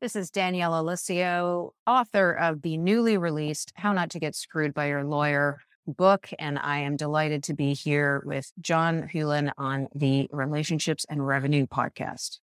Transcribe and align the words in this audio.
This 0.00 0.14
is 0.14 0.30
Danielle 0.30 0.84
Licio, 0.84 1.70
author 1.84 2.30
of 2.30 2.62
the 2.62 2.76
newly 2.76 3.18
released 3.18 3.72
How 3.74 3.92
Not 3.92 4.10
to 4.10 4.20
Get 4.20 4.36
Screwed 4.36 4.72
by 4.72 4.86
Your 4.86 5.02
Lawyer 5.02 5.58
book. 5.88 6.30
And 6.38 6.56
I 6.56 6.78
am 6.78 6.94
delighted 6.94 7.42
to 7.44 7.54
be 7.54 7.74
here 7.74 8.22
with 8.24 8.52
John 8.60 9.10
Hewlin 9.12 9.50
on 9.58 9.88
the 9.92 10.28
Relationships 10.30 11.04
and 11.10 11.26
Revenue 11.26 11.66
podcast. 11.66 12.38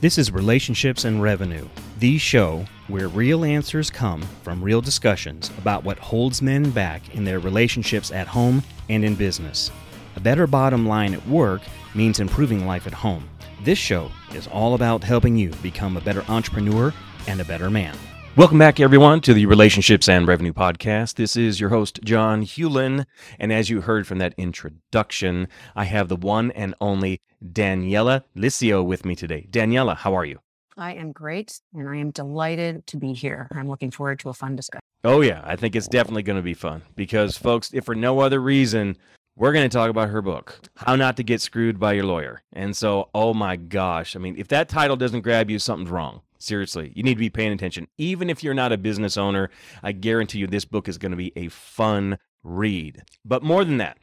This 0.00 0.18
is 0.18 0.32
Relationships 0.32 1.04
and 1.04 1.22
Revenue, 1.22 1.68
the 2.02 2.18
show 2.18 2.64
where 2.88 3.06
real 3.06 3.44
answers 3.44 3.88
come 3.88 4.20
from 4.42 4.60
real 4.60 4.80
discussions 4.80 5.52
about 5.56 5.84
what 5.84 6.00
holds 6.00 6.42
men 6.42 6.68
back 6.72 7.14
in 7.14 7.22
their 7.22 7.38
relationships 7.38 8.10
at 8.10 8.26
home 8.26 8.60
and 8.88 9.04
in 9.04 9.14
business. 9.14 9.70
A 10.16 10.20
better 10.20 10.48
bottom 10.48 10.84
line 10.84 11.14
at 11.14 11.24
work 11.28 11.62
means 11.94 12.18
improving 12.18 12.66
life 12.66 12.88
at 12.88 12.92
home. 12.92 13.30
This 13.62 13.78
show 13.78 14.10
is 14.34 14.48
all 14.48 14.74
about 14.74 15.04
helping 15.04 15.36
you 15.36 15.50
become 15.62 15.96
a 15.96 16.00
better 16.00 16.24
entrepreneur 16.28 16.92
and 17.28 17.40
a 17.40 17.44
better 17.44 17.70
man. 17.70 17.96
Welcome 18.34 18.58
back, 18.58 18.80
everyone, 18.80 19.20
to 19.20 19.32
the 19.32 19.46
Relationships 19.46 20.08
and 20.08 20.26
Revenue 20.26 20.52
Podcast. 20.52 21.14
This 21.14 21.36
is 21.36 21.60
your 21.60 21.70
host, 21.70 22.00
John 22.02 22.42
Hewlin. 22.42 23.06
And 23.38 23.52
as 23.52 23.70
you 23.70 23.80
heard 23.80 24.08
from 24.08 24.18
that 24.18 24.34
introduction, 24.36 25.46
I 25.76 25.84
have 25.84 26.08
the 26.08 26.16
one 26.16 26.50
and 26.50 26.74
only 26.80 27.20
Daniela 27.40 28.24
Licio 28.36 28.84
with 28.84 29.04
me 29.04 29.14
today. 29.14 29.46
Daniela, 29.52 29.96
how 29.98 30.14
are 30.14 30.24
you? 30.24 30.40
I 30.76 30.94
am 30.94 31.12
great, 31.12 31.60
and 31.74 31.88
I 31.88 31.96
am 31.96 32.10
delighted 32.10 32.86
to 32.88 32.96
be 32.96 33.12
here. 33.12 33.48
I'm 33.52 33.68
looking 33.68 33.90
forward 33.90 34.18
to 34.20 34.30
a 34.30 34.34
fun 34.34 34.56
discussion. 34.56 34.80
Oh, 35.04 35.20
yeah, 35.20 35.42
I 35.44 35.56
think 35.56 35.76
it's 35.76 35.88
definitely 35.88 36.22
going 36.22 36.36
to 36.36 36.42
be 36.42 36.54
fun 36.54 36.82
because, 36.96 37.36
folks, 37.36 37.72
if 37.74 37.84
for 37.84 37.94
no 37.94 38.20
other 38.20 38.40
reason, 38.40 38.96
we're 39.36 39.52
going 39.52 39.68
to 39.68 39.74
talk 39.74 39.90
about 39.90 40.10
her 40.10 40.22
book, 40.22 40.60
How 40.76 40.96
Not 40.96 41.16
to 41.16 41.22
Get 41.22 41.40
Screwed 41.40 41.80
by 41.80 41.94
Your 41.94 42.04
Lawyer. 42.04 42.42
And 42.52 42.76
so, 42.76 43.08
oh 43.14 43.34
my 43.34 43.56
gosh, 43.56 44.14
I 44.16 44.18
mean, 44.18 44.36
if 44.38 44.48
that 44.48 44.68
title 44.68 44.96
doesn't 44.96 45.22
grab 45.22 45.50
you, 45.50 45.58
something's 45.58 45.90
wrong. 45.90 46.22
Seriously, 46.38 46.92
you 46.94 47.02
need 47.02 47.14
to 47.14 47.20
be 47.20 47.30
paying 47.30 47.52
attention. 47.52 47.86
Even 47.98 48.28
if 48.28 48.42
you're 48.42 48.54
not 48.54 48.72
a 48.72 48.78
business 48.78 49.16
owner, 49.16 49.50
I 49.82 49.92
guarantee 49.92 50.38
you 50.38 50.46
this 50.46 50.64
book 50.64 50.88
is 50.88 50.98
going 50.98 51.12
to 51.12 51.16
be 51.16 51.32
a 51.36 51.48
fun 51.48 52.18
read. 52.42 53.02
But 53.24 53.42
more 53.42 53.64
than 53.64 53.76
that, 53.78 53.98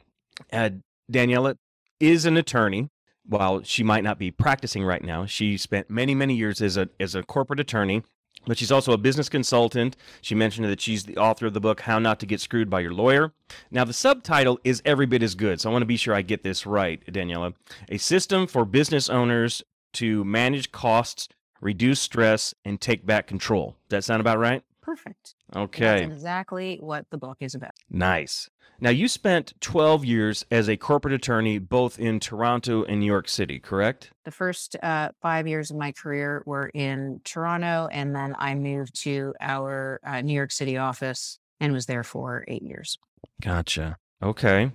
uh, 0.52 0.70
Daniela 1.12 1.56
is 1.98 2.24
an 2.24 2.36
attorney. 2.36 2.88
While 3.26 3.62
she 3.62 3.82
might 3.82 4.04
not 4.04 4.18
be 4.18 4.30
practicing 4.30 4.84
right 4.84 5.02
now, 5.02 5.26
she 5.26 5.56
spent 5.56 5.90
many, 5.90 6.14
many 6.14 6.34
years 6.34 6.60
as 6.60 6.76
a, 6.76 6.88
as 6.98 7.14
a 7.14 7.22
corporate 7.22 7.60
attorney 7.60 8.02
but 8.46 8.56
she's 8.56 8.72
also 8.72 8.92
a 8.92 8.96
business 8.96 9.28
consultant. 9.28 9.98
She 10.22 10.34
mentioned 10.34 10.66
that 10.66 10.80
she's 10.80 11.04
the 11.04 11.18
author 11.18 11.44
of 11.44 11.52
the 11.52 11.60
book 11.60 11.82
How 11.82 11.98
Not 11.98 12.18
to 12.20 12.26
Get 12.26 12.40
Screwed 12.40 12.70
by 12.70 12.80
Your 12.80 12.94
Lawyer. 12.94 13.34
Now, 13.70 13.84
the 13.84 13.92
subtitle 13.92 14.58
is 14.64 14.80
every 14.86 15.04
bit 15.04 15.22
as 15.22 15.34
good, 15.34 15.60
so 15.60 15.68
I 15.68 15.72
want 15.72 15.82
to 15.82 15.86
be 15.86 15.98
sure 15.98 16.14
I 16.14 16.22
get 16.22 16.42
this 16.42 16.64
right, 16.64 17.04
Daniela. 17.06 17.52
A 17.90 17.98
system 17.98 18.46
for 18.46 18.64
business 18.64 19.10
owners 19.10 19.62
to 19.92 20.24
manage 20.24 20.72
costs 20.72 21.28
reduce 21.60 22.00
stress, 22.00 22.54
and 22.64 22.80
take 22.80 23.06
back 23.06 23.26
control. 23.26 23.76
Does 23.88 23.98
that 23.98 24.04
sound 24.04 24.20
about 24.20 24.38
right? 24.38 24.62
Perfect. 24.90 25.36
Okay. 25.54 26.00
That's 26.00 26.02
exactly 26.02 26.78
what 26.80 27.06
the 27.10 27.16
book 27.16 27.36
is 27.38 27.54
about. 27.54 27.70
Nice. 27.88 28.50
Now, 28.80 28.90
you 28.90 29.06
spent 29.06 29.52
12 29.60 30.04
years 30.04 30.44
as 30.50 30.68
a 30.68 30.76
corporate 30.76 31.14
attorney 31.14 31.58
both 31.60 32.00
in 32.00 32.18
Toronto 32.18 32.82
and 32.82 32.98
New 32.98 33.06
York 33.06 33.28
City, 33.28 33.60
correct? 33.60 34.10
The 34.24 34.32
first 34.32 34.74
uh, 34.82 35.10
five 35.22 35.46
years 35.46 35.70
of 35.70 35.76
my 35.76 35.92
career 35.92 36.42
were 36.44 36.72
in 36.74 37.20
Toronto, 37.22 37.88
and 37.92 38.16
then 38.16 38.34
I 38.36 38.56
moved 38.56 39.00
to 39.02 39.32
our 39.40 40.00
uh, 40.04 40.22
New 40.22 40.32
York 40.32 40.50
City 40.50 40.76
office 40.76 41.38
and 41.60 41.72
was 41.72 41.86
there 41.86 42.02
for 42.02 42.44
eight 42.48 42.62
years. 42.62 42.98
Gotcha. 43.40 43.96
Okay. 44.20 44.72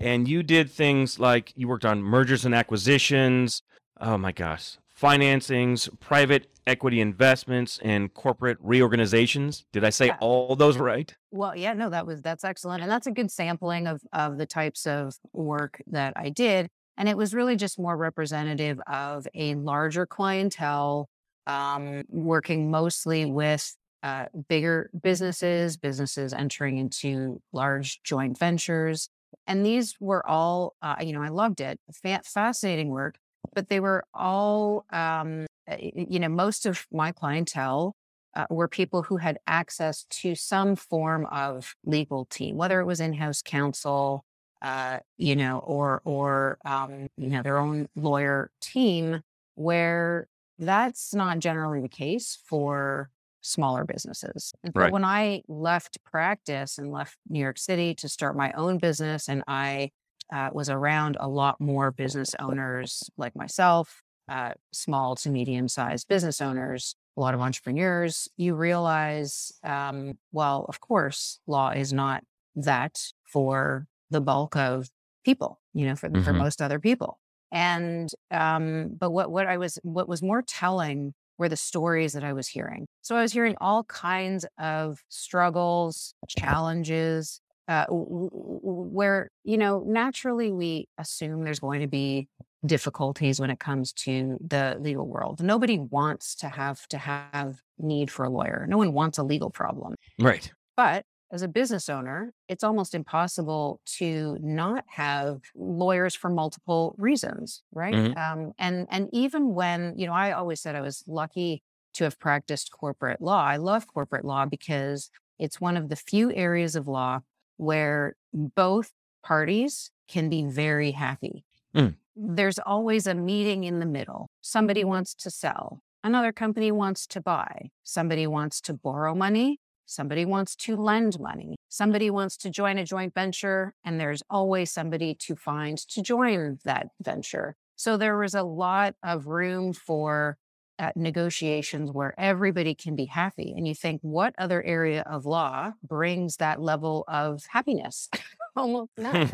And 0.00 0.26
you 0.26 0.42
did 0.42 0.72
things 0.72 1.20
like 1.20 1.52
you 1.54 1.68
worked 1.68 1.84
on 1.84 2.02
mergers 2.02 2.44
and 2.44 2.52
acquisitions. 2.52 3.62
Oh 4.00 4.18
my 4.18 4.32
gosh 4.32 4.78
financings, 5.02 5.88
private 5.98 6.46
equity 6.66 7.00
investments, 7.00 7.80
and 7.82 8.14
corporate 8.14 8.56
reorganizations. 8.60 9.64
Did 9.72 9.84
I 9.84 9.90
say 9.90 10.06
yeah. 10.06 10.16
all 10.20 10.54
those 10.54 10.78
right? 10.78 11.12
Well, 11.32 11.56
yeah, 11.56 11.72
no, 11.72 11.90
that 11.90 12.06
was 12.06 12.22
that's 12.22 12.44
excellent, 12.44 12.82
and 12.82 12.90
that's 12.90 13.08
a 13.08 13.10
good 13.10 13.30
sampling 13.30 13.86
of 13.88 14.00
of 14.12 14.38
the 14.38 14.46
types 14.46 14.86
of 14.86 15.14
work 15.32 15.82
that 15.88 16.12
I 16.14 16.28
did, 16.28 16.68
and 16.96 17.08
it 17.08 17.16
was 17.16 17.34
really 17.34 17.56
just 17.56 17.78
more 17.78 17.96
representative 17.96 18.80
of 18.86 19.26
a 19.34 19.56
larger 19.56 20.06
clientele, 20.06 21.08
um, 21.48 22.04
working 22.08 22.70
mostly 22.70 23.24
with 23.24 23.74
uh, 24.04 24.26
bigger 24.48 24.90
businesses, 25.02 25.76
businesses 25.76 26.32
entering 26.32 26.78
into 26.78 27.40
large 27.52 28.00
joint 28.02 28.38
ventures. 28.38 29.08
And 29.46 29.64
these 29.64 29.96
were 29.98 30.26
all, 30.28 30.74
uh, 30.82 30.96
you 31.00 31.12
know, 31.12 31.22
I 31.22 31.28
loved 31.28 31.60
it. 31.60 31.80
Fa- 31.92 32.20
fascinating 32.24 32.88
work 32.88 33.16
but 33.54 33.68
they 33.68 33.80
were 33.80 34.04
all, 34.14 34.84
um, 34.90 35.46
eh, 35.66 35.90
you 35.94 36.18
know, 36.18 36.28
most 36.28 36.66
of 36.66 36.86
my 36.92 37.12
clientele 37.12 37.94
uh, 38.34 38.46
were 38.50 38.68
people 38.68 39.02
who 39.02 39.18
had 39.18 39.38
access 39.46 40.04
to 40.04 40.34
some 40.34 40.76
form 40.76 41.26
of 41.26 41.74
legal 41.84 42.24
team, 42.26 42.56
whether 42.56 42.80
it 42.80 42.86
was 42.86 43.00
in-house 43.00 43.42
counsel, 43.42 44.24
uh, 44.62 44.98
you 45.18 45.36
know, 45.36 45.58
or 45.58 46.00
or 46.04 46.58
um, 46.64 47.08
you 47.16 47.28
know 47.28 47.42
their 47.42 47.58
own 47.58 47.88
lawyer 47.96 48.50
team, 48.60 49.20
where 49.54 50.28
that's 50.58 51.14
not 51.14 51.40
generally 51.40 51.80
the 51.80 51.88
case 51.88 52.38
for 52.46 53.10
smaller 53.40 53.84
businesses. 53.84 54.52
And 54.62 54.72
right. 54.74 54.92
when 54.92 55.04
I 55.04 55.42
left 55.48 55.98
practice 56.04 56.78
and 56.78 56.92
left 56.92 57.16
New 57.28 57.40
York 57.40 57.58
City 57.58 57.94
to 57.96 58.08
start 58.08 58.36
my 58.36 58.52
own 58.52 58.78
business, 58.78 59.28
and 59.28 59.42
I 59.46 59.90
uh, 60.32 60.50
was 60.52 60.68
around 60.68 61.16
a 61.20 61.28
lot 61.28 61.60
more 61.60 61.90
business 61.90 62.34
owners 62.38 63.10
like 63.16 63.34
myself, 63.34 64.02
uh, 64.28 64.52
small 64.72 65.16
to 65.16 65.30
medium 65.30 65.68
sized 65.68 66.08
business 66.08 66.40
owners, 66.40 66.94
a 67.16 67.20
lot 67.20 67.34
of 67.34 67.40
entrepreneurs. 67.40 68.28
You 68.36 68.54
realize, 68.54 69.52
um, 69.64 70.18
well, 70.32 70.66
of 70.68 70.80
course, 70.80 71.38
law 71.46 71.70
is 71.70 71.92
not 71.92 72.24
that 72.54 72.98
for 73.24 73.86
the 74.10 74.20
bulk 74.20 74.56
of 74.56 74.88
people, 75.24 75.60
you 75.72 75.86
know, 75.86 75.96
for, 75.96 76.08
mm-hmm. 76.08 76.22
for 76.22 76.32
most 76.32 76.60
other 76.60 76.78
people. 76.78 77.18
And, 77.50 78.10
um, 78.30 78.96
but 78.98 79.10
what, 79.10 79.30
what 79.30 79.46
I 79.46 79.58
was, 79.58 79.78
what 79.82 80.08
was 80.08 80.22
more 80.22 80.42
telling 80.42 81.14
were 81.38 81.48
the 81.48 81.56
stories 81.56 82.12
that 82.12 82.24
I 82.24 82.32
was 82.32 82.48
hearing. 82.48 82.86
So 83.02 83.16
I 83.16 83.22
was 83.22 83.32
hearing 83.32 83.56
all 83.60 83.84
kinds 83.84 84.46
of 84.58 85.00
struggles, 85.08 86.14
challenges, 86.28 87.40
uh, 87.68 87.86
where 87.90 89.30
you 89.44 89.56
know 89.56 89.84
naturally 89.86 90.52
we 90.52 90.88
assume 90.98 91.44
there's 91.44 91.60
going 91.60 91.80
to 91.80 91.86
be 91.86 92.28
difficulties 92.64 93.40
when 93.40 93.50
it 93.50 93.58
comes 93.58 93.92
to 93.92 94.36
the 94.40 94.76
legal 94.80 95.06
world. 95.06 95.42
Nobody 95.42 95.78
wants 95.78 96.34
to 96.36 96.48
have 96.48 96.86
to 96.88 96.98
have 96.98 97.60
need 97.78 98.10
for 98.10 98.24
a 98.24 98.30
lawyer. 98.30 98.66
No 98.68 98.78
one 98.78 98.92
wants 98.92 99.18
a 99.18 99.22
legal 99.22 99.50
problem. 99.50 99.94
Right. 100.18 100.50
But 100.76 101.04
as 101.32 101.42
a 101.42 101.48
business 101.48 101.88
owner, 101.88 102.32
it's 102.48 102.62
almost 102.62 102.94
impossible 102.94 103.80
to 103.98 104.36
not 104.40 104.84
have 104.88 105.40
lawyers 105.54 106.14
for 106.14 106.28
multiple 106.28 106.94
reasons, 106.98 107.62
right? 107.72 107.94
Mm-hmm. 107.94 108.18
Um, 108.18 108.52
and 108.58 108.86
and 108.90 109.08
even 109.12 109.54
when 109.54 109.94
you 109.96 110.06
know, 110.06 110.12
I 110.12 110.32
always 110.32 110.60
said 110.60 110.76
I 110.76 110.82
was 110.82 111.02
lucky 111.06 111.62
to 111.94 112.04
have 112.04 112.18
practiced 112.18 112.70
corporate 112.70 113.20
law. 113.20 113.42
I 113.42 113.56
love 113.56 113.86
corporate 113.86 114.24
law 114.24 114.46
because 114.46 115.10
it's 115.38 115.60
one 115.60 115.76
of 115.76 115.88
the 115.88 115.96
few 115.96 116.32
areas 116.32 116.76
of 116.76 116.86
law 116.86 117.20
where 117.62 118.16
both 118.32 118.90
parties 119.22 119.92
can 120.08 120.28
be 120.28 120.44
very 120.44 120.90
happy. 120.90 121.44
Mm. 121.76 121.94
There's 122.16 122.58
always 122.58 123.06
a 123.06 123.14
meeting 123.14 123.62
in 123.62 123.78
the 123.78 123.86
middle. 123.86 124.26
Somebody 124.40 124.82
wants 124.82 125.14
to 125.14 125.30
sell, 125.30 125.80
another 126.02 126.32
company 126.32 126.72
wants 126.72 127.06
to 127.06 127.20
buy, 127.20 127.70
somebody 127.84 128.26
wants 128.26 128.60
to 128.62 128.74
borrow 128.74 129.14
money, 129.14 129.60
somebody 129.86 130.24
wants 130.24 130.56
to 130.56 130.74
lend 130.74 131.20
money, 131.20 131.54
somebody 131.68 132.10
wants 132.10 132.36
to 132.38 132.50
join 132.50 132.78
a 132.78 132.84
joint 132.84 133.14
venture, 133.14 133.74
and 133.84 134.00
there's 134.00 134.24
always 134.28 134.72
somebody 134.72 135.14
to 135.14 135.36
find 135.36 135.78
to 135.78 136.02
join 136.02 136.58
that 136.64 136.88
venture. 137.00 137.54
So 137.76 137.96
there 137.96 138.18
was 138.18 138.34
a 138.34 138.42
lot 138.42 138.96
of 139.04 139.28
room 139.28 139.72
for 139.72 140.36
at 140.82 140.96
negotiations 140.96 141.92
where 141.92 142.12
everybody 142.18 142.74
can 142.74 142.96
be 142.96 143.04
happy. 143.04 143.54
And 143.56 143.66
you 143.68 143.74
think, 143.74 144.00
what 144.02 144.34
other 144.36 144.60
area 144.64 145.02
of 145.02 145.24
law 145.24 145.72
brings 145.86 146.38
that 146.38 146.60
level 146.60 147.04
of 147.06 147.44
happiness? 147.48 148.10
Almost 148.56 148.90
none. 148.98 149.28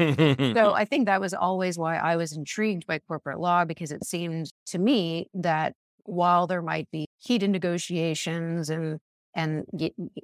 so 0.55 0.75
I 0.75 0.85
think 0.89 1.07
that 1.07 1.23
was 1.23 1.33
always 1.33 1.79
why 1.79 1.97
I 1.97 2.17
was 2.17 2.33
intrigued 2.33 2.87
by 2.87 2.99
corporate 3.01 3.41
law 3.41 3.65
because 3.65 3.91
it 3.91 4.05
seemed 4.05 4.53
to 4.67 4.79
me 4.79 5.29
that 5.35 5.73
while 6.05 6.47
there 6.47 6.63
might 6.63 6.89
be 6.93 7.07
heated 7.17 7.51
negotiations 7.51 8.71
and 8.71 9.01
and 9.35 9.65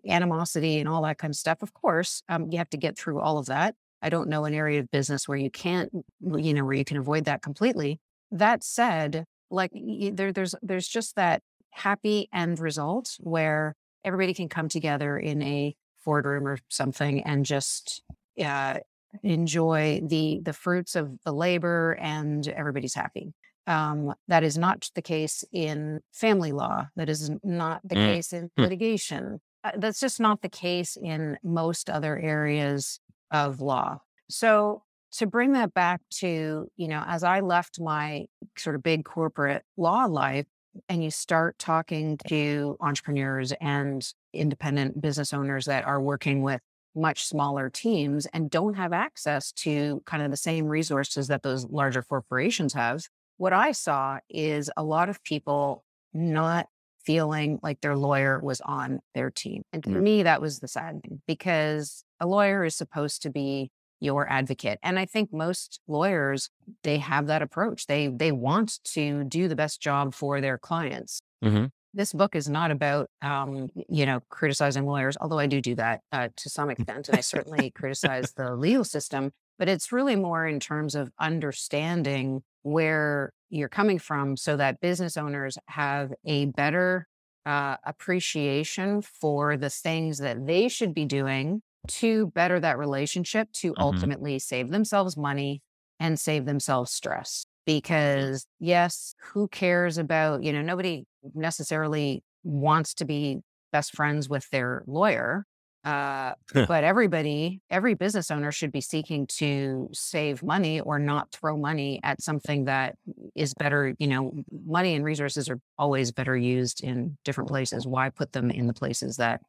animosity 0.09 0.79
and 0.79 0.89
all 0.89 1.03
that 1.03 1.19
kind 1.19 1.31
of 1.31 1.37
stuff, 1.37 1.63
of 1.63 1.73
course, 1.73 2.23
um, 2.29 2.51
you 2.51 2.59
have 2.59 2.71
to 2.71 2.77
get 2.77 2.99
through 2.99 3.21
all 3.21 3.39
of 3.39 3.47
that. 3.47 3.75
I 4.03 4.09
don't 4.09 4.29
know 4.29 4.45
an 4.45 4.55
area 4.55 4.81
of 4.81 4.91
business 4.91 5.29
where 5.29 5.39
you 5.39 5.51
can't, 5.51 5.91
you 6.21 6.53
know, 6.53 6.65
where 6.65 6.75
you 6.75 6.85
can 6.85 6.97
avoid 6.97 7.27
that 7.27 7.43
completely. 7.43 8.01
That 8.33 8.65
said, 8.65 9.25
like 9.51 9.73
there, 10.13 10.33
there's 10.33 10.55
there's 10.63 10.89
just 10.89 11.17
that 11.17 11.43
happy 11.71 12.29
end 12.33 12.59
result 12.59 13.17
where 13.21 13.75
everybody 14.05 14.35
can 14.35 14.49
come 14.49 14.69
together 14.69 15.19
in 15.19 15.43
a 15.43 15.77
boardroom 16.05 16.47
or 16.47 16.59
something 16.69 17.23
and 17.23 17.45
just 17.45 18.03
uh, 18.43 18.79
enjoy 19.23 20.01
the 20.07 20.41
the 20.43 20.53
fruits 20.53 20.97
of 20.97 21.19
the 21.25 21.33
labor 21.33 21.97
and 22.01 22.47
everybody's 22.49 22.95
happy. 22.95 23.33
Um, 23.67 24.13
that 24.29 24.45
is 24.45 24.59
not 24.59 24.91
the 24.95 25.03
case 25.03 25.43
in 25.53 26.01
family 26.13 26.53
law. 26.53 26.89
That 26.97 27.09
is 27.09 27.31
not 27.43 27.81
the 27.83 27.95
mm. 27.95 28.15
case 28.15 28.33
in 28.33 28.51
hmm. 28.57 28.63
litigation. 28.63 29.41
Uh, 29.63 29.73
that's 29.79 30.01
just 30.01 30.21
not 30.21 30.43
the 30.43 30.51
case 30.51 30.99
in 31.03 31.39
most 31.43 31.89
other 31.89 32.19
areas 32.19 33.01
of 33.31 33.63
law. 33.63 34.01
So 34.29 34.83
to 35.19 35.27
bring 35.27 35.53
that 35.53 35.75
back 35.75 36.01
to, 36.11 36.69
you 36.77 36.89
know, 36.89 37.03
as 37.07 37.23
I 37.23 37.41
left 37.41 37.81
my 37.81 38.27
sort 38.57 38.77
of 38.77 38.83
big 38.83 39.05
corporate 39.05 39.63
law 39.77 40.05
life 40.07 40.47
and 40.89 41.05
you 41.05 41.11
start 41.11 41.59
talking 41.59 42.19
to 42.29 42.77
entrepreneurs 42.81 43.53
and 43.61 44.07
independent 44.33 45.01
business 45.01 45.33
owners 45.33 45.67
that 45.67 45.85
are 45.85 46.01
working 46.01 46.43
with 46.43 46.61
much 46.97 47.25
smaller 47.25 47.71
teams 47.71 48.27
and 48.27 48.51
don't 48.51 48.75
have 48.75 48.93
access 48.93 49.53
to 49.53 50.03
kind 50.07 50.23
of 50.23 50.31
the 50.31 50.37
same 50.37 50.67
resources 50.67 51.29
that 51.29 51.43
those 51.43 51.65
larger 51.67 52.03
corporations 52.03 52.73
have. 52.73 53.05
What 53.37 53.53
I 53.53 53.73
saw 53.73 54.19
is 54.29 54.71
a 54.77 54.85
lot 54.85 55.09
of 55.09 55.23
people 55.23 55.85
not 56.13 56.67
feeling 57.05 57.59
like 57.63 57.81
their 57.81 57.97
lawyer 57.97 58.41
was 58.41 58.61
on 58.63 59.01
their 59.15 59.31
team. 59.31 59.63
And 59.73 59.85
for 59.85 59.91
mm. 59.91 60.03
me, 60.03 60.23
that 60.23 60.41
was 60.41 60.61
the 60.61 60.69
sad 60.69 61.03
thing 61.03 61.21
because 61.27 62.05
a 62.21 62.27
lawyer 62.27 62.65
is 62.65 62.75
supposed 62.75 63.23
to 63.23 63.31
be 63.31 63.71
your 64.05 64.31
advocate. 64.31 64.79
And 64.83 64.99
I 64.99 65.07
think 65.07 65.33
most 65.33 65.81
lawyers, 65.89 66.51
they 66.83 66.99
have 66.99 67.27
that 67.27 67.43
approach. 67.43 67.87
They 67.87 68.09
they 68.09 68.31
want 68.31 68.79
to 68.93 69.25
do 69.25 69.49
the 69.49 69.57
best 69.57 69.81
job 69.81 70.15
for 70.15 70.41
their 70.41 70.59
clients. 70.59 71.21
Mm-hmm. 71.43 71.67
This 71.95 72.13
book 72.13 72.35
is 72.35 72.49
not 72.49 72.71
about, 72.71 73.09
um, 73.23 73.69
you 73.89 74.05
know, 74.05 74.21
criticizing 74.29 74.85
lawyers, 74.85 75.17
although 75.21 75.39
I 75.39 75.47
do 75.47 75.61
do 75.61 75.77
that 75.77 76.01
uh, 76.13 76.29
to 76.37 76.51
some 76.51 76.71
extent, 76.75 77.09
and 77.09 77.19
I 77.19 77.21
certainly 77.21 77.71
criticize 77.71 78.33
the 78.33 78.55
legal 78.55 78.85
system. 78.85 79.33
But 79.59 79.69
it's 79.69 79.93
really 79.93 80.17
more 80.17 80.47
in 80.47 80.59
terms 80.59 80.95
of 80.97 81.11
understanding 81.19 82.43
where 82.63 83.33
you're 83.51 83.69
coming 83.69 83.99
from, 83.99 84.37
so 84.37 84.57
that 84.57 84.81
business 84.81 85.17
owners 85.17 85.57
have 85.69 86.13
a 86.25 86.47
better 86.47 87.07
uh, 87.47 87.77
appreciation 87.85 89.03
for 89.03 89.57
the 89.57 89.71
things 89.71 90.19
that 90.19 90.47
they 90.47 90.69
should 90.69 90.95
be 90.95 91.05
doing 91.05 91.63
to 91.89 92.29
better 92.29 92.61
that 92.61 92.79
relationship 92.79 93.51
to 93.53 93.73
mm-hmm. 93.73 93.83
ultimately 93.83 94.39
save 94.39 94.71
themselves 94.71 95.17
money 95.17 95.63
and 96.01 96.19
save 96.19 96.45
themselves 96.45 96.93
stress. 96.93 97.47
Because, 97.67 98.47
yes, 98.61 99.15
who 99.23 99.49
cares 99.49 99.97
about, 99.97 100.43
you 100.43 100.53
know, 100.53 100.61
nobody 100.61 101.05
necessarily 101.35 102.23
wants 102.43 102.93
to 102.95 103.07
be 103.07 103.39
best 103.73 103.97
friends 103.97 104.29
with 104.29 104.49
their 104.51 104.85
lawyer. 104.87 105.47
Uh, 105.83 106.33
but 106.55 106.85
everybody, 106.85 107.61
every 107.71 107.95
business 107.95 108.31
owner 108.31 108.53
should 108.53 108.73
be 108.73 108.81
seeking 108.81 109.27
to 109.27 109.89
save 109.93 110.43
money 110.43 110.81
or 110.81 110.99
not 110.99 111.31
throw 111.33 111.57
money 111.57 112.01
at 112.03 112.23
something 112.23 112.65
that 112.65 112.97
is 113.35 113.55
better. 113.55 113.95
You 113.99 114.09
know, 114.09 114.33
money 114.67 114.95
and 114.95 115.05
resources 115.05 115.49
are 115.49 115.59
always 115.79 116.13
better 116.13 116.37
used 116.37 116.83
in 116.83 117.17
different 117.25 117.49
places. 117.49 117.87
Why 117.87 118.11
put 118.11 118.33
them 118.33 118.51
in 118.51 118.67
the 118.67 118.75
places 118.75 119.17
that 119.17 119.41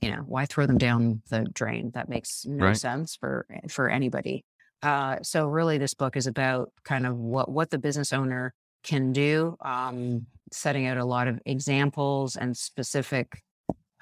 you 0.00 0.10
know 0.10 0.22
why 0.26 0.44
throw 0.44 0.66
them 0.66 0.78
down 0.78 1.22
the 1.30 1.44
drain 1.54 1.90
that 1.94 2.08
makes 2.08 2.44
no 2.46 2.66
right. 2.66 2.76
sense 2.76 3.16
for 3.16 3.46
eh, 3.50 3.60
for 3.68 3.88
anybody 3.88 4.44
uh, 4.82 5.16
so 5.22 5.46
really 5.46 5.78
this 5.78 5.94
book 5.94 6.16
is 6.16 6.26
about 6.26 6.70
kind 6.84 7.06
of 7.06 7.16
what 7.16 7.50
what 7.50 7.70
the 7.70 7.78
business 7.78 8.12
owner 8.12 8.52
can 8.82 9.12
do 9.12 9.56
um, 9.64 10.26
setting 10.52 10.86
out 10.86 10.98
a 10.98 11.04
lot 11.04 11.26
of 11.26 11.40
examples 11.46 12.36
and 12.36 12.56
specific 12.56 13.42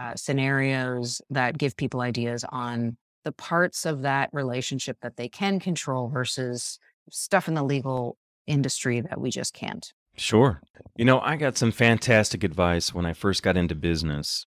uh, 0.00 0.14
scenarios 0.16 1.22
that 1.30 1.56
give 1.56 1.76
people 1.76 2.00
ideas 2.00 2.44
on 2.48 2.96
the 3.24 3.32
parts 3.32 3.86
of 3.86 4.02
that 4.02 4.28
relationship 4.32 4.96
that 5.02 5.16
they 5.16 5.28
can 5.28 5.60
control 5.60 6.08
versus 6.08 6.80
stuff 7.10 7.46
in 7.46 7.54
the 7.54 7.62
legal 7.62 8.16
industry 8.48 9.00
that 9.00 9.20
we 9.20 9.30
just 9.30 9.54
can't 9.54 9.92
Sure. 10.14 10.60
You 10.96 11.06
know, 11.06 11.20
I 11.20 11.36
got 11.36 11.56
some 11.56 11.72
fantastic 11.72 12.44
advice 12.44 12.92
when 12.92 13.06
I 13.06 13.14
first 13.14 13.42
got 13.42 13.56
into 13.56 13.74
business 13.74 14.46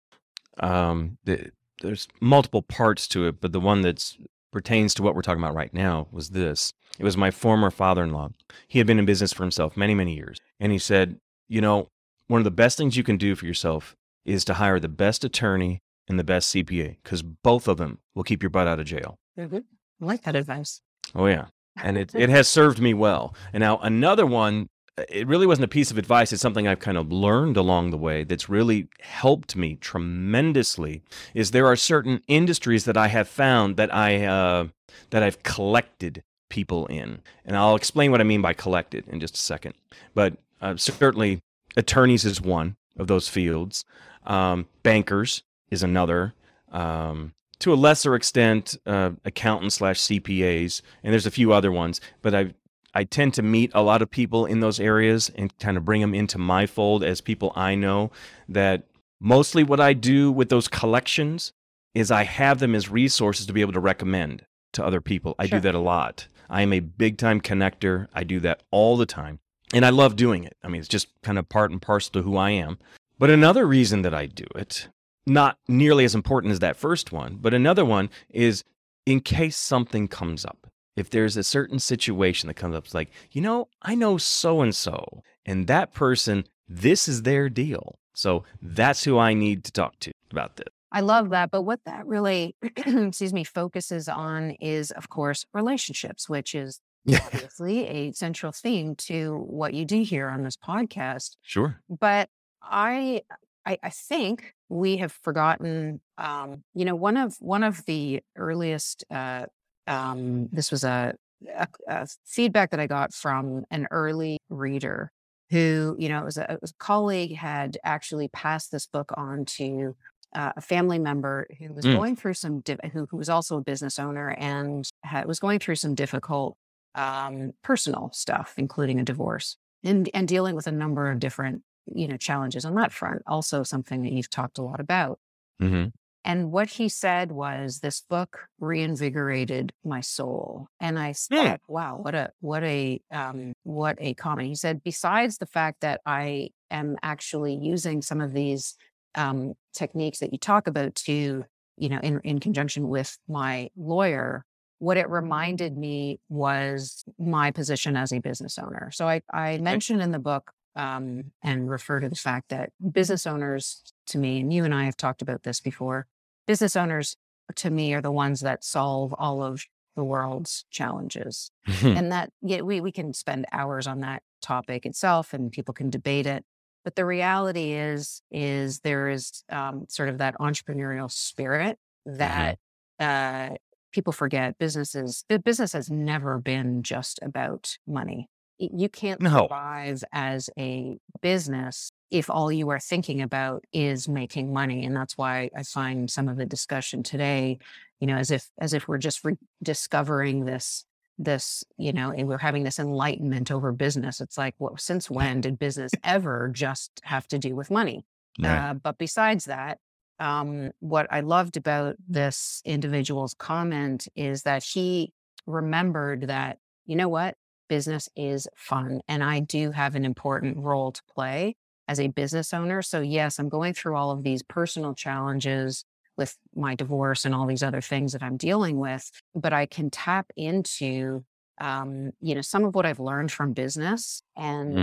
um, 0.58 1.18
the, 1.24 1.50
there's 1.80 2.08
multiple 2.20 2.62
parts 2.62 3.08
to 3.08 3.26
it, 3.26 3.40
but 3.40 3.52
the 3.52 3.60
one 3.60 3.82
that 3.82 4.16
pertains 4.52 4.94
to 4.94 5.02
what 5.02 5.14
we're 5.14 5.22
talking 5.22 5.42
about 5.42 5.54
right 5.54 5.72
now 5.72 6.08
was 6.10 6.30
this. 6.30 6.72
It 6.98 7.04
was 7.04 7.16
my 7.16 7.30
former 7.30 7.70
father-in-law. 7.70 8.30
He 8.68 8.78
had 8.78 8.86
been 8.86 8.98
in 8.98 9.06
business 9.06 9.32
for 9.32 9.42
himself 9.42 9.76
many, 9.76 9.94
many 9.94 10.14
years, 10.14 10.38
and 10.60 10.72
he 10.72 10.78
said, 10.78 11.18
"You 11.48 11.60
know, 11.60 11.88
one 12.26 12.40
of 12.40 12.44
the 12.44 12.50
best 12.50 12.76
things 12.76 12.96
you 12.96 13.02
can 13.02 13.16
do 13.16 13.34
for 13.34 13.46
yourself 13.46 13.96
is 14.24 14.44
to 14.44 14.54
hire 14.54 14.78
the 14.78 14.88
best 14.88 15.24
attorney 15.24 15.80
and 16.06 16.18
the 16.18 16.24
best 16.24 16.54
CPA, 16.54 16.98
because 17.02 17.22
both 17.22 17.66
of 17.66 17.78
them 17.78 17.98
will 18.14 18.24
keep 18.24 18.42
your 18.42 18.50
butt 18.50 18.68
out 18.68 18.78
of 18.78 18.86
jail." 18.86 19.16
Mm-hmm. 19.38 19.58
I 20.02 20.04
like 20.04 20.22
that 20.22 20.36
advice. 20.36 20.82
Oh 21.14 21.26
yeah, 21.26 21.46
and 21.82 21.96
it 21.96 22.14
it 22.14 22.28
has 22.28 22.46
served 22.46 22.78
me 22.78 22.92
well. 22.92 23.34
And 23.52 23.62
now 23.62 23.78
another 23.78 24.26
one 24.26 24.68
it 24.96 25.26
really 25.26 25.46
wasn't 25.46 25.64
a 25.64 25.68
piece 25.68 25.90
of 25.90 25.98
advice. 25.98 26.32
It's 26.32 26.42
something 26.42 26.68
I've 26.68 26.78
kind 26.78 26.98
of 26.98 27.10
learned 27.10 27.56
along 27.56 27.90
the 27.90 27.96
way 27.96 28.24
that's 28.24 28.48
really 28.48 28.88
helped 29.00 29.56
me 29.56 29.76
tremendously. 29.76 31.02
Is 31.34 31.50
there 31.50 31.66
are 31.66 31.76
certain 31.76 32.22
industries 32.28 32.84
that 32.84 32.96
I 32.96 33.08
have 33.08 33.28
found 33.28 33.76
that 33.76 33.94
I 33.94 34.24
uh, 34.24 34.68
that 35.10 35.22
I've 35.22 35.42
collected 35.42 36.22
people 36.50 36.86
in, 36.86 37.22
and 37.44 37.56
I'll 37.56 37.76
explain 37.76 38.10
what 38.10 38.20
I 38.20 38.24
mean 38.24 38.42
by 38.42 38.52
collected 38.52 39.08
in 39.08 39.18
just 39.18 39.34
a 39.34 39.38
second. 39.38 39.74
But 40.14 40.36
uh, 40.60 40.76
certainly, 40.76 41.40
attorneys 41.76 42.24
is 42.24 42.40
one 42.40 42.76
of 42.98 43.06
those 43.06 43.28
fields. 43.28 43.84
Um, 44.26 44.66
bankers 44.82 45.42
is 45.70 45.82
another. 45.82 46.34
Um, 46.70 47.32
to 47.60 47.72
a 47.72 47.76
lesser 47.76 48.14
extent, 48.14 48.76
uh, 48.86 49.12
accountants 49.24 49.76
slash 49.76 50.00
CPAs, 50.00 50.82
and 51.02 51.12
there's 51.12 51.26
a 51.26 51.30
few 51.30 51.52
other 51.52 51.72
ones. 51.72 52.00
But 52.20 52.34
I've 52.34 52.54
I 52.94 53.04
tend 53.04 53.34
to 53.34 53.42
meet 53.42 53.70
a 53.74 53.82
lot 53.82 54.02
of 54.02 54.10
people 54.10 54.44
in 54.46 54.60
those 54.60 54.78
areas 54.78 55.30
and 55.34 55.56
kind 55.58 55.76
of 55.76 55.84
bring 55.84 56.00
them 56.00 56.14
into 56.14 56.38
my 56.38 56.66
fold 56.66 57.02
as 57.02 57.20
people 57.20 57.52
I 57.56 57.74
know 57.74 58.10
that 58.48 58.84
mostly 59.20 59.62
what 59.62 59.80
I 59.80 59.92
do 59.92 60.30
with 60.30 60.50
those 60.50 60.68
collections 60.68 61.52
is 61.94 62.10
I 62.10 62.24
have 62.24 62.58
them 62.58 62.74
as 62.74 62.90
resources 62.90 63.46
to 63.46 63.52
be 63.52 63.60
able 63.60 63.72
to 63.72 63.80
recommend 63.80 64.44
to 64.72 64.84
other 64.84 65.00
people. 65.00 65.34
I 65.38 65.46
sure. 65.46 65.58
do 65.58 65.62
that 65.62 65.74
a 65.74 65.80
lot. 65.80 66.26
I 66.50 66.62
am 66.62 66.72
a 66.72 66.80
big 66.80 67.18
time 67.18 67.40
connector. 67.40 68.08
I 68.14 68.24
do 68.24 68.40
that 68.40 68.62
all 68.70 68.96
the 68.96 69.06
time. 69.06 69.38
And 69.72 69.86
I 69.86 69.90
love 69.90 70.16
doing 70.16 70.44
it. 70.44 70.56
I 70.62 70.68
mean, 70.68 70.80
it's 70.80 70.88
just 70.88 71.08
kind 71.22 71.38
of 71.38 71.48
part 71.48 71.70
and 71.70 71.80
parcel 71.80 72.12
to 72.12 72.22
who 72.22 72.36
I 72.36 72.50
am. 72.50 72.78
But 73.18 73.30
another 73.30 73.66
reason 73.66 74.02
that 74.02 74.12
I 74.12 74.26
do 74.26 74.44
it, 74.54 74.88
not 75.26 75.58
nearly 75.66 76.04
as 76.04 76.14
important 76.14 76.52
as 76.52 76.58
that 76.58 76.76
first 76.76 77.12
one, 77.12 77.38
but 77.40 77.54
another 77.54 77.84
one 77.84 78.10
is 78.28 78.64
in 79.06 79.20
case 79.20 79.56
something 79.56 80.08
comes 80.08 80.44
up 80.44 80.61
if 80.96 81.10
there's 81.10 81.36
a 81.36 81.44
certain 81.44 81.78
situation 81.78 82.46
that 82.48 82.54
comes 82.54 82.74
up, 82.74 82.84
it's 82.84 82.94
like, 82.94 83.10
you 83.30 83.40
know, 83.40 83.68
I 83.82 83.94
know 83.94 84.18
so 84.18 84.60
and 84.60 84.74
so, 84.74 85.22
and 85.46 85.66
that 85.66 85.94
person, 85.94 86.44
this 86.68 87.08
is 87.08 87.22
their 87.22 87.48
deal. 87.48 87.98
So 88.14 88.44
that's 88.60 89.04
who 89.04 89.18
I 89.18 89.34
need 89.34 89.64
to 89.64 89.72
talk 89.72 89.98
to 90.00 90.12
about 90.30 90.56
this. 90.56 90.68
I 90.92 91.00
love 91.00 91.30
that. 91.30 91.50
But 91.50 91.62
what 91.62 91.80
that 91.86 92.06
really, 92.06 92.54
excuse 92.76 93.32
me, 93.32 93.44
focuses 93.44 94.08
on 94.08 94.52
is, 94.60 94.90
of 94.90 95.08
course, 95.08 95.46
relationships, 95.54 96.28
which 96.28 96.54
is 96.54 96.80
obviously 97.08 97.86
a 97.86 98.12
central 98.12 98.52
theme 98.52 98.94
to 98.96 99.36
what 99.38 99.72
you 99.74 99.84
do 99.84 100.02
here 100.02 100.28
on 100.28 100.42
this 100.42 100.56
podcast. 100.56 101.36
Sure. 101.40 101.80
But 101.88 102.28
I, 102.62 103.22
I, 103.64 103.78
I 103.82 103.90
think 103.90 104.54
we 104.68 104.98
have 104.98 105.12
forgotten. 105.12 106.00
Um, 106.18 106.64
you 106.74 106.84
know, 106.84 106.94
one 106.94 107.16
of 107.16 107.36
one 107.40 107.62
of 107.62 107.84
the 107.86 108.22
earliest 108.36 109.04
uh, 109.10 109.46
um, 109.86 110.48
this 110.52 110.70
was 110.70 110.84
a, 110.84 111.14
a, 111.54 111.68
a, 111.88 112.06
feedback 112.24 112.70
that 112.70 112.80
I 112.80 112.86
got 112.86 113.12
from 113.12 113.64
an 113.70 113.88
early 113.90 114.38
reader 114.48 115.10
who, 115.50 115.96
you 115.98 116.08
know, 116.08 116.20
it 116.20 116.24
was 116.24 116.38
a, 116.38 116.52
it 116.52 116.58
was 116.60 116.70
a 116.70 116.84
colleague 116.84 117.36
had 117.36 117.76
actually 117.84 118.28
passed 118.28 118.72
this 118.72 118.86
book 118.86 119.12
on 119.16 119.44
to 119.44 119.94
uh, 120.34 120.52
a 120.56 120.60
family 120.60 120.98
member 120.98 121.46
who 121.58 121.72
was 121.74 121.84
mm. 121.84 121.94
going 121.94 122.16
through 122.16 122.34
some, 122.34 122.60
di- 122.60 122.78
who, 122.92 123.06
who 123.10 123.16
was 123.16 123.28
also 123.28 123.58
a 123.58 123.62
business 123.62 123.98
owner 123.98 124.30
and 124.30 124.88
had, 125.02 125.26
was 125.26 125.38
going 125.38 125.58
through 125.58 125.74
some 125.74 125.94
difficult 125.94 126.56
um, 126.94 127.52
personal 127.62 128.10
stuff, 128.12 128.54
including 128.56 128.98
a 128.98 129.04
divorce 129.04 129.56
and, 129.84 130.08
and 130.14 130.26
dealing 130.26 130.54
with 130.54 130.66
a 130.66 130.72
number 130.72 131.10
of 131.10 131.18
different, 131.18 131.62
you 131.94 132.08
know, 132.08 132.16
challenges 132.16 132.64
on 132.64 132.74
that 132.76 132.92
front. 132.92 133.22
Also 133.26 133.62
something 133.62 134.02
that 134.02 134.12
you've 134.12 134.30
talked 134.30 134.58
a 134.58 134.62
lot 134.62 134.80
about. 134.80 135.18
Mm-hmm. 135.60 135.88
And 136.24 136.52
what 136.52 136.70
he 136.70 136.88
said 136.88 137.32
was, 137.32 137.80
"This 137.80 138.00
book 138.00 138.48
reinvigorated 138.60 139.72
my 139.84 140.00
soul." 140.00 140.68
And 140.80 140.98
I 140.98 141.14
hmm. 141.30 141.36
thought, 141.36 141.60
"Wow, 141.68 141.98
what 142.00 142.14
a 142.14 142.30
what 142.40 142.62
a 142.62 143.00
um, 143.10 143.54
what 143.64 143.96
a 144.00 144.14
comment." 144.14 144.48
He 144.48 144.54
said, 144.54 144.82
"Besides 144.84 145.38
the 145.38 145.46
fact 145.46 145.80
that 145.80 146.00
I 146.06 146.50
am 146.70 146.96
actually 147.02 147.54
using 147.54 148.02
some 148.02 148.20
of 148.20 148.32
these 148.32 148.76
um, 149.14 149.54
techniques 149.74 150.20
that 150.20 150.32
you 150.32 150.38
talk 150.38 150.66
about 150.66 150.94
to, 150.94 151.44
you 151.76 151.88
know, 151.88 151.98
in 151.98 152.20
in 152.20 152.38
conjunction 152.38 152.88
with 152.88 153.18
my 153.28 153.70
lawyer, 153.76 154.44
what 154.82 154.96
it 154.96 155.08
reminded 155.08 155.76
me 155.76 156.18
was 156.28 157.04
my 157.16 157.52
position 157.52 157.96
as 157.96 158.12
a 158.12 158.18
business 158.18 158.58
owner. 158.58 158.90
So 158.92 159.06
I, 159.08 159.22
I 159.32 159.58
mentioned 159.58 160.02
in 160.02 160.10
the 160.10 160.18
book 160.18 160.50
um, 160.76 161.32
and 161.42 161.68
refer 161.70 162.00
to 162.00 162.08
the 162.08 162.16
fact 162.16 162.48
that 162.50 162.72
business 162.92 163.26
owners, 163.26 163.82
to 164.06 164.18
me, 164.18 164.40
and 164.40 164.52
you 164.52 164.64
and 164.64 164.74
I 164.74 164.84
have 164.84 164.96
talked 164.96 165.22
about 165.22 165.42
this 165.42 165.60
before, 165.60 166.06
business 166.46 166.76
owners 166.76 167.16
to 167.56 167.70
me 167.70 167.92
are 167.94 168.00
the 168.00 168.12
ones 168.12 168.40
that 168.40 168.64
solve 168.64 169.14
all 169.18 169.42
of 169.42 169.64
the 169.96 170.04
world's 170.04 170.64
challenges. 170.70 171.50
and 171.82 172.10
that 172.12 172.30
yeah, 172.40 172.62
we, 172.62 172.80
we 172.80 172.92
can 172.92 173.12
spend 173.12 173.46
hours 173.52 173.86
on 173.86 174.00
that 174.00 174.22
topic 174.40 174.86
itself 174.86 175.34
and 175.34 175.52
people 175.52 175.74
can 175.74 175.90
debate 175.90 176.26
it. 176.26 176.44
But 176.84 176.96
the 176.96 177.04
reality 177.04 177.72
is, 177.72 178.22
is 178.30 178.80
there 178.80 179.08
is 179.08 179.44
um, 179.50 179.84
sort 179.88 180.08
of 180.08 180.18
that 180.18 180.34
entrepreneurial 180.38 181.10
spirit 181.10 181.78
Mm-hmm. 182.08 182.18
that 182.18 182.58
uh, 182.98 183.54
people 183.92 184.12
forget. 184.12 184.58
Businesses, 184.58 185.24
the 185.28 185.38
business 185.38 185.72
has 185.72 185.88
never 185.88 186.38
been 186.40 186.82
just 186.82 187.20
about 187.22 187.76
money. 187.86 188.28
You 188.72 188.88
can't 188.88 189.20
No. 189.20 189.50
survive 189.50 190.04
as 190.12 190.48
a 190.58 190.98
business 191.20 191.90
if 192.10 192.30
all 192.30 192.52
you 192.52 192.68
are 192.68 192.78
thinking 192.78 193.20
about 193.22 193.64
is 193.72 194.08
making 194.08 194.52
money. 194.52 194.84
And 194.84 194.94
that's 194.94 195.16
why 195.18 195.50
I 195.56 195.62
find 195.64 196.10
some 196.10 196.28
of 196.28 196.36
the 196.36 196.46
discussion 196.46 197.02
today, 197.02 197.58
you 198.00 198.06
know, 198.06 198.16
as 198.16 198.30
if 198.30 198.50
as 198.60 198.72
if 198.74 198.86
we're 198.88 198.98
just 198.98 199.22
rediscovering 199.24 200.44
this 200.44 200.84
this 201.18 201.62
you 201.76 201.92
know 201.92 202.10
and 202.10 202.26
we're 202.26 202.38
having 202.38 202.64
this 202.64 202.78
enlightenment 202.78 203.50
over 203.50 203.70
business 203.70 204.18
it's 204.18 204.38
like 204.38 204.54
well 204.58 204.74
since 204.78 205.10
when 205.10 205.42
did 205.42 205.58
business 205.58 205.94
ever 206.02 206.48
just 206.48 206.90
have 207.04 207.28
to 207.28 207.38
do 207.38 207.54
with 207.54 207.70
money 207.70 208.02
Right. 208.38 208.64
uh, 208.64 208.74
but 208.74 208.98
besides 208.98 209.44
that, 209.44 209.78
um, 210.18 210.70
what 210.80 211.06
I 211.10 211.20
loved 211.20 211.56
about 211.56 211.96
this 212.08 212.62
individual's 212.64 213.34
comment 213.34 214.08
is 214.16 214.42
that 214.44 214.62
he 214.62 215.12
remembered 215.46 216.22
that, 216.22 216.58
you 216.86 216.96
know 216.96 217.08
what, 217.08 217.36
business 217.72 218.06
is 218.14 218.46
fun. 218.54 219.00
And 219.08 219.24
I 219.24 219.40
do 219.40 219.70
have 219.70 219.94
an 219.94 220.04
important 220.04 220.58
role 220.58 220.92
to 220.92 221.00
play 221.14 221.56
as 221.88 221.98
a 221.98 222.08
business 222.08 222.52
owner. 222.52 222.82
So, 222.82 223.00
yes, 223.00 223.38
I'm 223.38 223.48
going 223.48 223.72
through 223.72 223.96
all 223.96 224.10
of 224.10 224.22
these 224.22 224.42
personal 224.42 224.92
challenges 224.92 225.86
with 226.18 226.36
my 226.54 226.74
divorce 226.74 227.24
and 227.24 227.34
all 227.34 227.46
these 227.46 227.62
other 227.62 227.80
things 227.80 228.12
that 228.12 228.22
I'm 228.22 228.36
dealing 228.36 228.78
with, 228.78 229.10
but 229.34 229.54
I 229.54 229.64
can 229.64 229.88
tap 229.88 230.26
into 230.36 231.24
um, 231.62 232.10
you 232.20 232.34
know, 232.34 232.42
some 232.42 232.64
of 232.64 232.74
what 232.74 232.84
I've 232.84 233.00
learned 233.00 233.32
from 233.32 233.54
business 233.54 234.22
and 234.36 234.76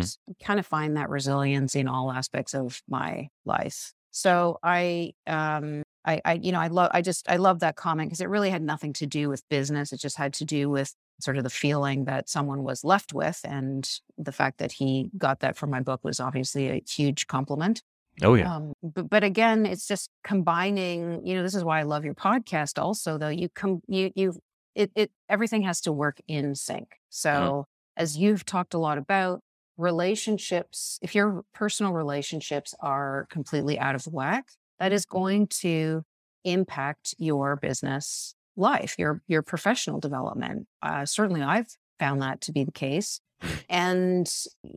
kind 0.43 0.60
of 0.60 0.65
find 0.65 0.98
that 0.98 1.10
resilience 1.10 1.75
in 1.75 1.88
all 1.88 2.12
aspects 2.12 2.55
of 2.55 2.81
my 2.88 3.27
life. 3.46 3.93
So 4.12 4.58
I, 4.63 5.13
um, 5.27 5.84
I, 6.06 6.22
I, 6.24 6.34
you 6.34 6.51
know, 6.51 6.60
I 6.60 6.68
love, 6.68 6.91
I 6.94 7.01
just, 7.01 7.29
I 7.29 7.38
love 7.38 7.60
that 7.60 7.75
comment 7.75 8.10
because 8.10 8.22
it 8.22 8.29
really 8.29 8.50
had 8.50 8.62
nothing 8.62 8.94
to 8.94 9.06
do 9.06 9.29
with 9.29 9.48
business. 9.50 9.91
It 9.91 10.00
just 10.00 10.18
had 10.18 10.34
to 10.36 10.46
do 10.46 10.70
with 10.70 10.94
sort 11.20 11.38
of 11.38 11.44
the 11.44 11.50
feeling 11.50 12.06
that 12.06 12.29
someone 12.29 12.63
was 12.63 12.84
left 12.84 13.13
with. 13.13 13.41
And 13.44 13.89
the 14.18 14.32
fact 14.32 14.60
that 14.60 14.72
he 14.72 15.10
got 15.18 15.41
that 15.41 15.58
from 15.58 15.70
my 15.70 15.82
book 15.82 16.00
was 16.03 16.20
obviously 16.20 16.70
a 16.70 16.82
huge 16.89 17.27
compliment. 17.27 17.82
oh 18.24 18.36
yeah. 18.36 18.56
Um, 18.56 18.74
but, 18.82 19.10
but 19.10 19.24
again, 19.24 19.65
it's 19.65 19.88
just 19.88 20.10
combining, 20.24 21.25
you 21.25 21.36
know, 21.36 21.44
this 21.44 21.56
is 21.56 21.63
why 21.63 21.79
I 21.79 21.84
love 21.84 22.06
your 22.06 22.15
podcast 22.15 22.82
also, 22.82 23.18
though. 23.18 23.27
You 23.29 23.50
come, 23.50 23.82
you, 23.88 24.12
you, 24.15 24.39
it, 24.75 24.91
it, 24.96 25.12
everything 25.27 25.63
has 25.63 25.82
to 25.82 25.91
work 25.91 26.20
in 26.27 26.56
sync. 26.56 26.96
So 27.10 27.65
as 27.98 28.18
you've 28.18 28.46
talked 28.46 28.74
a 28.74 28.79
lot 28.79 28.98
about 28.98 29.41
relationships, 29.77 31.00
if 31.01 31.13
your 31.15 31.44
personal 31.53 31.91
relationships 31.91 32.74
are 32.79 33.27
completely 33.29 33.77
out 33.77 33.96
of 33.96 34.06
whack, 34.08 34.46
that 34.79 34.93
is 34.93 35.05
going 35.05 35.48
to 35.48 36.03
impact 36.43 37.15
your 37.17 37.55
business 37.55 38.36
life, 38.55 38.95
your, 38.98 39.21
your 39.27 39.41
professional 39.41 40.00
development. 40.00 40.67
Uh, 40.81 41.05
certainly 41.05 41.41
I've 41.41 41.67
found 42.00 42.21
that 42.21 42.41
to 42.41 42.51
be 42.51 42.63
the 42.63 42.71
case. 42.71 43.21
And 43.69 44.29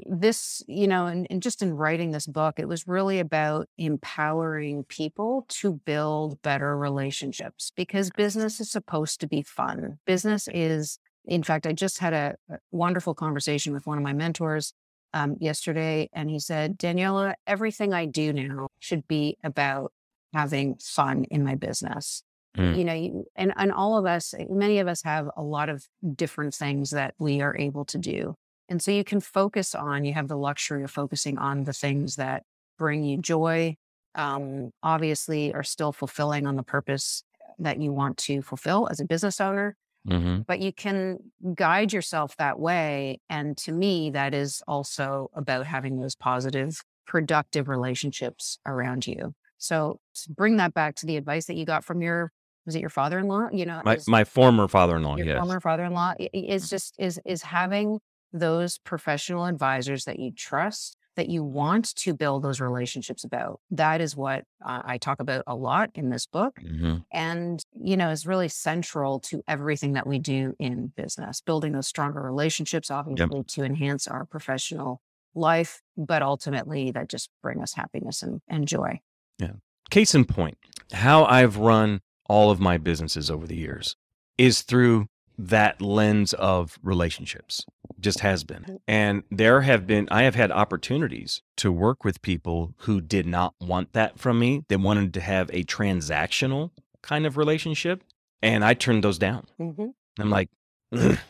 this, 0.06 0.62
you 0.68 0.86
know, 0.86 1.06
and, 1.06 1.26
and 1.30 1.42
just 1.42 1.62
in 1.62 1.74
writing 1.74 2.12
this 2.12 2.26
book, 2.26 2.58
it 2.58 2.68
was 2.68 2.86
really 2.86 3.18
about 3.18 3.68
empowering 3.76 4.84
people 4.84 5.46
to 5.48 5.80
build 5.84 6.40
better 6.42 6.76
relationships 6.76 7.72
because 7.74 8.10
business 8.10 8.60
is 8.60 8.70
supposed 8.70 9.20
to 9.20 9.26
be 9.26 9.42
fun. 9.42 9.98
Business 10.06 10.48
is, 10.52 11.00
in 11.24 11.42
fact, 11.42 11.66
I 11.66 11.72
just 11.72 11.98
had 11.98 12.12
a, 12.12 12.36
a 12.48 12.58
wonderful 12.70 13.14
conversation 13.14 13.72
with 13.72 13.86
one 13.86 13.98
of 13.98 14.04
my 14.04 14.12
mentors 14.12 14.74
um, 15.14 15.36
yesterday, 15.40 16.08
and 16.12 16.30
he 16.30 16.38
said, 16.38 16.78
Daniela, 16.78 17.34
everything 17.46 17.92
I 17.92 18.06
do 18.06 18.32
now 18.32 18.68
should 18.80 19.06
be 19.08 19.36
about 19.44 19.92
having 20.32 20.76
fun 20.76 21.24
in 21.24 21.44
my 21.44 21.54
business 21.54 22.22
Mm. 22.56 22.76
you 22.76 22.84
know 22.84 23.24
and 23.34 23.54
and 23.56 23.72
all 23.72 23.96
of 23.96 24.04
us 24.04 24.34
many 24.50 24.78
of 24.78 24.86
us 24.86 25.02
have 25.04 25.30
a 25.38 25.42
lot 25.42 25.70
of 25.70 25.86
different 26.14 26.54
things 26.54 26.90
that 26.90 27.14
we 27.18 27.40
are 27.40 27.56
able 27.56 27.86
to 27.86 27.96
do 27.96 28.34
and 28.68 28.82
so 28.82 28.90
you 28.90 29.04
can 29.04 29.22
focus 29.22 29.74
on 29.74 30.04
you 30.04 30.12
have 30.12 30.28
the 30.28 30.36
luxury 30.36 30.82
of 30.82 30.90
focusing 30.90 31.38
on 31.38 31.64
the 31.64 31.72
things 31.72 32.16
that 32.16 32.42
bring 32.76 33.04
you 33.04 33.16
joy 33.16 33.74
um, 34.16 34.70
obviously 34.82 35.54
are 35.54 35.62
still 35.62 35.92
fulfilling 35.92 36.46
on 36.46 36.56
the 36.56 36.62
purpose 36.62 37.24
that 37.58 37.80
you 37.80 37.90
want 37.90 38.18
to 38.18 38.42
fulfill 38.42 38.86
as 38.90 39.00
a 39.00 39.06
business 39.06 39.40
owner 39.40 39.74
hmm 40.08 40.42
but 40.46 40.60
you 40.60 40.72
can 40.72 41.18
guide 41.54 41.92
yourself 41.92 42.36
that 42.36 42.58
way 42.58 43.20
and 43.30 43.56
to 43.56 43.72
me 43.72 44.10
that 44.10 44.34
is 44.34 44.62
also 44.66 45.30
about 45.34 45.66
having 45.66 46.00
those 46.00 46.14
positive 46.16 46.82
productive 47.06 47.68
relationships 47.68 48.58
around 48.66 49.06
you 49.06 49.34
so 49.58 50.00
bring 50.28 50.56
that 50.56 50.74
back 50.74 50.94
to 50.96 51.06
the 51.06 51.16
advice 51.16 51.46
that 51.46 51.54
you 51.54 51.64
got 51.64 51.84
from 51.84 52.02
your 52.02 52.32
was 52.66 52.74
it 52.74 52.80
your 52.80 52.90
father-in-law 52.90 53.48
you 53.52 53.64
know 53.64 53.82
My 53.84 53.98
my 54.06 54.24
former 54.24 54.68
father-in-law. 54.68 55.16
your 55.16 55.26
Yes. 55.26 55.40
former 55.40 55.60
father-in-law 55.60 56.14
is 56.32 56.68
just 56.68 56.94
is 56.98 57.20
is 57.24 57.42
having 57.42 58.00
those 58.32 58.78
professional 58.78 59.44
advisors 59.46 60.04
that 60.04 60.18
you 60.18 60.32
trust 60.32 60.96
that 61.16 61.28
you 61.28 61.44
want 61.44 61.94
to 61.94 62.14
build 62.14 62.42
those 62.42 62.60
relationships 62.60 63.24
about 63.24 63.60
that 63.70 64.00
is 64.00 64.16
what 64.16 64.44
uh, 64.64 64.82
i 64.84 64.98
talk 64.98 65.20
about 65.20 65.42
a 65.46 65.54
lot 65.54 65.90
in 65.94 66.10
this 66.10 66.26
book 66.26 66.58
hmm 66.60 66.96
and 67.12 67.64
you 67.80 67.96
know 67.96 68.10
is 68.10 68.26
really 68.26 68.48
central 68.48 69.20
to 69.20 69.42
everything 69.48 69.94
that 69.94 70.06
we 70.06 70.18
do 70.18 70.54
in 70.58 70.92
business 70.96 71.40
building 71.40 71.72
those 71.72 71.86
stronger 71.86 72.20
relationships 72.20 72.90
obviously 72.90 73.42
to 73.44 73.62
enhance 73.62 74.06
our 74.06 74.24
professional 74.24 75.00
life 75.34 75.82
but 75.96 76.22
ultimately 76.22 76.90
that 76.90 77.08
just 77.08 77.30
bring 77.42 77.62
us 77.62 77.74
happiness 77.74 78.22
and, 78.22 78.40
and 78.48 78.66
joy. 78.66 79.00
Yeah. 79.38 79.52
Case 79.90 80.14
in 80.14 80.24
point, 80.24 80.56
how 80.92 81.24
I've 81.24 81.58
run 81.58 82.00
all 82.26 82.50
of 82.50 82.60
my 82.60 82.78
businesses 82.78 83.30
over 83.30 83.46
the 83.46 83.56
years 83.56 83.96
is 84.38 84.62
through 84.62 85.06
that 85.38 85.80
lens 85.80 86.32
of 86.34 86.78
relationships. 86.82 87.64
Just 88.00 88.20
has 88.20 88.42
been. 88.42 88.80
And 88.88 89.22
there 89.30 89.60
have 89.60 89.86
been, 89.86 90.08
I 90.10 90.22
have 90.24 90.34
had 90.34 90.50
opportunities 90.50 91.42
to 91.58 91.70
work 91.70 92.04
with 92.04 92.20
people 92.22 92.74
who 92.78 93.00
did 93.00 93.26
not 93.26 93.54
want 93.60 93.92
that 93.92 94.18
from 94.18 94.38
me. 94.40 94.64
They 94.68 94.76
wanted 94.76 95.14
to 95.14 95.20
have 95.20 95.50
a 95.52 95.62
transactional 95.64 96.70
kind 97.02 97.26
of 97.26 97.36
relationship. 97.36 98.02
And 98.42 98.64
I 98.64 98.74
turned 98.74 99.04
those 99.04 99.18
down. 99.18 99.46
mm-hmm. 99.60 99.88
I'm 100.18 100.30
like, 100.30 100.48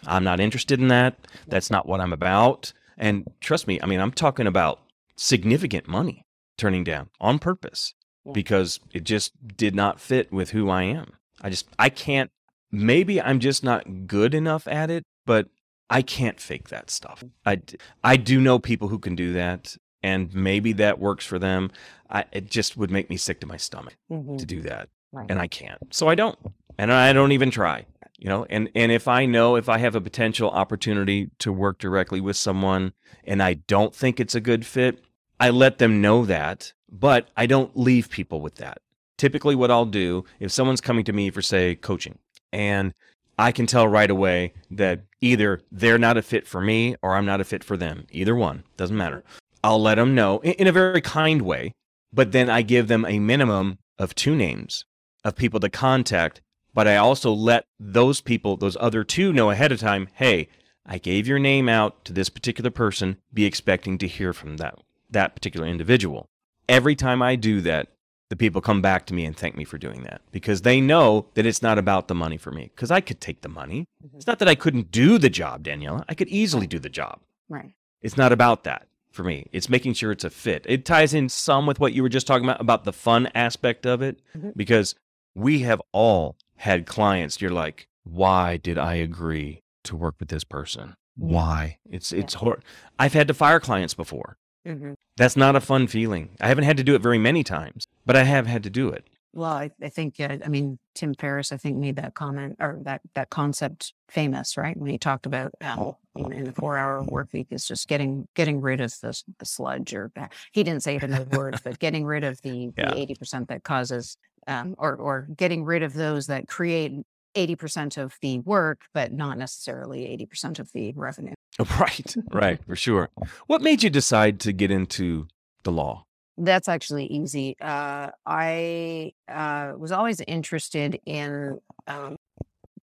I'm 0.06 0.24
not 0.24 0.40
interested 0.40 0.80
in 0.80 0.88
that. 0.88 1.16
That's 1.46 1.70
not 1.70 1.86
what 1.86 2.00
I'm 2.00 2.12
about. 2.12 2.72
And 2.96 3.30
trust 3.40 3.66
me, 3.68 3.78
I 3.82 3.86
mean, 3.86 4.00
I'm 4.00 4.12
talking 4.12 4.46
about 4.46 4.80
significant 5.16 5.86
money 5.86 6.24
turning 6.56 6.84
down 6.84 7.10
on 7.20 7.38
purpose 7.38 7.94
Yeah. 8.24 8.32
because 8.32 8.80
it 8.92 9.04
just 9.04 9.32
did 9.56 9.74
not 9.74 10.00
fit 10.00 10.32
with 10.32 10.50
who 10.50 10.68
I 10.70 10.84
am. 10.84 11.12
I 11.42 11.50
just, 11.50 11.68
I 11.78 11.90
can't, 11.90 12.30
maybe 12.72 13.20
I'm 13.20 13.38
just 13.38 13.62
not 13.62 14.06
good 14.08 14.34
enough 14.34 14.66
at 14.66 14.90
it, 14.90 15.04
but 15.26 15.48
I 15.90 16.02
can't 16.02 16.40
fake 16.40 16.70
that 16.70 16.90
stuff. 16.90 17.22
I, 17.46 17.60
I 18.02 18.16
do 18.16 18.40
know 18.40 18.58
people 18.58 18.88
who 18.88 18.98
can 18.98 19.14
do 19.14 19.32
that. 19.34 19.76
And 20.04 20.34
maybe 20.34 20.72
that 20.72 20.98
works 20.98 21.24
for 21.24 21.38
them. 21.38 21.70
I, 22.10 22.24
it 22.32 22.50
just 22.50 22.76
would 22.76 22.90
make 22.90 23.08
me 23.08 23.16
sick 23.16 23.38
to 23.40 23.46
my 23.46 23.56
stomach 23.56 23.94
Mm-hmm. 24.10 24.36
to 24.38 24.44
do 24.46 24.60
that 24.62 24.88
Right. 25.12 25.30
and 25.30 25.38
I 25.38 25.46
can't. 25.46 25.78
So 25.94 26.08
I 26.08 26.16
don't. 26.16 26.36
And 26.76 26.92
I 26.92 27.12
don't 27.12 27.30
even 27.30 27.52
try. 27.52 27.86
You 28.18 28.28
know, 28.28 28.44
and 28.50 28.68
and 28.74 28.90
if 28.90 29.06
I 29.06 29.26
know 29.26 29.54
if 29.56 29.68
I 29.68 29.78
have 29.78 29.94
a 29.94 30.00
potential 30.00 30.50
opportunity 30.50 31.30
to 31.38 31.52
work 31.52 31.78
directly 31.78 32.20
with 32.20 32.36
someone 32.36 32.92
and 33.24 33.42
I 33.42 33.54
don't 33.54 33.94
think 33.94 34.18
it's 34.18 34.34
a 34.34 34.40
good 34.40 34.64
fit, 34.66 35.04
I 35.38 35.50
let 35.50 35.78
them 35.78 36.00
know 36.00 36.24
that, 36.24 36.72
but 36.90 37.28
I 37.36 37.46
don't 37.46 37.76
leave 37.76 38.10
people 38.10 38.40
with 38.40 38.56
that. 38.56 38.78
Typically 39.18 39.54
what 39.54 39.70
I'll 39.70 39.86
do 39.86 40.24
if 40.40 40.50
someone's 40.50 40.80
coming 40.80 41.04
to 41.04 41.12
me 41.12 41.30
for 41.30 41.42
say 41.42 41.74
coaching 41.76 42.18
and 42.52 42.92
I 43.38 43.52
can 43.52 43.66
tell 43.66 43.88
right 43.88 44.10
away 44.10 44.52
that 44.70 45.02
either 45.20 45.60
they're 45.70 45.98
not 45.98 46.16
a 46.16 46.22
fit 46.22 46.46
for 46.46 46.60
me 46.60 46.96
or 47.02 47.14
I'm 47.14 47.26
not 47.26 47.40
a 47.40 47.44
fit 47.44 47.64
for 47.64 47.76
them. 47.76 48.06
Either 48.10 48.36
one, 48.36 48.64
doesn't 48.76 48.96
matter. 48.96 49.24
I'll 49.64 49.80
let 49.80 49.94
them 49.94 50.14
know 50.14 50.40
in, 50.40 50.66
a 50.66 50.72
very 50.72 51.00
kind 51.00 51.42
way, 51.42 51.72
but 52.12 52.32
then 52.32 52.50
I 52.50 52.62
give 52.62 52.88
them 52.88 53.04
a 53.06 53.18
minimum 53.18 53.78
of 53.98 54.14
two 54.14 54.34
names 54.34 54.84
of 55.24 55.36
people 55.36 55.60
to 55.60 55.70
contact, 55.70 56.40
but 56.74 56.88
I 56.88 56.96
also 56.96 57.32
let 57.32 57.64
those 57.78 58.20
people, 58.20 58.56
those 58.56 58.76
other 58.80 59.04
two, 59.04 59.32
know 59.32 59.50
ahead 59.50 59.72
of 59.72 59.80
time 59.80 60.08
hey, 60.14 60.48
I 60.84 60.98
gave 60.98 61.28
your 61.28 61.38
name 61.38 61.68
out 61.68 62.04
to 62.06 62.12
this 62.12 62.28
particular 62.28 62.70
person, 62.70 63.18
be 63.32 63.44
expecting 63.44 63.98
to 63.98 64.08
hear 64.08 64.32
from 64.32 64.56
that, 64.56 64.78
that 65.10 65.34
particular 65.34 65.66
individual. 65.66 66.26
Every 66.68 66.96
time 66.96 67.22
I 67.22 67.36
do 67.36 67.60
that, 67.60 67.88
the 68.32 68.36
people 68.36 68.62
come 68.62 68.80
back 68.80 69.04
to 69.04 69.12
me 69.12 69.26
and 69.26 69.36
thank 69.36 69.54
me 69.58 69.62
for 69.64 69.76
doing 69.76 70.04
that 70.04 70.22
because 70.30 70.62
they 70.62 70.80
know 70.80 71.26
that 71.34 71.44
it's 71.44 71.60
not 71.60 71.76
about 71.76 72.08
the 72.08 72.14
money 72.14 72.38
for 72.38 72.50
me 72.50 72.70
because 72.74 72.90
I 72.90 73.02
could 73.02 73.20
take 73.20 73.42
the 73.42 73.48
money. 73.50 73.84
It's 74.16 74.26
not 74.26 74.38
that 74.38 74.48
I 74.48 74.54
couldn't 74.54 74.90
do 74.90 75.18
the 75.18 75.28
job, 75.28 75.64
Daniela. 75.64 76.02
I 76.08 76.14
could 76.14 76.28
easily 76.28 76.66
do 76.66 76.78
the 76.78 76.88
job. 76.88 77.20
right 77.50 77.74
It's 78.00 78.16
not 78.16 78.32
about 78.32 78.64
that 78.64 78.86
for 79.10 79.22
me. 79.22 79.48
It's 79.52 79.68
making 79.68 79.92
sure 79.92 80.10
it's 80.12 80.24
a 80.24 80.30
fit. 80.30 80.64
It 80.66 80.86
ties 80.86 81.12
in 81.12 81.28
some 81.28 81.66
with 81.66 81.78
what 81.78 81.92
you 81.92 82.02
were 82.02 82.08
just 82.08 82.26
talking 82.26 82.46
about 82.46 82.58
about 82.60 82.84
the 82.84 82.92
fun 82.94 83.28
aspect 83.34 83.84
of 83.84 84.00
it 84.00 84.20
Mhm. 84.34 84.52
because 84.56 84.94
we 85.34 85.58
have 85.68 85.82
all 85.92 86.36
had 86.56 86.86
clients, 86.86 87.38
you're 87.42 87.50
like, 87.66 87.86
why 88.04 88.56
did 88.56 88.78
I 88.78 88.94
agree 88.94 89.60
to 89.84 89.94
work 89.94 90.14
with 90.18 90.30
this 90.30 90.44
person? 90.44 90.94
Why? 91.16 91.76
It's 91.90 92.12
it's 92.12 92.32
hor- 92.40 92.60
I've 92.98 93.12
had 93.12 93.28
to 93.28 93.34
fire 93.34 93.60
clients 93.60 93.92
before. 93.92 94.38
Mhm. 94.66 94.94
That's 95.16 95.36
not 95.36 95.56
a 95.56 95.60
fun 95.60 95.86
feeling. 95.86 96.30
I 96.40 96.48
haven't 96.48 96.64
had 96.64 96.76
to 96.76 96.84
do 96.84 96.94
it 96.94 97.02
very 97.02 97.18
many 97.18 97.42
times, 97.44 97.86
but 98.06 98.16
I 98.16 98.22
have 98.24 98.46
had 98.46 98.62
to 98.64 98.70
do 98.70 98.88
it. 98.88 99.06
Well, 99.34 99.50
I, 99.52 99.70
I 99.82 99.88
think, 99.88 100.20
uh, 100.20 100.36
I 100.44 100.48
mean, 100.48 100.78
Tim 100.94 101.14
Ferriss, 101.14 101.52
I 101.52 101.56
think, 101.56 101.78
made 101.78 101.96
that 101.96 102.14
comment 102.14 102.56
or 102.60 102.78
that 102.82 103.00
that 103.14 103.30
concept 103.30 103.94
famous, 104.10 104.58
right? 104.58 104.76
When 104.76 104.90
he 104.90 104.98
talked 104.98 105.24
about 105.24 105.52
um, 105.62 105.94
in, 106.16 106.32
in 106.32 106.44
the 106.44 106.52
four-hour 106.52 107.02
work 107.04 107.28
week 107.32 107.46
is 107.50 107.66
just 107.66 107.88
getting 107.88 108.28
getting 108.34 108.60
rid 108.60 108.82
of 108.82 108.92
the, 109.00 109.18
the 109.38 109.46
sludge, 109.46 109.94
or 109.94 110.12
he 110.52 110.62
didn't 110.62 110.82
say 110.82 110.96
it 110.96 111.02
in 111.02 111.10
those 111.12 111.28
words, 111.28 111.62
but 111.62 111.78
getting 111.78 112.04
rid 112.04 112.24
of 112.24 112.42
the 112.42 112.70
Yeah. 112.76 112.90
the 112.90 112.98
eighty 112.98 113.14
percent 113.14 113.48
that 113.48 113.64
causes, 113.64 114.18
um, 114.46 114.74
or 114.76 114.96
or 114.96 115.26
getting 115.34 115.64
rid 115.64 115.82
of 115.82 115.94
those 115.94 116.26
that 116.26 116.46
create 116.46 116.92
eighty 117.34 117.56
percent 117.56 117.96
of 117.96 118.16
the 118.20 118.38
work, 118.40 118.82
but 118.94 119.12
not 119.12 119.38
necessarily 119.38 120.06
eighty 120.06 120.26
percent 120.26 120.58
of 120.58 120.72
the 120.72 120.92
revenue. 120.92 121.34
Right, 121.78 122.14
right, 122.32 122.64
for 122.66 122.76
sure. 122.76 123.10
What 123.46 123.62
made 123.62 123.82
you 123.82 123.90
decide 123.90 124.40
to 124.40 124.52
get 124.52 124.70
into 124.70 125.26
the 125.64 125.72
law? 125.72 126.04
That's 126.38 126.66
actually 126.66 127.06
easy. 127.06 127.56
Uh, 127.60 128.10
I 128.24 129.12
uh, 129.28 129.72
was 129.76 129.92
always 129.92 130.20
interested 130.20 130.98
in 131.04 131.60
um, 131.86 132.16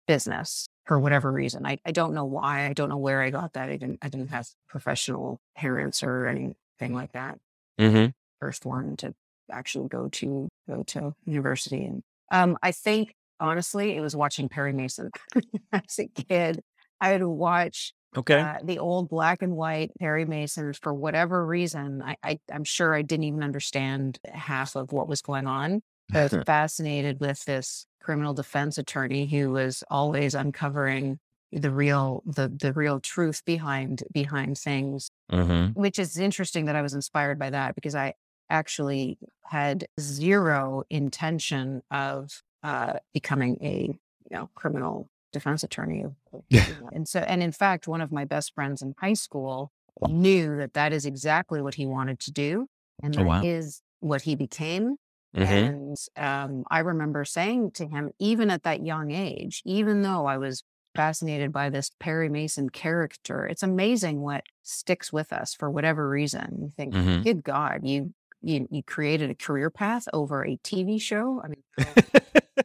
business 0.06 0.68
for 0.84 0.98
whatever 0.98 1.30
reason. 1.30 1.66
I, 1.66 1.78
I 1.84 1.92
don't 1.92 2.14
know 2.14 2.24
why. 2.24 2.66
I 2.66 2.72
don't 2.72 2.88
know 2.88 2.96
where 2.96 3.22
I 3.22 3.30
got 3.30 3.52
that. 3.54 3.68
I 3.68 3.76
didn't. 3.76 3.98
I 4.02 4.08
didn't 4.08 4.30
have 4.30 4.48
professional 4.68 5.40
parents 5.56 6.02
or 6.02 6.26
anything 6.26 6.94
like 6.94 7.12
that. 7.12 7.38
Mm-hmm. 7.78 8.10
First 8.40 8.64
one 8.64 8.96
to 8.98 9.14
actually 9.50 9.88
go 9.88 10.08
to 10.08 10.48
go 10.68 10.82
to 10.84 11.14
university, 11.24 11.84
and 11.84 12.02
um, 12.30 12.58
I 12.62 12.72
think 12.72 13.14
honestly, 13.40 13.96
it 13.96 14.00
was 14.00 14.14
watching 14.14 14.48
Perry 14.48 14.72
Mason 14.72 15.10
as 15.72 15.98
a 15.98 16.06
kid. 16.06 16.60
I 17.00 17.12
would 17.12 17.24
watch 17.24 17.92
Okay. 18.16 18.40
uh, 18.40 18.58
the 18.64 18.78
old 18.78 19.08
black 19.08 19.40
and 19.40 19.54
white 19.54 19.92
Perry 19.98 20.24
Masons 20.24 20.78
for 20.78 20.92
whatever 20.92 21.46
reason. 21.46 22.02
I, 22.02 22.16
I 22.22 22.38
I'm 22.52 22.64
sure 22.64 22.94
I 22.94 23.02
didn't 23.02 23.24
even 23.24 23.42
understand 23.42 24.18
half 24.32 24.74
of 24.74 24.92
what 24.92 25.08
was 25.08 25.22
going 25.22 25.46
on. 25.46 25.82
I 26.12 26.24
was 26.24 26.34
fascinated 26.46 27.20
with 27.20 27.44
this 27.44 27.86
criminal 28.02 28.34
defense 28.34 28.78
attorney 28.78 29.26
who 29.26 29.50
was 29.50 29.84
always 29.90 30.34
uncovering 30.34 31.18
the 31.52 31.70
real 31.70 32.22
the 32.26 32.48
the 32.48 32.72
real 32.72 33.00
truth 33.00 33.42
behind 33.44 34.04
behind 34.12 34.56
things 34.56 35.10
mm-hmm. 35.32 35.78
which 35.78 35.98
is 35.98 36.16
interesting 36.16 36.66
that 36.66 36.76
I 36.76 36.82
was 36.82 36.94
inspired 36.94 37.40
by 37.40 37.50
that 37.50 37.74
because 37.74 37.96
I 37.96 38.14
actually 38.48 39.18
had 39.44 39.86
zero 39.98 40.84
intention 40.90 41.82
of 41.90 42.30
uh, 42.62 42.94
becoming 43.14 43.56
a 43.62 43.86
you 44.30 44.36
know 44.36 44.48
criminal 44.54 45.08
defense 45.32 45.62
attorney. 45.62 46.04
Yeah. 46.48 46.66
And 46.92 47.06
so, 47.08 47.20
and 47.20 47.42
in 47.42 47.52
fact, 47.52 47.86
one 47.86 48.00
of 48.00 48.10
my 48.10 48.24
best 48.24 48.52
friends 48.54 48.82
in 48.82 48.94
high 48.98 49.12
school 49.14 49.70
knew 50.08 50.56
that 50.56 50.74
that 50.74 50.92
is 50.92 51.06
exactly 51.06 51.60
what 51.62 51.74
he 51.74 51.86
wanted 51.86 52.18
to 52.20 52.32
do, 52.32 52.66
and 53.02 53.18
Oh, 53.18 53.22
wow. 53.24 53.42
is 53.44 53.82
what 54.00 54.22
he 54.22 54.34
became. 54.34 54.96
Mm-hmm. 55.36 55.52
And 55.52 55.96
um, 56.16 56.64
I 56.70 56.80
remember 56.80 57.24
saying 57.24 57.72
to 57.72 57.86
him, 57.86 58.10
even 58.18 58.50
at 58.50 58.64
that 58.64 58.84
young 58.84 59.12
age, 59.12 59.62
even 59.64 60.02
though 60.02 60.26
I 60.26 60.38
was 60.38 60.64
fascinated 60.96 61.52
by 61.52 61.70
this 61.70 61.92
Perry 62.00 62.28
Mason 62.28 62.68
character, 62.68 63.46
it's 63.46 63.62
amazing 63.62 64.22
what 64.22 64.42
sticks 64.64 65.12
with 65.12 65.32
us 65.32 65.54
for 65.54 65.70
whatever 65.70 66.08
reason. 66.08 66.58
You 66.62 66.70
think, 66.76 66.94
Mhm. 66.94 67.22
good 67.22 67.44
God, 67.44 67.82
you 67.86 68.12
you 68.42 68.66
you 68.70 68.82
created 68.82 69.30
a 69.30 69.34
career 69.34 69.70
path 69.70 70.06
over 70.12 70.44
a 70.44 70.56
TV 70.58 71.00
show. 71.00 71.42
I 71.44 71.48
mean, 71.48 71.62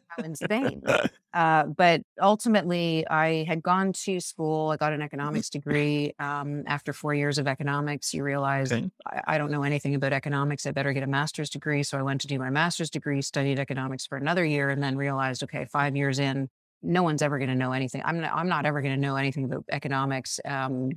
how, 0.08 0.24
insane. 0.24 0.82
Uh, 1.36 1.66
but 1.66 2.00
ultimately, 2.18 3.06
I 3.06 3.44
had 3.46 3.62
gone 3.62 3.92
to 3.92 4.20
school. 4.20 4.70
I 4.70 4.78
got 4.78 4.94
an 4.94 5.02
economics 5.02 5.50
degree. 5.50 6.14
Um, 6.18 6.62
after 6.66 6.94
four 6.94 7.12
years 7.12 7.36
of 7.36 7.46
economics, 7.46 8.14
you 8.14 8.22
realize 8.24 8.72
Okay. 8.72 8.90
I, 9.06 9.34
I 9.34 9.38
don't 9.38 9.50
know 9.50 9.62
anything 9.62 9.94
about 9.94 10.14
economics. 10.14 10.64
I 10.64 10.70
better 10.70 10.94
get 10.94 11.02
a 11.02 11.06
master's 11.06 11.50
degree. 11.50 11.82
So 11.82 11.98
I 11.98 12.02
went 12.02 12.22
to 12.22 12.26
do 12.26 12.38
my 12.38 12.48
master's 12.48 12.88
degree, 12.88 13.20
studied 13.20 13.58
economics 13.58 14.06
for 14.06 14.16
another 14.16 14.46
year, 14.46 14.70
and 14.70 14.82
then 14.82 14.96
realized, 14.96 15.42
okay, 15.42 15.66
five 15.66 15.94
years 15.94 16.18
in, 16.18 16.48
no 16.82 17.02
one's 17.02 17.20
ever 17.20 17.36
going 17.36 17.50
to 17.50 17.54
know 17.54 17.72
anything. 17.72 18.00
I'm 18.02 18.22
not, 18.22 18.32
I'm 18.32 18.48
not 18.48 18.64
ever 18.64 18.80
going 18.80 18.94
to 18.94 19.00
know 19.00 19.16
anything 19.16 19.44
about 19.44 19.66
economics. 19.70 20.40
Um, 20.42 20.92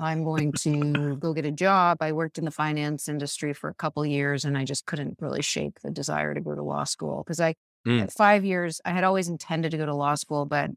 I'm 0.00 0.24
going 0.24 0.52
to 0.52 1.16
go 1.16 1.32
get 1.32 1.44
a 1.44 1.50
job. 1.50 1.98
I 2.00 2.12
worked 2.12 2.38
in 2.38 2.44
the 2.44 2.50
finance 2.50 3.08
industry 3.08 3.52
for 3.52 3.68
a 3.68 3.74
couple 3.74 4.04
years, 4.06 4.44
and 4.44 4.56
I 4.56 4.64
just 4.64 4.86
couldn't 4.86 5.18
really 5.20 5.42
shake 5.42 5.80
the 5.80 5.90
desire 5.90 6.34
to 6.34 6.40
go 6.40 6.54
to 6.54 6.62
law 6.62 6.84
school 6.84 7.22
because 7.24 7.40
I 7.40 7.54
Mm. 7.86 8.00
at 8.00 8.12
five 8.12 8.44
years, 8.44 8.80
I 8.84 8.90
had 8.92 9.02
always 9.02 9.28
intended 9.28 9.72
to 9.72 9.76
go 9.76 9.86
to 9.86 9.94
law 9.94 10.14
school, 10.14 10.46
but 10.46 10.70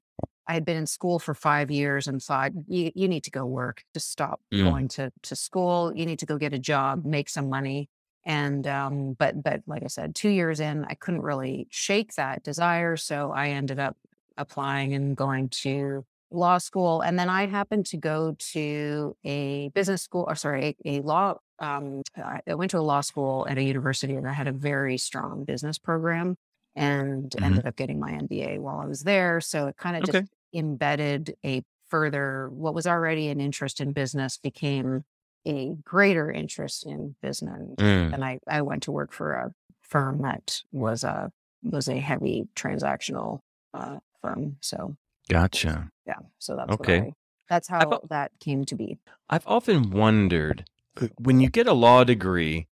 I 0.48 0.54
had 0.54 0.66
been 0.66 0.78
in 0.78 0.88
school 0.88 1.20
for 1.20 1.36
five 1.36 1.70
years 1.70 2.08
and 2.08 2.22
thought, 2.22 2.52
you, 2.68 2.92
you 2.96 3.08
need 3.08 3.24
to 3.26 3.32
go 3.32 3.46
work. 3.46 3.84
Just 3.94 4.10
stop 4.10 4.42
Mm. 4.52 4.64
going 4.64 4.88
to, 4.90 5.12
to 5.24 5.36
school. 5.36 5.94
You 5.96 6.08
need 6.08 6.20
to 6.20 6.26
go 6.26 6.40
get 6.40 6.54
a 6.54 6.60
job, 6.60 7.06
make 7.06 7.30
some 7.30 7.48
money. 7.48 7.90
And, 8.26 8.66
um, 8.66 9.14
but, 9.14 9.44
but 9.44 9.62
like 9.68 9.84
I 9.84 9.88
said, 9.88 10.16
two 10.16 10.30
years 10.30 10.60
in, 10.60 10.84
I 10.86 10.96
couldn't 10.96 11.22
really 11.22 11.68
shake 11.70 12.16
that 12.16 12.42
desire. 12.42 12.98
So 12.98 13.32
I 13.32 13.50
ended 13.50 13.78
up 13.78 13.98
applying 14.36 14.96
and 14.96 15.16
going 15.16 15.50
to 15.50 16.06
law 16.32 16.58
school. 16.58 17.02
And 17.02 17.18
then 17.18 17.30
I 17.30 17.46
happened 17.48 17.86
to 17.88 17.98
go 17.98 18.36
to 18.54 19.16
a 19.24 19.70
business 19.70 20.02
school, 20.02 20.26
or 20.28 20.36
sorry, 20.36 20.76
a, 20.86 20.98
a 20.98 21.02
law. 21.02 21.36
Um, 21.60 22.02
I 22.18 22.54
went 22.56 22.72
to 22.72 22.80
a 22.80 22.82
law 22.82 23.02
school 23.02 23.46
at 23.50 23.58
a 23.58 23.64
university 23.64 24.16
and 24.16 24.28
I 24.28 24.34
had 24.34 24.48
a 24.48 24.52
very 24.52 24.98
strong 24.98 25.46
business 25.46 25.78
program 25.78 26.36
and 26.76 27.30
Mhm. 27.32 27.46
ended 27.46 27.66
up 27.66 27.76
getting 27.78 28.00
my 28.00 28.12
MBA 28.12 28.60
while 28.60 28.80
I 28.80 28.86
was 28.86 29.04
there. 29.04 29.40
So 29.40 29.68
it 29.68 29.78
kind 29.78 29.96
of 29.96 30.04
just 30.04 30.28
embedded 30.54 31.36
a 31.46 31.64
further, 31.88 32.50
what 32.50 32.74
was 32.74 32.88
already 32.88 33.30
an 33.30 33.40
interest 33.40 33.80
in 33.80 33.94
business 33.94 34.38
became 34.38 35.04
a 35.48 35.76
greater 35.84 36.32
interest 36.32 36.86
in 36.86 37.16
business. 37.22 37.76
Mm. 37.78 38.14
And 38.14 38.26
I, 38.26 38.40
I 38.48 38.64
went 38.64 38.84
to 38.84 38.92
work 38.92 39.14
for 39.14 39.34
a 39.34 39.52
firm 39.82 40.24
that 40.24 40.62
was 40.72 41.04
a, 41.04 41.32
was 41.64 41.88
a 41.88 41.98
heavy 42.00 42.48
transactional 42.56 43.40
uh, 43.74 44.00
firm. 44.22 44.58
So 44.62 44.98
Gotcha. 45.30 45.90
yeah, 46.06 46.16
so 46.40 46.56
that's 46.56 46.72
Okay. 46.74 46.98
I, 47.00 47.12
that's 47.50 47.68
how 47.68 47.80
al- 47.80 48.08
that 48.10 48.32
came 48.40 48.66
to 48.66 48.76
be. 48.76 48.98
I've 49.30 49.46
often 49.48 49.90
wondered 49.92 50.66
uh, 51.02 51.08
when 51.20 51.40
you 51.40 51.50
get 51.50 51.68
a 51.68 51.74
law 51.74 52.04
degree, 52.04 52.68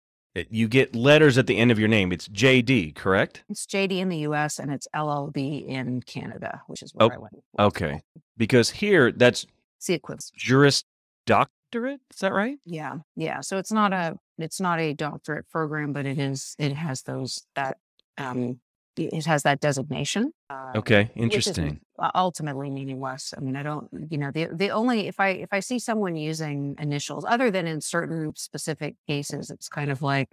you 0.48 0.66
get 0.68 0.94
letters 0.96 1.36
at 1.36 1.46
the 1.46 1.58
end 1.58 1.70
of 1.70 1.78
your 1.78 1.88
name. 1.88 2.10
It's 2.12 2.26
JD, 2.28 2.94
correct? 2.94 3.44
It's 3.50 3.66
JD 3.66 3.98
in 3.98 4.08
the 4.08 4.18
U.S. 4.18 4.58
and 4.58 4.72
it's 4.72 4.88
LLB 4.94 5.66
in 5.66 6.00
Canada, 6.02 6.62
which 6.68 6.82
is 6.82 6.94
where 6.94 7.08
Oh, 7.08 7.14
I 7.14 7.18
went. 7.18 7.34
Okay. 7.58 7.88
school. 7.88 8.02
Because 8.38 8.70
here, 8.70 9.12
that's 9.12 9.46
It's 9.76 9.86
the 9.88 9.94
equivalent. 9.94 10.30
Juris 10.36 10.84
Doctorate. 11.26 12.00
Is 12.12 12.20
that 12.20 12.32
right? 12.32 12.58
Yeah, 12.64 12.96
yeah. 13.16 13.40
So 13.40 13.58
it's 13.58 13.72
not 13.72 13.92
a 13.92 14.16
it's 14.38 14.60
not 14.60 14.80
a 14.80 14.92
doctorate 14.94 15.48
program, 15.50 15.92
but 15.92 16.06
it 16.06 16.18
is 16.18 16.56
it 16.58 16.72
has 16.72 17.02
those 17.02 17.46
that 17.54 17.76
um 18.18 18.60
it 18.96 19.26
has 19.26 19.42
that 19.44 19.60
designation. 19.60 20.32
Uh, 20.50 20.76
Okay. 20.78 21.10
Interesting. 21.16 21.80
ultimately 22.14 22.70
meaningless. 22.70 23.34
I 23.36 23.40
mean, 23.40 23.56
I 23.56 23.62
don't, 23.62 23.88
you 24.10 24.18
know, 24.18 24.30
the 24.30 24.46
the 24.52 24.70
only 24.70 25.06
if 25.08 25.20
I 25.20 25.28
if 25.30 25.52
I 25.52 25.60
see 25.60 25.78
someone 25.78 26.16
using 26.16 26.74
initials, 26.78 27.24
other 27.26 27.50
than 27.50 27.66
in 27.66 27.80
certain 27.80 28.34
specific 28.36 28.96
cases, 29.06 29.50
it's 29.50 29.68
kind 29.68 29.90
of 29.90 30.02
like 30.02 30.28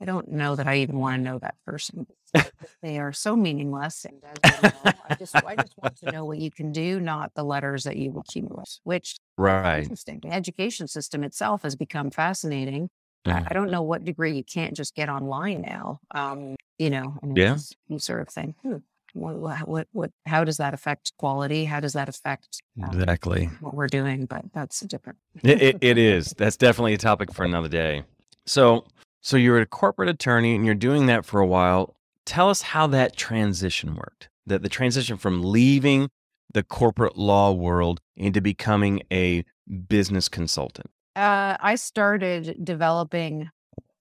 I 0.00 0.04
don't 0.04 0.28
know 0.28 0.56
that 0.56 0.66
I 0.66 0.76
even 0.78 0.98
want 0.98 1.18
to 1.18 1.22
know 1.22 1.38
that 1.38 1.54
person. 1.66 2.06
they 2.82 2.98
are 2.98 3.12
so 3.12 3.36
meaningless, 3.36 4.04
and 4.04 4.22
as 4.24 4.48
you 4.48 4.56
know, 4.58 4.96
I 5.04 5.14
just 5.14 5.38
I 5.44 5.56
just 5.56 5.74
want 5.76 5.96
to 5.98 6.06
know 6.08 6.24
what 6.24 6.38
you 6.38 6.50
can 6.50 6.72
do, 6.72 7.00
not 7.00 7.34
the 7.34 7.44
letters 7.44 7.84
that 7.84 7.96
you 7.96 8.16
accumulate. 8.18 8.80
Which 8.84 9.18
Right. 9.36 9.90
interesting. 9.90 10.20
The 10.22 10.30
education 10.32 10.88
system 10.88 11.24
itself 11.24 11.62
has 11.62 11.76
become 11.76 12.10
fascinating. 12.10 12.90
I, 13.24 13.30
Mhm. 13.30 13.46
I 13.50 13.54
don't 13.54 13.70
know 13.70 13.82
what 13.82 14.04
degree 14.04 14.36
you 14.36 14.44
can't 14.44 14.74
just 14.74 14.94
get 14.94 15.08
online 15.08 15.62
now. 15.62 16.00
Um, 16.12 16.56
you 16.78 16.90
know, 16.90 17.16
and 17.22 17.36
Yeah. 17.36 17.56
sort 17.98 18.20
of 18.20 18.28
think, 18.28 18.56
hmm, 18.62 18.76
what, 19.14 19.36
what, 19.36 19.68
what, 19.68 19.88
what, 19.92 20.10
how 20.26 20.42
does 20.44 20.56
that 20.56 20.74
affect 20.74 21.12
quality? 21.18 21.64
How 21.66 21.80
does 21.80 21.92
that 21.92 22.08
affect 22.08 22.60
um, 22.82 22.90
Exactly. 23.00 23.46
what 23.60 23.74
we're 23.74 23.86
doing? 23.86 24.26
But 24.26 24.46
that's 24.52 24.82
a 24.82 24.88
different. 24.88 25.18
it, 25.44 25.62
it, 25.62 25.78
it 25.80 25.98
is. 26.14 26.34
That's 26.36 26.56
definitely 26.56 26.94
a 26.94 26.98
topic 26.98 27.32
for 27.32 27.44
another 27.44 27.68
day. 27.68 28.02
So, 28.46 28.84
so 29.20 29.36
you're 29.36 29.60
a 29.60 29.66
corporate 29.66 30.08
attorney 30.08 30.54
and 30.56 30.64
you're 30.66 30.74
doing 30.74 31.06
that 31.06 31.24
for 31.24 31.40
a 31.40 31.46
while. 31.46 31.94
Tell 32.24 32.50
us 32.50 32.62
how 32.62 32.86
that 32.88 33.16
transition 33.16 33.94
worked. 33.94 34.28
That 34.46 34.62
the 34.62 34.68
transition 34.68 35.16
from 35.18 35.42
leaving 35.42 36.08
the 36.52 36.62
corporate 36.64 37.16
law 37.16 37.52
world 37.52 38.00
into 38.16 38.40
becoming 38.40 39.02
a 39.12 39.44
business 39.88 40.28
consultant. 40.28 40.90
Uh, 41.14 41.56
I 41.60 41.74
started 41.74 42.56
developing 42.64 43.50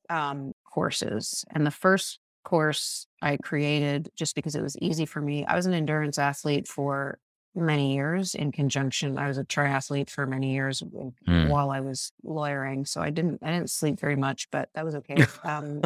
um, 0.09 0.53
courses, 0.65 1.45
and 1.51 1.65
the 1.65 1.71
first 1.71 2.19
course 2.43 3.05
I 3.21 3.37
created 3.37 4.09
just 4.15 4.35
because 4.35 4.55
it 4.55 4.61
was 4.61 4.77
easy 4.77 5.05
for 5.05 5.21
me. 5.21 5.45
I 5.45 5.55
was 5.55 5.65
an 5.65 5.73
endurance 5.73 6.17
athlete 6.17 6.67
for 6.67 7.19
many 7.53 7.93
years 7.93 8.33
in 8.33 8.51
conjunction. 8.51 9.17
I 9.17 9.27
was 9.27 9.37
a 9.37 9.43
triathlete 9.43 10.09
for 10.09 10.25
many 10.25 10.53
years 10.53 10.81
Mm. 10.81 11.49
while 11.49 11.69
I 11.69 11.81
was 11.81 12.11
lawyering, 12.23 12.85
so 12.85 13.01
I 13.01 13.09
didn't 13.09 13.39
I 13.43 13.51
didn't 13.51 13.69
sleep 13.69 13.99
very 13.99 14.15
much, 14.15 14.49
but 14.51 14.69
that 14.73 14.85
was 14.85 14.95
okay. 14.95 15.17
Um, 15.43 15.81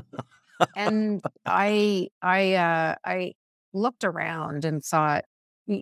and 0.76 1.22
I 1.46 2.10
I 2.22 2.54
uh, 2.54 2.96
I 3.04 3.34
looked 3.74 4.04
around 4.04 4.64
and 4.64 4.84
thought, 4.84 5.26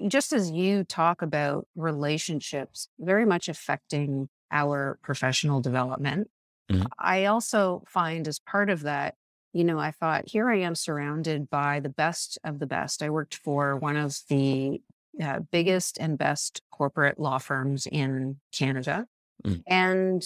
just 0.08 0.34
as 0.34 0.50
you 0.52 0.84
talk 0.84 1.22
about 1.22 1.68
relationships 1.76 2.88
very 3.00 3.26
much 3.26 3.50
affecting 3.50 4.30
our 4.54 4.98
professional 5.02 5.60
development, 5.60 6.30
mm-hmm. 6.72 6.86
I 7.00 7.26
also 7.26 7.84
find 7.88 8.28
as 8.28 8.40
part 8.40 8.70
of 8.70 8.84
that, 8.84 9.16
you 9.52 9.64
know, 9.64 9.80
I 9.80 9.92
thought, 9.92 10.30
here 10.30 10.50
I 10.50 10.60
am 10.60 10.76
surrounded 10.76 11.50
by 11.50 11.80
the 11.80 11.90
best 11.90 12.40
of 12.44 12.60
the 12.60 12.68
best. 12.68 13.02
I 13.04 13.10
worked 13.10 13.36
for 13.36 13.76
one 13.76 13.98
of 13.98 14.18
the 14.30 14.82
uh, 15.22 15.40
biggest 15.52 15.98
and 16.00 16.18
best 16.18 16.62
corporate 16.72 17.20
law 17.20 17.40
firms 17.40 17.88
in 17.88 18.38
Canada. 18.52 19.08
Mm. 19.46 19.64
And 19.68 20.24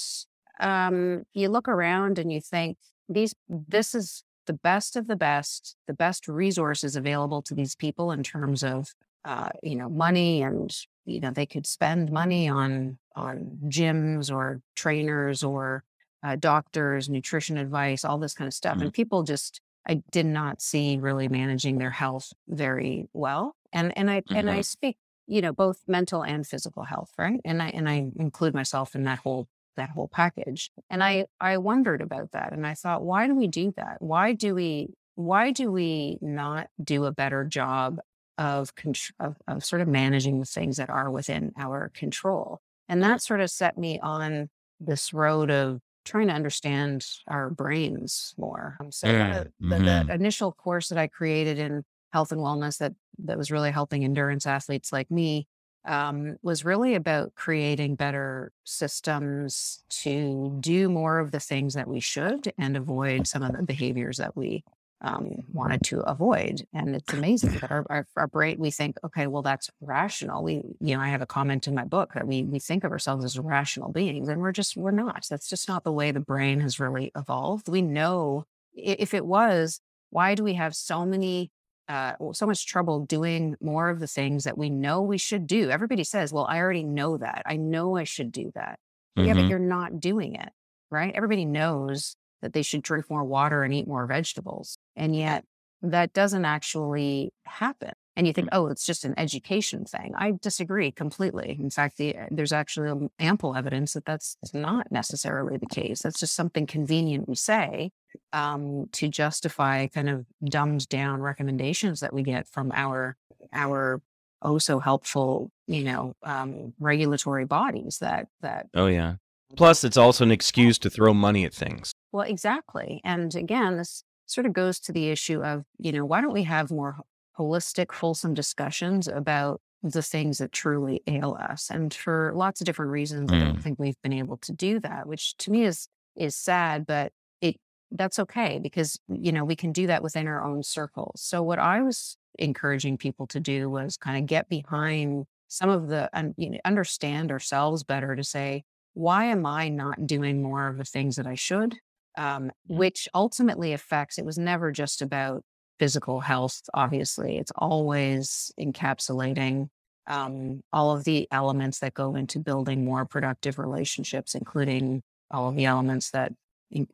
um, 0.59 1.23
you 1.33 1.49
look 1.49 1.67
around 1.67 2.19
and 2.19 2.31
you 2.31 2.41
think, 2.41 2.77
these, 3.09 3.33
this 3.47 3.95
is 3.95 4.23
the 4.45 4.53
best 4.53 4.95
of 4.95 5.07
the 5.07 5.15
best, 5.15 5.75
the 5.87 5.93
best 5.93 6.27
resources 6.27 6.95
available 6.95 7.41
to 7.43 7.55
these 7.55 7.75
people 7.75 8.11
in 8.11 8.23
terms 8.23 8.63
of, 8.63 8.93
uh, 9.25 9.49
you 9.63 9.75
know, 9.75 9.89
money 9.89 10.41
and, 10.43 10.75
you 11.07 11.19
know, 11.19 11.31
they 11.31 11.45
could 11.45 11.65
spend 11.65 12.11
money 12.11 12.47
on, 12.47 12.97
on 13.15 13.57
gyms 13.65 14.31
or 14.31 14.61
trainers 14.75 15.43
or 15.43 15.83
uh, 16.23 16.35
doctors, 16.35 17.09
nutrition 17.09 17.57
advice, 17.57 18.03
all 18.03 18.17
this 18.17 18.33
kind 18.33 18.47
of 18.47 18.53
stuff. 18.53 18.75
Mm-hmm. 18.75 18.83
And 18.83 18.93
people 18.93 19.23
just, 19.23 19.61
I 19.87 20.01
did 20.11 20.25
not 20.25 20.61
see 20.61 20.97
really 20.97 21.27
managing 21.27 21.77
their 21.77 21.91
health 21.91 22.33
very 22.47 23.07
well. 23.13 23.55
And 23.71 23.97
and 23.97 24.09
I 24.09 24.21
mm-hmm. 24.21 24.35
and 24.35 24.49
I 24.49 24.53
mm-hmm. 24.55 24.61
speak, 24.61 24.97
you 25.27 25.41
know, 25.41 25.53
both 25.53 25.81
mental 25.87 26.23
and 26.23 26.45
physical 26.45 26.83
health, 26.83 27.11
right? 27.17 27.39
And 27.45 27.61
I 27.61 27.69
and 27.69 27.87
I 27.87 28.07
include 28.17 28.53
myself 28.53 28.95
in 28.95 29.03
that 29.03 29.19
whole 29.19 29.47
that 29.77 29.89
whole 29.89 30.07
package. 30.07 30.71
And 30.89 31.03
I 31.03 31.25
I 31.39 31.57
wondered 31.57 32.01
about 32.01 32.31
that 32.31 32.51
and 32.51 32.67
I 32.67 32.73
thought, 32.73 33.03
why 33.03 33.27
do 33.27 33.35
we 33.35 33.47
do 33.47 33.73
that? 33.77 33.97
Why 33.99 34.33
do 34.33 34.55
we 34.55 34.89
why 35.15 35.51
do 35.51 35.71
we 35.71 36.17
not 36.21 36.67
do 36.83 37.05
a 37.05 37.11
better 37.11 37.43
job 37.43 37.99
of, 38.37 38.71
of, 39.19 39.35
of 39.47 39.65
sort 39.65 39.81
of 39.81 39.87
managing 39.87 40.39
the 40.39 40.45
things 40.45 40.77
that 40.77 40.89
are 40.89 41.09
within 41.11 41.51
our 41.57 41.91
control? 41.93 42.61
And 42.89 43.03
that 43.03 43.21
sort 43.21 43.41
of 43.41 43.49
set 43.49 43.77
me 43.77 43.99
on 43.99 44.49
this 44.79 45.13
road 45.13 45.51
of 45.51 45.81
trying 46.05 46.27
to 46.27 46.33
understand 46.33 47.05
our 47.27 47.49
brains 47.49 48.33
more. 48.37 48.77
Um, 48.79 48.91
so 48.91 49.07
mm, 49.07 49.43
the, 49.43 49.67
the, 49.67 49.75
mm-hmm. 49.75 50.07
the, 50.07 50.13
initial 50.13 50.53
course 50.53 50.89
that 50.89 50.97
I 50.97 51.07
created 51.07 51.59
in 51.59 51.83
health 52.13 52.31
and 52.31 52.41
wellness 52.41 52.77
that 52.77 52.93
that 53.25 53.37
was 53.37 53.51
really 53.51 53.71
helping 53.71 54.05
endurance 54.05 54.45
athletes 54.45 54.93
like 54.93 55.11
me 55.11 55.47
um, 55.85 56.37
was 56.41 56.65
really 56.65 56.95
about 56.95 57.33
creating 57.35 57.95
better 57.95 58.51
systems 58.63 59.83
to 59.89 60.57
do 60.59 60.89
more 60.89 61.19
of 61.19 61.31
the 61.31 61.39
things 61.39 61.73
that 61.73 61.87
we 61.87 61.99
should 61.99 62.53
and 62.57 62.77
avoid 62.77 63.27
some 63.27 63.41
of 63.41 63.53
the 63.53 63.63
behaviors 63.63 64.17
that 64.17 64.35
we 64.35 64.63
um, 65.01 65.43
wanted 65.53 65.83
to 65.83 65.99
avoid. 66.01 66.65
And 66.73 66.95
it's 66.95 67.13
amazing 67.13 67.51
that 67.59 67.71
our, 67.71 67.85
our, 67.89 68.07
our, 68.15 68.27
brain, 68.27 68.57
we 68.59 68.71
think, 68.71 68.97
okay, 69.03 69.27
well, 69.27 69.43
that's 69.43 69.69
rational. 69.79 70.43
We, 70.43 70.63
you 70.79 70.95
know, 70.95 71.01
I 71.01 71.09
have 71.09 71.21
a 71.21 71.27
comment 71.27 71.67
in 71.67 71.75
my 71.75 71.83
book 71.83 72.13
that 72.13 72.27
we, 72.27 72.43
we 72.43 72.59
think 72.59 72.83
of 72.83 72.91
ourselves 72.91 73.23
as 73.23 73.37
rational 73.37 73.91
beings 73.91 74.27
and 74.27 74.41
we're 74.41 74.51
just, 74.51 74.75
we're 74.75 74.91
not. 74.91 75.25
That's 75.29 75.49
just 75.49 75.67
not 75.67 75.83
the 75.83 75.91
way 75.91 76.11
the 76.11 76.19
brain 76.19 76.61
has 76.61 76.79
really 76.79 77.11
evolved. 77.15 77.69
We 77.69 77.83
know 77.83 78.45
if 78.73 79.13
it 79.13 79.25
was, 79.25 79.79
why 80.09 80.33
do 80.35 80.43
we 80.43 80.55
have 80.55 80.75
so 80.75 81.05
many 81.05 81.51
uh, 81.89 82.13
so 82.33 82.45
much 82.45 82.67
trouble 82.67 83.05
doing 83.05 83.55
more 83.61 83.89
of 83.89 84.01
the 84.01 84.07
things 84.07 84.43
that 84.43 84.57
we 84.57 84.69
know 84.69 85.01
we 85.01 85.17
should 85.17 85.47
do. 85.47 85.69
Everybody 85.69 86.03
says, 86.03 86.33
well, 86.33 86.45
I 86.45 86.59
already 86.59 86.83
know 86.83 87.15
that. 87.15 87.43
I 87.45 87.55
know 87.55 87.95
I 87.95 88.03
should 88.03 88.31
do 88.31 88.51
that. 88.55 88.77
Mm-hmm. 89.17 89.27
Yeah, 89.27 89.33
but 89.33 89.39
mm-hmm. 89.39 89.49
you're 89.49 89.59
not 89.59 90.01
doing 90.01 90.35
it, 90.35 90.49
right? 90.91 91.13
Everybody 91.15 91.45
knows 91.45 92.17
that 92.41 92.53
they 92.53 92.61
should 92.61 92.81
drink 92.81 93.09
more 93.09 93.23
water 93.23 93.63
and 93.63 93.73
eat 93.73 93.87
more 93.87 94.05
vegetables. 94.05 94.77
And 94.95 95.15
yet 95.15 95.43
that 95.81 96.13
doesn't 96.13 96.45
actually 96.45 97.31
happen. 97.45 97.93
And 98.15 98.25
you 98.25 98.33
think, 98.33 98.47
mm. 98.47 98.57
oh, 98.57 98.67
it's 98.67 98.85
just 98.85 99.05
an 99.05 99.13
education 99.15 99.85
thing. 99.85 100.13
I 100.17 100.33
disagree 100.41 100.91
completely. 100.91 101.55
In 101.59 101.69
fact, 101.69 101.97
the, 101.97 102.15
there's 102.31 102.51
actually 102.51 103.09
ample 103.19 103.55
evidence 103.55 103.93
that 103.93 104.05
that's 104.05 104.37
not 104.53 104.91
necessarily 104.91 105.57
the 105.57 105.67
case. 105.67 106.01
That's 106.01 106.19
just 106.19 106.35
something 106.35 106.65
convenient 106.65 107.29
we 107.29 107.35
say 107.35 107.91
um, 108.33 108.87
to 108.93 109.07
justify 109.07 109.87
kind 109.87 110.09
of 110.09 110.25
dumbed 110.43 110.89
down 110.89 111.21
recommendations 111.21 111.99
that 111.99 112.13
we 112.13 112.23
get 112.23 112.47
from 112.47 112.71
our 112.73 113.15
our 113.53 114.01
oh 114.41 114.57
so 114.57 114.79
helpful, 114.79 115.51
you 115.67 115.83
know, 115.83 116.15
um, 116.23 116.73
regulatory 116.79 117.45
bodies 117.45 117.99
that 117.99 118.27
that. 118.41 118.67
Oh 118.73 118.87
yeah. 118.87 119.15
Plus, 119.55 119.83
it's 119.83 119.95
also 119.95 120.23
an 120.25 120.31
excuse 120.31 120.77
to 120.79 120.89
throw 120.89 121.13
money 121.13 121.45
at 121.45 121.53
things. 121.53 121.93
Well, 122.17 122.25
exactly. 122.25 122.99
And 123.03 123.35
again, 123.35 123.77
this 123.77 124.03
sort 124.25 124.47
of 124.47 124.53
goes 124.53 124.79
to 124.79 124.91
the 124.91 125.09
issue 125.09 125.43
of, 125.43 125.65
you 125.77 125.91
know, 125.91 126.03
why 126.03 126.19
don't 126.19 126.33
we 126.33 126.45
have 126.45 126.71
more 126.71 126.97
holistic, 127.37 127.91
fulsome 127.93 128.33
discussions 128.33 129.07
about 129.07 129.61
the 129.83 130.01
things 130.01 130.39
that 130.39 130.51
truly 130.51 131.03
ail 131.05 131.37
us? 131.39 131.69
And 131.69 131.93
for 131.93 132.31
lots 132.33 132.59
of 132.59 132.65
different 132.65 132.89
reasons, 132.89 133.29
mm. 133.29 133.35
I 133.35 133.45
don't 133.45 133.59
mm. 133.59 133.61
think 133.61 133.77
we've 133.77 134.01
been 134.01 134.13
able 134.13 134.37
to 134.37 134.51
do 134.51 134.79
that, 134.79 135.05
which 135.05 135.37
to 135.37 135.51
me 135.51 135.65
is 135.65 135.89
is 136.15 136.35
sad, 136.35 136.87
but 136.87 137.11
it 137.39 137.57
that's 137.91 138.17
okay 138.17 138.57
because 138.63 138.99
you 139.07 139.31
know 139.31 139.45
we 139.45 139.55
can 139.55 139.71
do 139.71 139.85
that 139.85 140.01
within 140.01 140.25
our 140.25 140.43
own 140.43 140.63
circles. 140.63 141.21
So 141.21 141.43
what 141.43 141.59
I 141.59 141.83
was 141.83 142.17
encouraging 142.39 142.97
people 142.97 143.27
to 143.27 143.39
do 143.39 143.69
was 143.69 143.95
kind 143.95 144.17
of 144.17 144.25
get 144.25 144.49
behind 144.49 145.25
some 145.49 145.69
of 145.69 145.87
the 145.87 146.09
you 146.35 146.49
know 146.49 146.57
understand 146.65 147.31
ourselves 147.31 147.83
better 147.83 148.15
to 148.15 148.23
say 148.23 148.63
why 148.95 149.25
am 149.25 149.45
I 149.45 149.69
not 149.69 150.07
doing 150.07 150.41
more 150.41 150.67
of 150.67 150.77
the 150.77 150.83
things 150.83 151.17
that 151.17 151.27
I 151.27 151.35
should? 151.35 151.75
Um, 152.17 152.51
which 152.67 153.07
ultimately 153.13 153.73
affects, 153.73 154.17
it 154.17 154.25
was 154.25 154.39
never 154.39 154.71
just 154.71 155.03
about 155.03 155.43
physical 155.77 156.19
health, 156.19 156.63
obviously. 156.73 157.37
It's 157.37 157.51
always 157.55 158.51
encapsulating 158.59 159.67
um, 160.07 160.61
all 160.73 160.95
of 160.95 161.03
the 161.03 161.27
elements 161.31 161.77
that 161.79 161.93
go 161.93 162.15
into 162.15 162.39
building 162.39 162.83
more 162.83 163.05
productive 163.05 163.59
relationships, 163.59 164.33
including 164.33 165.03
all 165.29 165.49
of 165.49 165.55
the 165.55 165.65
elements 165.65 166.09
that 166.09 166.33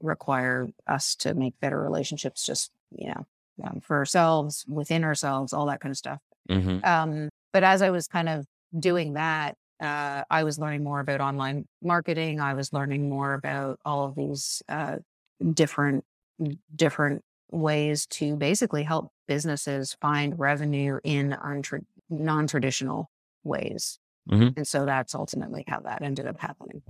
require 0.01 0.67
us 0.87 1.15
to 1.15 1.33
make 1.33 1.53
better 1.61 1.81
relationships, 1.81 2.45
just, 2.45 2.71
you 2.91 3.07
know, 3.07 3.25
um, 3.63 3.79
for 3.81 3.95
ourselves, 3.95 4.65
within 4.67 5.05
ourselves, 5.05 5.53
all 5.53 5.67
that 5.67 5.79
kind 5.79 5.91
of 5.91 5.97
stuff. 5.97 6.19
Mm-hmm. 6.49 6.83
Um, 6.83 7.29
but 7.53 7.63
as 7.63 7.81
I 7.81 7.91
was 7.91 8.07
kind 8.07 8.27
of 8.27 8.45
doing 8.77 9.13
that, 9.13 9.55
uh, 9.79 10.23
I 10.29 10.43
was 10.43 10.59
learning 10.59 10.83
more 10.83 10.99
about 10.99 11.21
online 11.21 11.65
marketing. 11.81 12.39
I 12.39 12.55
was 12.55 12.73
learning 12.73 13.09
more 13.09 13.33
about 13.33 13.79
all 13.85 14.05
of 14.05 14.15
these 14.15 14.61
uh, 14.67 14.97
different 15.53 16.03
different 16.75 17.23
ways 17.51 18.05
to 18.07 18.35
basically 18.35 18.83
help 18.83 19.11
businesses 19.27 19.95
find 20.01 20.37
revenue 20.39 20.99
in 21.03 21.37
untra- 21.43 21.85
non-traditional 22.09 23.09
ways. 23.43 23.99
Mm-hmm. 24.29 24.49
And 24.57 24.67
so 24.67 24.85
that's 24.85 25.13
ultimately 25.13 25.63
how 25.67 25.79
that 25.81 26.01
ended 26.01 26.25
up 26.25 26.39
happening. 26.39 26.81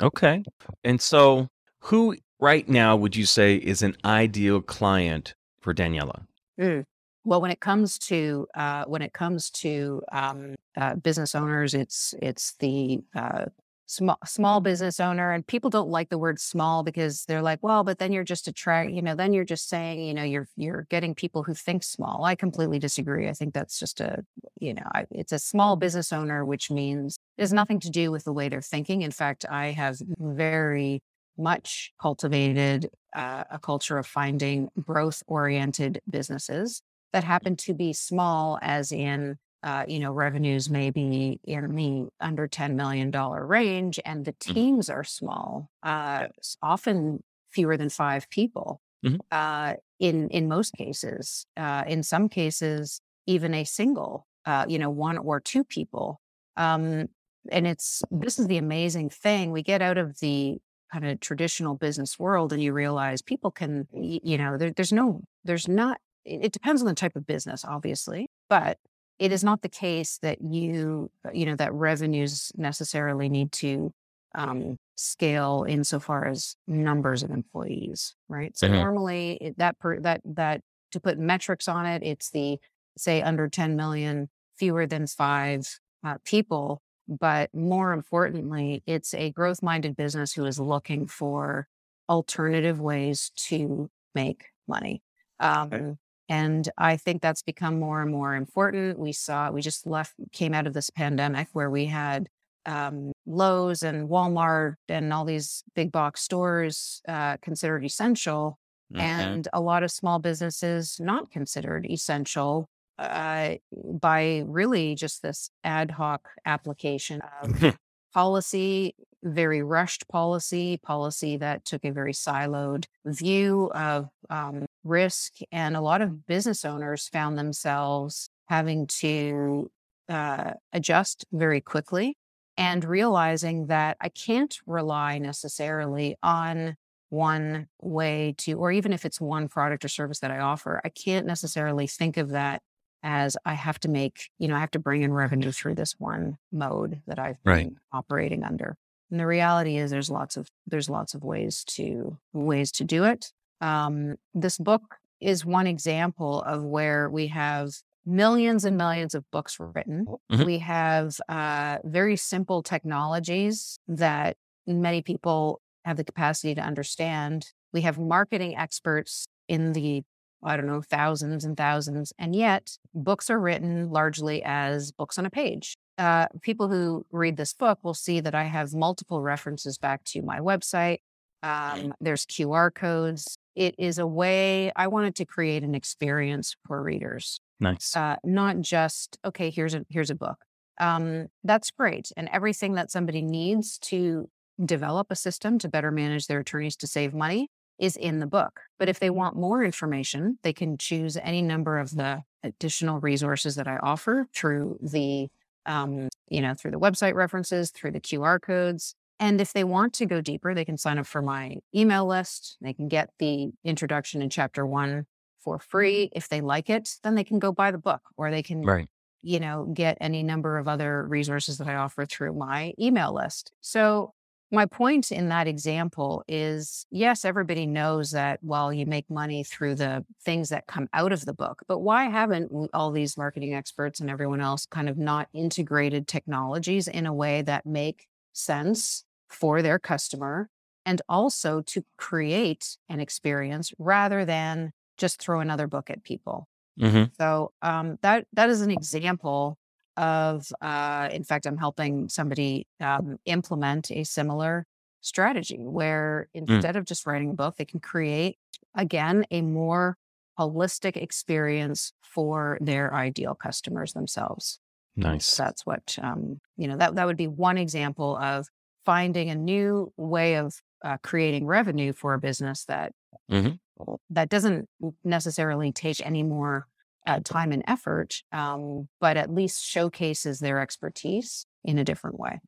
Okay. 0.00 0.44
And 0.84 1.00
so 1.00 1.48
who 1.80 2.16
right 2.38 2.68
now 2.68 2.96
would 2.96 3.16
you 3.16 3.26
say 3.26 3.56
is 3.56 3.82
an 3.82 3.96
ideal 4.04 4.60
client 4.60 5.34
for 5.60 5.74
Daniela? 5.74 6.24
Mm. 6.58 6.84
Well, 7.24 7.40
when 7.40 7.50
it 7.50 7.60
comes 7.60 7.98
to 7.98 8.46
uh, 8.54 8.84
when 8.86 9.02
it 9.02 9.12
comes 9.12 9.50
to 9.50 10.02
um, 10.10 10.54
uh, 10.76 10.94
business 10.94 11.34
owners, 11.34 11.74
it's 11.74 12.14
it's 12.22 12.54
the 12.60 13.00
uh, 13.14 13.46
small 13.90 14.18
small 14.24 14.60
business 14.60 15.00
owner, 15.00 15.32
and 15.32 15.46
people 15.46 15.68
don't 15.68 15.88
like 15.88 16.08
the 16.08 16.18
word 16.18 16.40
small 16.40 16.82
because 16.82 17.24
they're 17.24 17.42
like, 17.42 17.58
well, 17.62 17.82
but 17.82 17.98
then 17.98 18.12
you're 18.12 18.24
just 18.24 18.46
attract, 18.46 18.92
you 18.92 19.02
know, 19.02 19.14
then 19.16 19.32
you're 19.32 19.44
just 19.44 19.68
saying, 19.68 20.00
you 20.00 20.14
know, 20.14 20.22
you're 20.22 20.48
you're 20.56 20.86
getting 20.90 21.14
people 21.14 21.42
who 21.42 21.54
think 21.54 21.82
small. 21.82 22.24
I 22.24 22.36
completely 22.36 22.78
disagree. 22.78 23.28
I 23.28 23.32
think 23.32 23.52
that's 23.52 23.78
just 23.78 24.00
a, 24.00 24.24
you 24.60 24.74
know, 24.74 24.86
I, 24.94 25.06
it's 25.10 25.32
a 25.32 25.38
small 25.38 25.76
business 25.76 26.12
owner, 26.12 26.44
which 26.44 26.70
means 26.70 27.18
has 27.38 27.52
nothing 27.52 27.80
to 27.80 27.90
do 27.90 28.12
with 28.12 28.24
the 28.24 28.32
way 28.32 28.48
they're 28.48 28.60
thinking. 28.62 29.02
In 29.02 29.10
fact, 29.10 29.44
I 29.50 29.72
have 29.72 29.98
very 30.18 31.02
much 31.36 31.92
cultivated 32.00 32.90
uh, 33.16 33.44
a 33.50 33.58
culture 33.58 33.98
of 33.98 34.06
finding 34.06 34.68
growth 34.80 35.22
oriented 35.26 36.00
businesses 36.08 36.82
that 37.12 37.24
happen 37.24 37.56
to 37.56 37.74
be 37.74 37.92
small, 37.92 38.58
as 38.62 38.92
in, 38.92 39.36
uh, 39.62 39.84
you 39.86 39.98
know, 39.98 40.12
revenues 40.12 40.70
may 40.70 40.90
be 40.90 41.38
in 41.44 41.74
the 41.74 42.08
under 42.20 42.48
$10 42.48 42.74
million 42.74 43.10
range, 43.10 44.00
and 44.04 44.24
the 44.24 44.32
mm-hmm. 44.32 44.54
teams 44.54 44.90
are 44.90 45.04
small, 45.04 45.68
uh, 45.82 46.26
often 46.62 47.22
fewer 47.50 47.76
than 47.76 47.90
five 47.90 48.28
people. 48.30 48.80
Mm-hmm. 49.04 49.16
Uh, 49.30 49.74
in 49.98 50.28
in 50.28 50.48
most 50.48 50.74
cases, 50.74 51.46
uh, 51.56 51.84
in 51.86 52.02
some 52.02 52.28
cases, 52.28 53.00
even 53.26 53.54
a 53.54 53.64
single, 53.64 54.26
uh, 54.44 54.66
you 54.68 54.78
know, 54.78 54.90
one 54.90 55.16
or 55.18 55.40
two 55.40 55.64
people. 55.64 56.20
Um, 56.56 57.06
and 57.50 57.66
it's 57.66 58.02
this 58.10 58.38
is 58.38 58.46
the 58.46 58.58
amazing 58.58 59.08
thing. 59.08 59.52
We 59.52 59.62
get 59.62 59.80
out 59.80 59.96
of 59.96 60.20
the 60.20 60.58
kind 60.92 61.06
of 61.06 61.20
traditional 61.20 61.76
business 61.76 62.18
world, 62.18 62.52
and 62.52 62.62
you 62.62 62.74
realize 62.74 63.22
people 63.22 63.50
can, 63.50 63.86
you 63.92 64.36
know, 64.36 64.58
there, 64.58 64.70
there's 64.70 64.92
no, 64.92 65.22
there's 65.44 65.68
not 65.68 65.98
it 66.24 66.52
depends 66.52 66.82
on 66.82 66.88
the 66.88 66.94
type 66.94 67.16
of 67.16 67.26
business, 67.26 67.64
obviously, 67.64 68.28
but 68.48 68.78
it 69.20 69.32
is 69.32 69.44
not 69.44 69.60
the 69.60 69.68
case 69.68 70.18
that 70.22 70.40
you, 70.40 71.10
uh, 71.26 71.30
you 71.32 71.44
know, 71.44 71.54
that 71.54 71.72
revenues 71.74 72.50
necessarily 72.56 73.28
need 73.28 73.52
to 73.52 73.92
um, 74.34 74.78
scale 74.96 75.66
insofar 75.68 76.26
as 76.26 76.56
numbers 76.66 77.22
of 77.22 77.30
employees, 77.30 78.16
right? 78.28 78.56
So 78.56 78.66
mm-hmm. 78.66 78.76
normally 78.76 79.38
it, 79.40 79.58
that 79.58 79.78
per, 79.78 80.00
that 80.00 80.22
that 80.24 80.62
to 80.92 81.00
put 81.00 81.18
metrics 81.18 81.68
on 81.68 81.84
it, 81.84 82.02
it's 82.02 82.30
the 82.30 82.58
say 82.96 83.20
under 83.20 83.46
10 83.46 83.76
million, 83.76 84.30
fewer 84.56 84.86
than 84.86 85.06
five 85.06 85.78
uh, 86.02 86.16
people. 86.24 86.80
But 87.06 87.50
more 87.54 87.92
importantly, 87.92 88.82
it's 88.86 89.12
a 89.12 89.32
growth 89.32 89.62
minded 89.62 89.96
business 89.96 90.32
who 90.32 90.46
is 90.46 90.58
looking 90.58 91.06
for 91.06 91.68
alternative 92.08 92.80
ways 92.80 93.32
to 93.36 93.90
make 94.14 94.46
money. 94.66 95.02
Um, 95.40 95.98
and 96.30 96.68
I 96.78 96.96
think 96.96 97.20
that's 97.20 97.42
become 97.42 97.80
more 97.80 98.00
and 98.00 98.10
more 98.10 98.36
important. 98.36 99.00
We 99.00 99.12
saw, 99.12 99.50
we 99.50 99.60
just 99.60 99.84
left, 99.84 100.14
came 100.30 100.54
out 100.54 100.68
of 100.68 100.72
this 100.72 100.88
pandemic 100.88 101.48
where 101.52 101.68
we 101.68 101.86
had 101.86 102.28
um, 102.66 103.10
Lowe's 103.26 103.82
and 103.82 104.08
Walmart 104.08 104.76
and 104.88 105.12
all 105.12 105.24
these 105.24 105.64
big 105.74 105.90
box 105.90 106.22
stores 106.22 107.02
uh, 107.08 107.38
considered 107.38 107.84
essential, 107.84 108.60
okay. 108.94 109.04
and 109.04 109.48
a 109.52 109.60
lot 109.60 109.82
of 109.82 109.90
small 109.90 110.20
businesses 110.20 110.98
not 111.00 111.32
considered 111.32 111.84
essential 111.90 112.68
uh, 113.00 113.54
by 114.00 114.44
really 114.46 114.94
just 114.94 115.22
this 115.22 115.50
ad 115.64 115.90
hoc 115.90 116.28
application 116.46 117.22
of 117.42 117.74
policy, 118.14 118.94
very 119.24 119.64
rushed 119.64 120.06
policy, 120.06 120.78
policy 120.80 121.38
that 121.38 121.64
took 121.64 121.84
a 121.84 121.90
very 121.90 122.12
siloed 122.12 122.84
view 123.04 123.68
of 123.74 124.10
um, 124.28 124.66
risk. 124.84 125.34
And 125.52 125.76
a 125.76 125.80
lot 125.80 126.02
of 126.02 126.26
business 126.26 126.64
owners 126.64 127.08
found 127.08 127.38
themselves 127.38 128.28
having 128.48 128.86
to 128.86 129.70
uh, 130.08 130.52
adjust 130.72 131.24
very 131.32 131.60
quickly 131.60 132.16
and 132.56 132.84
realizing 132.84 133.66
that 133.66 133.96
I 134.00 134.08
can't 134.08 134.58
rely 134.66 135.18
necessarily 135.18 136.16
on 136.22 136.76
one 137.10 137.68
way 137.80 138.34
to, 138.38 138.54
or 138.54 138.72
even 138.72 138.92
if 138.92 139.04
it's 139.04 139.20
one 139.20 139.48
product 139.48 139.84
or 139.84 139.88
service 139.88 140.20
that 140.20 140.30
I 140.30 140.38
offer, 140.38 140.80
I 140.84 140.88
can't 140.88 141.26
necessarily 141.26 141.86
think 141.86 142.16
of 142.16 142.30
that 142.30 142.62
as 143.02 143.36
I 143.44 143.54
have 143.54 143.80
to 143.80 143.88
make, 143.88 144.30
you 144.38 144.46
know, 144.46 144.56
I 144.56 144.60
have 144.60 144.70
to 144.72 144.78
bring 144.78 145.02
in 145.02 145.12
revenue 145.12 145.52
through 145.52 145.74
this 145.74 145.94
one 145.98 146.36
mode 146.52 147.00
that 147.06 147.18
I've 147.18 147.42
been 147.42 147.52
right. 147.52 147.72
operating 147.92 148.44
under. 148.44 148.76
And 149.10 149.18
the 149.18 149.26
reality 149.26 149.76
is 149.76 149.90
there's 149.90 150.10
lots 150.10 150.36
of 150.36 150.48
there's 150.66 150.88
lots 150.88 151.14
of 151.14 151.24
ways 151.24 151.64
to 151.70 152.18
ways 152.32 152.70
to 152.72 152.84
do 152.84 153.04
it. 153.04 153.32
Um, 153.60 154.16
this 154.34 154.58
book 154.58 154.96
is 155.20 155.44
one 155.44 155.66
example 155.66 156.42
of 156.42 156.62
where 156.62 157.10
we 157.10 157.26
have 157.28 157.70
millions 158.06 158.64
and 158.64 158.76
millions 158.76 159.14
of 159.14 159.30
books 159.30 159.58
written. 159.60 160.06
Mm-hmm. 160.32 160.44
We 160.44 160.58
have 160.58 161.16
uh, 161.28 161.78
very 161.84 162.16
simple 162.16 162.62
technologies 162.62 163.78
that 163.88 164.36
many 164.66 165.02
people 165.02 165.60
have 165.84 165.96
the 165.96 166.04
capacity 166.04 166.54
to 166.54 166.62
understand. 166.62 167.46
We 167.72 167.82
have 167.82 167.98
marketing 167.98 168.56
experts 168.56 169.26
in 169.48 169.72
the 169.72 170.02
I 170.42 170.56
don't 170.56 170.66
know, 170.66 170.80
thousands 170.80 171.44
and 171.44 171.56
thousands. 171.56 172.12
And 172.18 172.34
yet, 172.34 172.78
books 172.94 173.28
are 173.28 173.38
written 173.38 173.90
largely 173.90 174.42
as 174.42 174.90
books 174.90 175.18
on 175.18 175.26
a 175.26 175.30
page. 175.30 175.76
Uh, 175.98 176.28
people 176.40 176.68
who 176.68 177.04
read 177.12 177.36
this 177.36 177.52
book 177.52 177.78
will 177.82 177.94
see 177.94 178.20
that 178.20 178.34
I 178.34 178.44
have 178.44 178.72
multiple 178.72 179.20
references 179.20 179.76
back 179.76 180.02
to 180.04 180.22
my 180.22 180.38
website. 180.38 180.98
Um, 181.42 181.92
there's 182.00 182.24
QR 182.24 182.74
codes. 182.74 183.36
It 183.60 183.74
is 183.76 183.98
a 183.98 184.06
way 184.06 184.72
I 184.74 184.86
wanted 184.86 185.14
to 185.16 185.26
create 185.26 185.62
an 185.62 185.74
experience 185.74 186.56
for 186.66 186.82
readers. 186.82 187.42
Nice. 187.60 187.94
Uh, 187.94 188.16
not 188.24 188.60
just 188.62 189.18
okay. 189.22 189.50
Here's 189.50 189.74
a 189.74 189.84
here's 189.90 190.08
a 190.08 190.14
book. 190.14 190.38
Um, 190.80 191.26
that's 191.44 191.70
great, 191.70 192.10
and 192.16 192.26
everything 192.32 192.72
that 192.76 192.90
somebody 192.90 193.20
needs 193.20 193.78
to 193.80 194.30
develop 194.64 195.08
a 195.10 195.14
system 195.14 195.58
to 195.58 195.68
better 195.68 195.90
manage 195.90 196.26
their 196.26 196.40
attorneys 196.40 196.74
to 196.76 196.86
save 196.86 197.12
money 197.12 197.48
is 197.78 197.96
in 197.96 198.18
the 198.20 198.26
book. 198.26 198.60
But 198.78 198.88
if 198.88 198.98
they 198.98 199.10
want 199.10 199.36
more 199.36 199.62
information, 199.62 200.38
they 200.42 200.54
can 200.54 200.78
choose 200.78 201.18
any 201.18 201.42
number 201.42 201.78
of 201.78 201.90
the 201.94 202.22
additional 202.42 202.98
resources 202.98 203.56
that 203.56 203.68
I 203.68 203.76
offer 203.76 204.26
through 204.34 204.78
the, 204.80 205.28
um, 205.66 206.08
you 206.28 206.40
know, 206.40 206.54
through 206.54 206.70
the 206.70 206.80
website 206.80 207.12
references, 207.12 207.70
through 207.70 207.90
the 207.90 208.00
QR 208.00 208.40
codes. 208.40 208.94
And 209.20 209.38
if 209.38 209.52
they 209.52 209.64
want 209.64 209.92
to 209.94 210.06
go 210.06 210.22
deeper, 210.22 210.54
they 210.54 210.64
can 210.64 210.78
sign 210.78 210.98
up 210.98 211.06
for 211.06 211.20
my 211.20 211.58
email 211.74 212.06
list. 212.06 212.56
They 212.62 212.72
can 212.72 212.88
get 212.88 213.10
the 213.18 213.50
introduction 213.62 214.22
in 214.22 214.30
chapter 214.30 214.66
one 214.66 215.06
for 215.38 215.58
free. 215.58 216.06
Mm-hmm. 216.06 216.18
If 216.18 216.28
they 216.30 216.40
like 216.40 216.70
it, 216.70 216.96
then 217.02 217.14
they 217.14 217.24
can 217.24 217.38
go 217.38 217.52
buy 217.52 217.70
the 217.70 217.78
book 217.78 218.00
or 218.16 218.30
they 218.30 218.42
can, 218.42 218.62
right. 218.62 218.88
you 219.22 219.38
know, 219.38 219.70
get 219.74 219.98
any 220.00 220.22
number 220.22 220.56
of 220.56 220.68
other 220.68 221.06
resources 221.06 221.58
that 221.58 221.68
I 221.68 221.74
offer 221.74 222.06
through 222.06 222.32
my 222.32 222.72
email 222.80 223.14
list. 223.14 223.52
So 223.60 224.14
my 224.50 224.64
point 224.64 225.12
in 225.12 225.28
that 225.28 225.46
example 225.46 226.24
is 226.26 226.86
yes, 226.90 227.24
everybody 227.26 227.66
knows 227.66 228.12
that, 228.12 228.40
well, 228.42 228.72
you 228.72 228.86
make 228.86 229.08
money 229.10 229.44
through 229.44 229.76
the 229.76 230.04
things 230.24 230.48
that 230.48 230.66
come 230.66 230.88
out 230.94 231.12
of 231.12 231.26
the 231.26 231.34
book, 231.34 231.62
but 231.68 231.80
why 231.80 232.04
haven't 232.04 232.70
all 232.72 232.90
these 232.90 233.18
marketing 233.18 233.54
experts 233.54 234.00
and 234.00 234.08
everyone 234.10 234.40
else 234.40 234.66
kind 234.66 234.88
of 234.88 234.96
not 234.96 235.28
integrated 235.34 236.08
technologies 236.08 236.88
in 236.88 237.04
a 237.06 237.14
way 237.14 237.42
that 237.42 237.66
make 237.66 238.06
sense 238.32 239.04
for 239.30 239.62
their 239.62 239.78
customer 239.78 240.48
and 240.84 241.00
also 241.08 241.60
to 241.62 241.84
create 241.96 242.76
an 242.88 243.00
experience 243.00 243.72
rather 243.78 244.24
than 244.24 244.72
just 244.98 245.20
throw 245.20 245.40
another 245.40 245.66
book 245.66 245.90
at 245.90 246.02
people? 246.04 246.48
Mm-hmm. 246.80 247.04
So 247.18 247.52
um, 247.62 247.98
that 248.02 248.26
that 248.32 248.50
is 248.50 248.60
an 248.60 248.70
example 248.70 249.58
of, 249.96 250.46
uh, 250.62 251.08
in 251.12 251.24
fact, 251.24 251.46
I'm 251.46 251.58
helping 251.58 252.08
somebody 252.08 252.66
um, 252.80 253.18
implement 253.26 253.90
a 253.90 254.04
similar 254.04 254.66
strategy 255.02 255.58
where 255.58 256.28
mm. 256.34 256.48
instead 256.48 256.74
mm. 256.74 256.78
of 256.78 256.84
just 256.84 257.06
writing 257.06 257.30
a 257.30 257.34
book, 257.34 257.56
they 257.56 257.64
can 257.64 257.80
create, 257.80 258.38
again, 258.74 259.24
a 259.30 259.42
more 259.42 259.96
holistic 260.38 260.96
experience 260.96 261.92
for 262.00 262.56
their 262.60 262.94
ideal 262.94 263.34
customers 263.34 263.92
themselves. 263.92 264.58
Nice. 264.96 265.26
So 265.26 265.42
that's 265.42 265.66
what, 265.66 265.98
um, 266.02 266.40
you 266.56 266.66
know, 266.66 266.76
that, 266.78 266.94
that 266.94 267.06
would 267.06 267.16
be 267.16 267.26
one 267.26 267.58
example 267.58 268.16
of 268.16 268.46
finding 268.84 269.30
a 269.30 269.34
new 269.34 269.92
way 269.96 270.36
of 270.36 270.54
uh, 270.84 270.96
creating 271.02 271.46
revenue 271.46 271.92
for 271.92 272.14
a 272.14 272.18
business 272.18 272.64
that 272.64 272.92
mm-hmm. 273.30 273.94
that 274.10 274.28
doesn't 274.28 274.68
necessarily 275.04 275.72
take 275.72 276.04
any 276.04 276.22
more 276.22 276.66
uh, 277.06 277.20
time 277.24 277.52
and 277.52 277.64
effort, 277.66 278.22
um, 278.32 278.88
but 279.00 279.16
at 279.16 279.32
least 279.32 279.64
showcases 279.64 280.38
their 280.38 280.60
expertise 280.60 281.46
in 281.64 281.78
a 281.78 281.84
different 281.84 282.18
way. 282.18 282.40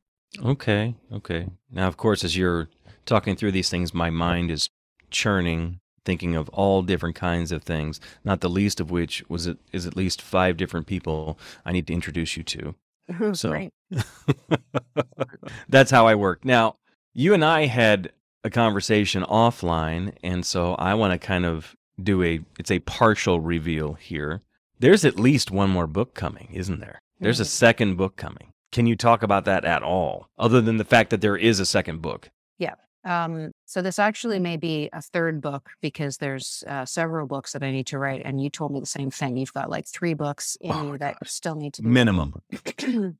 Okay. 0.43 0.95
Okay. 1.11 1.47
Now, 1.71 1.87
of 1.87 1.97
course, 1.97 2.23
as 2.23 2.35
you're 2.35 2.69
talking 3.05 3.35
through 3.35 3.51
these 3.51 3.69
things, 3.69 3.93
my 3.93 4.09
mind 4.09 4.49
is 4.49 4.69
churning, 5.11 5.79
thinking 6.05 6.35
of 6.35 6.49
all 6.49 6.81
different 6.81 7.15
kinds 7.15 7.51
of 7.51 7.63
things, 7.63 7.99
not 8.23 8.41
the 8.41 8.49
least 8.49 8.79
of 8.79 8.89
which 8.89 9.23
was 9.29 9.47
it 9.47 9.57
is 9.71 9.85
at 9.85 9.95
least 9.95 10.21
five 10.21 10.57
different 10.57 10.87
people 10.87 11.37
I 11.65 11.71
need 11.71 11.87
to 11.87 11.93
introduce 11.93 12.35
you 12.35 12.43
to. 12.43 12.75
So 13.33 13.69
that's 15.69 15.91
how 15.91 16.07
I 16.07 16.15
work. 16.15 16.45
Now, 16.45 16.75
you 17.13 17.33
and 17.33 17.43
I 17.43 17.65
had 17.65 18.11
a 18.43 18.49
conversation 18.49 19.23
offline, 19.23 20.15
and 20.23 20.45
so 20.45 20.75
I 20.75 20.93
want 20.93 21.13
to 21.13 21.25
kind 21.25 21.45
of 21.45 21.75
do 22.01 22.23
a 22.23 22.39
it's 22.57 22.71
a 22.71 22.79
partial 22.79 23.39
reveal 23.39 23.93
here. 23.93 24.41
There's 24.79 25.05
at 25.05 25.19
least 25.19 25.51
one 25.51 25.69
more 25.69 25.87
book 25.87 26.13
coming, 26.13 26.49
isn't 26.53 26.79
there? 26.79 26.99
There's 27.19 27.39
a 27.39 27.43
mm-hmm. 27.43 27.49
second 27.49 27.97
book 27.97 28.15
coming. 28.15 28.53
Can 28.71 28.87
you 28.87 28.95
talk 28.95 29.21
about 29.21 29.45
that 29.45 29.65
at 29.65 29.83
all, 29.83 30.27
other 30.37 30.59
than 30.61 30.77
the 30.77 30.85
fact 30.85 31.09
that 31.11 31.21
there 31.21 31.37
is 31.37 31.59
a 31.59 31.65
second 31.65 32.01
book? 32.01 32.31
Yeah. 32.57 32.75
Um, 33.05 33.51
so 33.65 33.81
this 33.81 33.99
actually 33.99 34.39
may 34.39 34.57
be 34.57 34.89
a 34.93 35.01
third 35.01 35.41
book 35.41 35.69
because 35.81 36.17
there's 36.17 36.63
uh, 36.67 36.85
several 36.85 37.27
books 37.27 37.53
that 37.53 37.63
I 37.63 37.71
need 37.71 37.87
to 37.87 37.99
write, 37.99 38.21
and 38.25 38.41
you 38.41 38.49
told 38.49 38.71
me 38.71 38.79
the 38.79 38.85
same 38.85 39.11
thing. 39.11 39.37
You've 39.37 39.53
got 39.53 39.69
like 39.69 39.87
three 39.87 40.13
books 40.13 40.57
in 40.61 40.71
oh, 40.71 40.91
you 40.93 40.97
that 40.99 41.19
gosh. 41.19 41.31
still 41.31 41.55
need 41.55 41.73
to 41.75 41.81
be 41.81 41.89
minimum. 41.89 42.33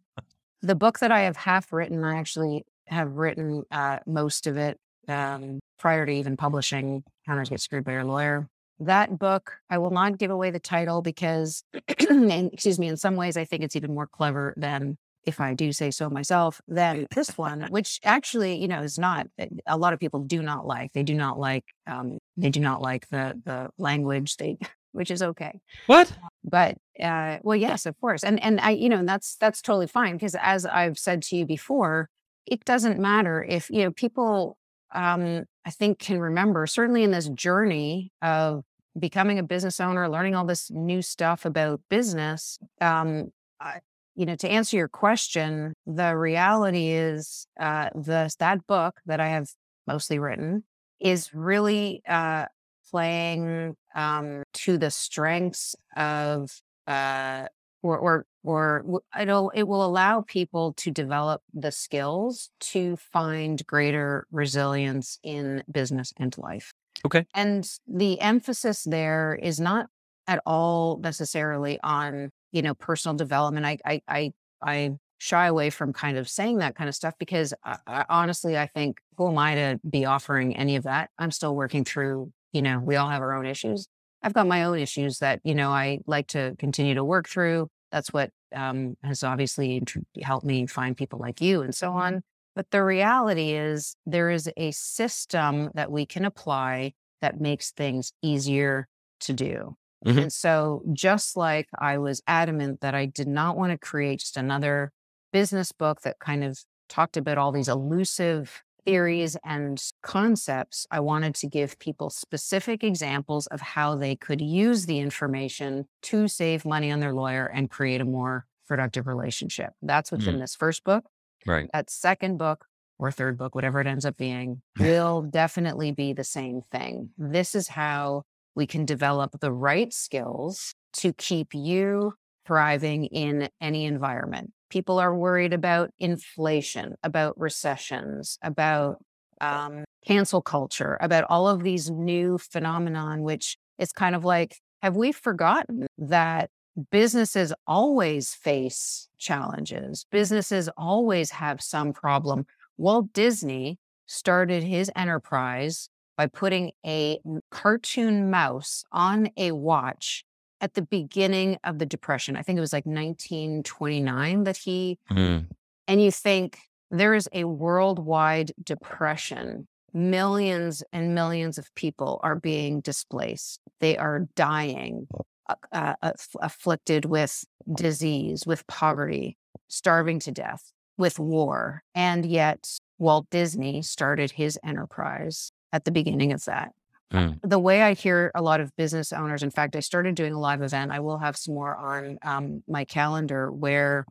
the 0.62 0.76
book 0.76 1.00
that 1.00 1.12
I 1.12 1.22
have 1.22 1.36
half 1.36 1.74
written, 1.74 2.04
I 2.04 2.18
actually 2.18 2.66
have 2.88 3.14
written 3.14 3.64
uh, 3.72 4.00
most 4.06 4.48
of 4.48 4.58
it 4.58 4.80
um, 5.08 5.60
prior 5.80 6.06
to 6.06 6.12
even 6.12 6.38
publishing 6.38 7.04
Counters 7.26 7.50
Get 7.50 7.60
Screwed 7.60 7.84
by 7.84 7.94
Your 7.94 8.06
Lawyer." 8.06 8.48
that 8.80 9.18
book, 9.18 9.60
I 9.70 9.78
will 9.78 9.92
not 9.92 10.18
give 10.18 10.32
away 10.32 10.52
the 10.52 10.60
title 10.60 11.02
because, 11.02 11.64
and, 12.10 12.52
excuse 12.52 12.80
me, 12.80 12.88
in 12.88 12.98
some 12.98 13.16
ways, 13.16 13.38
I 13.38 13.46
think 13.46 13.64
it's 13.64 13.76
even 13.76 13.94
more 13.94 14.08
clever 14.08 14.54
than 14.58 14.98
if 15.26 15.40
I 15.40 15.54
do 15.54 15.72
say 15.72 15.92
so 15.92 16.10
myself, 16.10 16.62
than 16.68 17.08
this 17.16 17.30
one, 17.38 17.68
which 17.70 18.00
actually, 18.04 18.56
you 18.56 18.68
know, 18.68 18.82
is 18.82 18.98
not 18.98 19.28
eh, 19.38 19.48
a 19.68 19.78
lot 19.78 19.94
of 19.94 20.00
people 20.00 20.22
do 20.22 20.42
not 20.42 20.66
like. 20.66 20.94
They 20.94 21.04
do 21.04 21.14
not 21.14 21.40
like, 21.40 21.66
um, 21.88 22.18
they 22.38 22.50
do 22.50 22.60
not 22.60 22.82
like 22.82 23.08
the 23.10 23.40
the 23.44 23.70
language. 23.78 24.38
They, 24.38 24.58
which 24.92 25.10
is 25.10 25.24
okay. 25.24 25.60
What? 25.88 26.12
But 26.44 26.78
uh, 27.00 27.40
well, 27.42 27.56
yes, 27.56 27.86
of 27.86 28.00
course, 28.00 28.24
and 28.24 28.42
and 28.42 28.60
I, 28.60 28.72
you 28.72 28.90
know, 28.90 29.04
that's 29.06 29.36
that's 29.36 29.62
totally 29.62 29.88
fine 29.88 30.14
because 30.14 30.36
as 30.40 30.66
I've 30.66 30.98
said 30.98 31.22
to 31.24 31.36
you 31.36 31.46
before, 31.46 32.10
it 32.46 32.64
doesn't 32.66 33.00
matter 33.00 33.44
if 33.44 33.70
you 33.70 33.84
know 33.84 33.92
people. 33.92 34.58
Um, 34.94 35.46
I 35.66 35.72
think 35.72 35.98
can 35.98 36.20
remember 36.20 36.68
certainly 36.68 37.04
in 37.04 37.10
this 37.10 37.30
journey 37.30 38.12
of 38.22 38.64
becoming 39.00 39.40
a 39.40 39.44
business 39.44 39.80
owner, 39.80 40.08
learning 40.10 40.36
all 40.36 40.46
this 40.46 40.70
new 40.70 41.02
stuff 41.02 41.46
about 41.46 41.82
business, 41.90 42.60
um, 42.80 43.32
I, 43.60 43.80
you 44.16 44.26
know, 44.26 44.36
to 44.36 44.50
answer 44.50 44.78
your 44.78 44.88
question, 44.88 45.74
the 45.86 46.16
reality 46.16 46.90
is 46.90 47.48
uh, 47.60 47.90
the 47.96 48.30
that 48.40 48.66
book 48.68 49.00
that 49.06 49.20
I 49.20 49.30
have 49.30 49.48
mostly 49.88 50.20
written 50.20 50.64
is 51.00 51.34
really 51.34 52.02
uh, 52.08 52.46
playing 52.90 53.76
um, 53.96 54.44
to 54.54 54.78
the 54.78 54.92
strengths 54.92 55.76
of 55.96 56.50
uh, 56.88 57.48
or 57.82 57.98
or 57.98 58.26
or 58.44 59.02
it'll 59.20 59.50
it 59.52 59.64
will 59.64 59.86
allow 59.86 60.22
people 60.22 60.74
to 60.74 60.92
develop 60.92 61.42
the 61.54 61.72
skills 61.72 62.50
to 62.60 62.96
find 62.96 63.66
greater 63.68 64.28
resilience 64.32 65.20
in 65.24 65.64
business 65.72 66.14
and 66.18 66.38
life. 66.38 66.74
Okay. 67.06 67.26
And 67.34 67.70
the 67.88 68.20
emphasis 68.22 68.84
there 68.84 69.38
is 69.42 69.60
not 69.60 69.88
at 70.28 70.42
all 70.46 70.98
necessarily 71.00 71.80
on, 71.84 72.32
you 72.54 72.62
know, 72.62 72.74
personal 72.74 73.16
development. 73.16 73.66
I 73.66 73.78
I 73.86 74.02
I, 74.08 74.32
I 74.62 74.92
shy 75.18 75.48
away 75.48 75.70
from 75.70 75.94
kind 75.94 76.18
of 76.18 76.30
saying 76.30 76.58
that 76.58 76.76
kind 76.76 76.90
of 76.90 76.96
stuff 76.96 77.14
because 77.18 77.54
I, 77.64 77.78
I, 77.88 78.06
honestly, 78.10 78.58
I 78.58 78.68
think 78.68 79.00
who 79.18 79.30
am 79.30 79.38
I 79.38 79.56
to 79.56 79.80
be 79.90 80.06
offering 80.06 80.56
any 80.56 80.76
of 80.76 80.84
that? 80.84 81.10
I'm 81.18 81.32
still 81.32 81.56
working 81.56 81.86
through, 81.86 82.32
you 82.52 82.62
know, 82.62 82.80
we 82.80 82.98
all 82.98 83.10
have 83.10 83.22
our 83.22 83.34
own 83.34 83.46
issues. 83.46 83.88
I've 84.22 84.34
got 84.34 84.48
my 84.48 84.64
own 84.64 84.80
issues 84.80 85.20
that, 85.20 85.40
you 85.44 85.56
know, 85.56 85.70
I 85.70 86.00
like 86.08 86.28
to 86.28 86.56
continue 86.60 86.96
to 86.96 87.04
work 87.04 87.28
through. 87.28 87.70
That's 87.92 88.12
what 88.12 88.32
um, 88.54 88.96
has 89.04 89.24
obviously 89.24 89.82
helped 90.22 90.46
me 90.46 90.68
find 90.68 90.96
people 90.96 91.20
like 91.20 91.42
you 91.42 91.62
and 91.62 91.74
so 91.74 91.94
on. 91.94 92.22
But 92.56 92.70
the 92.72 92.84
reality 92.84 93.52
is, 93.54 93.96
there 94.06 94.30
is 94.30 94.50
a 94.58 94.72
system 94.72 95.72
that 95.74 95.92
we 95.92 96.06
can 96.06 96.26
apply 96.26 96.94
that 97.22 97.40
makes 97.40 97.72
things 97.72 98.12
easier 98.22 98.88
to 99.22 99.34
do. 99.34 99.76
Mm-hmm. 100.06 100.20
And 100.20 100.34
so, 100.34 100.84
just 100.94 101.38
like 101.38 101.68
I 101.80 101.98
was 101.98 102.22
adamant 102.28 102.82
that 102.82 102.94
I 102.94 103.06
did 103.06 103.28
not 103.28 103.58
want 103.58 103.72
to 103.72 103.78
create 103.78 104.20
just 104.20 104.38
another 104.38 104.92
business 105.32 105.72
book 105.72 106.02
that 106.02 106.20
kind 106.20 106.44
of 106.44 106.60
talked 106.90 107.18
about 107.18 107.38
all 107.38 107.52
these 107.52 107.70
elusive 107.70 108.64
theories 108.86 109.38
and 109.44 109.82
concepts, 110.02 110.86
I 110.92 111.00
wanted 111.00 111.36
to 111.36 111.48
give 111.48 111.80
people 111.80 112.10
specific 112.10 112.84
examples 112.84 113.48
of 113.48 113.62
how 113.62 113.96
they 113.96 114.16
could 114.16 114.42
use 114.42 114.86
the 114.86 115.00
information 115.00 115.86
to 116.04 116.28
save 116.28 116.66
money 116.66 116.92
on 116.92 117.00
their 117.00 117.14
lawyer 117.14 117.46
and 117.46 117.70
create 117.70 118.02
a 118.02 118.06
more 118.06 118.46
productive 118.68 119.08
relationship. 119.08 119.74
That's 119.82 120.12
what's 120.12 120.26
mm-hmm. 120.26 120.36
in 120.36 120.40
this 120.40 120.56
first 120.56 120.84
book. 120.84 121.06
Right. 121.46 121.70
That 121.74 121.90
second 121.90 122.38
book 122.38 122.66
or 123.00 123.12
third 123.12 123.38
book, 123.38 123.56
whatever 123.56 123.82
it 123.82 123.88
ends 123.88 124.06
up 124.06 124.18
being, 124.18 124.62
will 124.80 125.22
definitely 125.22 125.92
be 125.92 126.14
the 126.14 126.24
same 126.24 126.62
thing. 126.72 127.10
This 127.18 127.56
is 127.56 127.68
how 127.70 128.24
we 128.56 128.68
can 128.68 128.86
develop 128.86 129.40
the 129.40 129.52
right 129.52 129.94
skills 129.94 130.74
to 130.94 131.14
keep 131.14 131.54
you 131.54 132.14
thriving 132.46 133.06
in 133.06 133.50
any 133.62 133.86
environment. 133.86 134.52
People 134.70 135.00
are 135.00 135.16
worried 135.16 135.54
about 135.54 135.92
inflation, 136.00 136.96
about 137.04 137.40
recessions, 137.40 138.38
about 138.44 138.98
um, 139.40 139.84
cancel 140.06 140.42
culture, 140.42 140.98
about 141.02 141.26
all 141.30 141.48
of 141.48 141.64
these 141.64 141.90
new 141.90 142.38
phenomenon, 142.38 143.22
which 143.22 143.58
is 143.78 143.92
kind 143.92 144.16
of 144.16 144.24
like, 144.26 144.58
have 144.82 144.96
we 144.96 145.12
forgotten 145.12 145.88
that 145.98 146.50
businesses 146.92 147.54
always 147.68 148.34
face 148.34 149.08
challenges? 149.18 150.06
Businesses 150.12 150.70
always 150.78 151.32
have 151.32 151.62
some 151.62 151.94
problem. 151.94 152.46
Walt 152.78 153.14
Disney 153.14 153.78
started 154.06 154.64
his 154.64 154.92
enterprise 154.96 155.90
by 156.18 156.28
putting 156.28 156.72
a 156.86 157.20
cartoon 157.52 158.30
mouse 158.30 158.84
on 158.92 159.30
a 159.38 159.52
watch 159.52 160.24
at 160.62 160.76
the 160.76 160.82
beginning 160.82 161.58
of 161.64 161.80
the 161.80 161.86
depression. 161.86 162.36
I 162.36 162.42
think 162.42 162.58
it 162.58 162.62
was 162.62 162.74
like 162.74 162.86
1929 162.86 164.44
that 164.46 164.58
he 164.58 164.98
mm. 165.12 165.46
and 165.88 166.02
you 166.02 166.12
think 166.12 166.58
there 166.90 167.14
is 167.14 167.28
a 167.34 167.44
worldwide 167.44 168.54
depression. 168.64 169.68
Millions 169.94 170.84
and 170.94 171.14
millions 171.14 171.58
of 171.58 171.74
people 171.76 172.20
are 172.24 172.36
being 172.36 172.82
displaced. 172.82 173.60
They 173.80 173.98
are 173.98 174.28
dying, 174.36 175.08
uh, 175.48 175.56
uh, 176.02 176.12
afflicted 176.42 177.06
with 177.06 177.44
disease, 177.72 178.46
with 178.46 178.66
poverty, 178.68 179.38
starving 179.68 180.20
to 180.20 180.32
death, 180.32 180.72
with 180.98 181.20
war. 181.20 181.84
And 181.94 182.26
yet, 182.26 182.68
Walt 182.98 183.28
Disney 183.30 183.82
started 183.82 184.32
his 184.32 184.58
enterprise 184.64 185.52
at 185.74 185.84
the 185.84 185.92
beginning 185.92 186.32
of 186.32 186.46
that. 186.46 186.72
Mm. 187.12 187.40
The 187.44 187.60
way 187.60 187.82
I 187.82 187.94
hear 187.94 188.32
a 188.34 188.42
lot 188.42 188.62
of 188.62 188.76
business 188.78 189.12
owners, 189.12 189.44
in 189.44 189.52
fact, 189.52 189.76
I 189.76 189.82
started 189.82 190.16
doing 190.16 190.34
a 190.34 190.40
live 190.40 190.62
event. 190.62 190.92
I 190.92 191.00
will 191.00 191.18
have 191.18 191.36
some 191.36 191.56
more 191.56 191.76
on 191.76 192.18
um, 192.24 192.64
my 192.68 192.86
calendar 192.86 193.52
where 193.52 194.06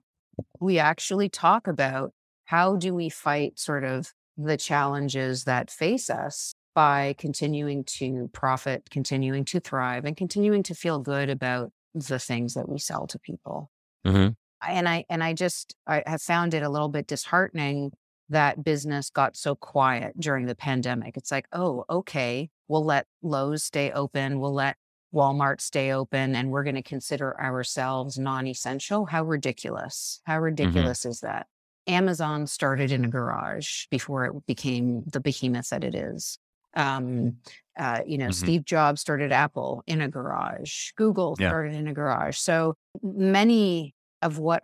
we 0.61 0.79
actually 0.79 1.29
talk 1.29 1.67
about 1.67 2.13
how 2.45 2.77
do 2.77 2.95
we 2.95 3.09
fight 3.09 3.59
sort 3.59 3.85
of 3.85 4.13
the 4.37 4.57
challenges 4.57 5.45
that 5.45 5.71
face 5.71 6.11
us 6.11 6.55
by 6.75 7.15
continuing 7.19 7.85
to 7.85 8.31
profit, 8.33 8.89
continuing 8.91 9.45
to 9.47 9.61
thrive, 9.61 10.05
and 10.05 10.17
continuing 10.17 10.63
to 10.65 10.75
feel 10.75 10.99
good 10.99 11.29
about 11.29 11.71
the 11.95 12.19
things 12.19 12.55
that 12.55 12.69
we 12.69 12.79
sell 12.79 13.07
to 13.07 13.19
people. 13.19 13.71
Mm-hmm. 14.07 14.31
And 14.67 14.89
I 14.89 15.05
and 15.11 15.25
I 15.25 15.33
just 15.35 15.75
I 15.87 16.03
have 16.07 16.23
found 16.23 16.55
it 16.55 16.63
a 16.63 16.69
little 16.69 16.89
bit 16.89 17.07
disheartening 17.07 17.93
that 18.29 18.65
business 18.65 19.11
got 19.11 19.37
so 19.37 19.55
quiet 19.55 20.19
during 20.19 20.47
the 20.47 20.55
pandemic. 20.55 21.17
It's 21.17 21.31
like, 21.31 21.47
oh, 21.53 21.85
okay, 21.89 22.51
we'll 22.69 22.85
let 22.85 23.07
Lowe's 23.23 23.63
stay 23.63 23.91
open, 23.93 24.41
we'll 24.41 24.55
let 24.55 24.77
Walmart 25.15 25.61
stay 25.61 25.93
open, 25.93 26.35
and 26.35 26.51
we're 26.51 26.65
going 26.65 26.77
to 26.77 26.83
consider 26.83 27.39
ourselves 27.41 28.19
non 28.19 28.47
essential. 28.47 29.07
How 29.07 29.25
ridiculous. 29.25 30.21
How 30.25 30.35
mm-hmm. 30.35 30.45
ridiculous 30.45 31.01
mm-hmm. 31.01 31.11
is 31.11 31.21
that? 31.21 31.47
Amazon 31.87 32.47
started 32.47 32.93
in 32.93 33.05
a 33.05 33.09
garage 33.09 33.87
before 33.91 34.27
it 34.27 34.47
became 34.47 35.03
the 35.07 35.21
behemoth 35.21 35.71
that 35.71 35.85
it 35.85 35.95
is. 35.95 36.39
Um, 36.75 37.37
uh, 37.79 38.01
you 38.07 38.19
know, 38.19 38.27
mm-hmm. 38.27 38.33
Steve 38.33 38.65
Jobs 38.65 39.01
started 39.01 39.33
Apple 39.33 39.83
in 39.87 40.01
a 40.01 40.09
garage. 40.09 40.93
Google 40.97 41.37
yeah. 41.39 41.49
started 41.49 41.75
in 41.75 41.89
a 41.89 41.93
garage. 41.93 42.39
So 42.39 42.75
many 43.03 43.95
of 44.23 44.39
what 44.39 44.63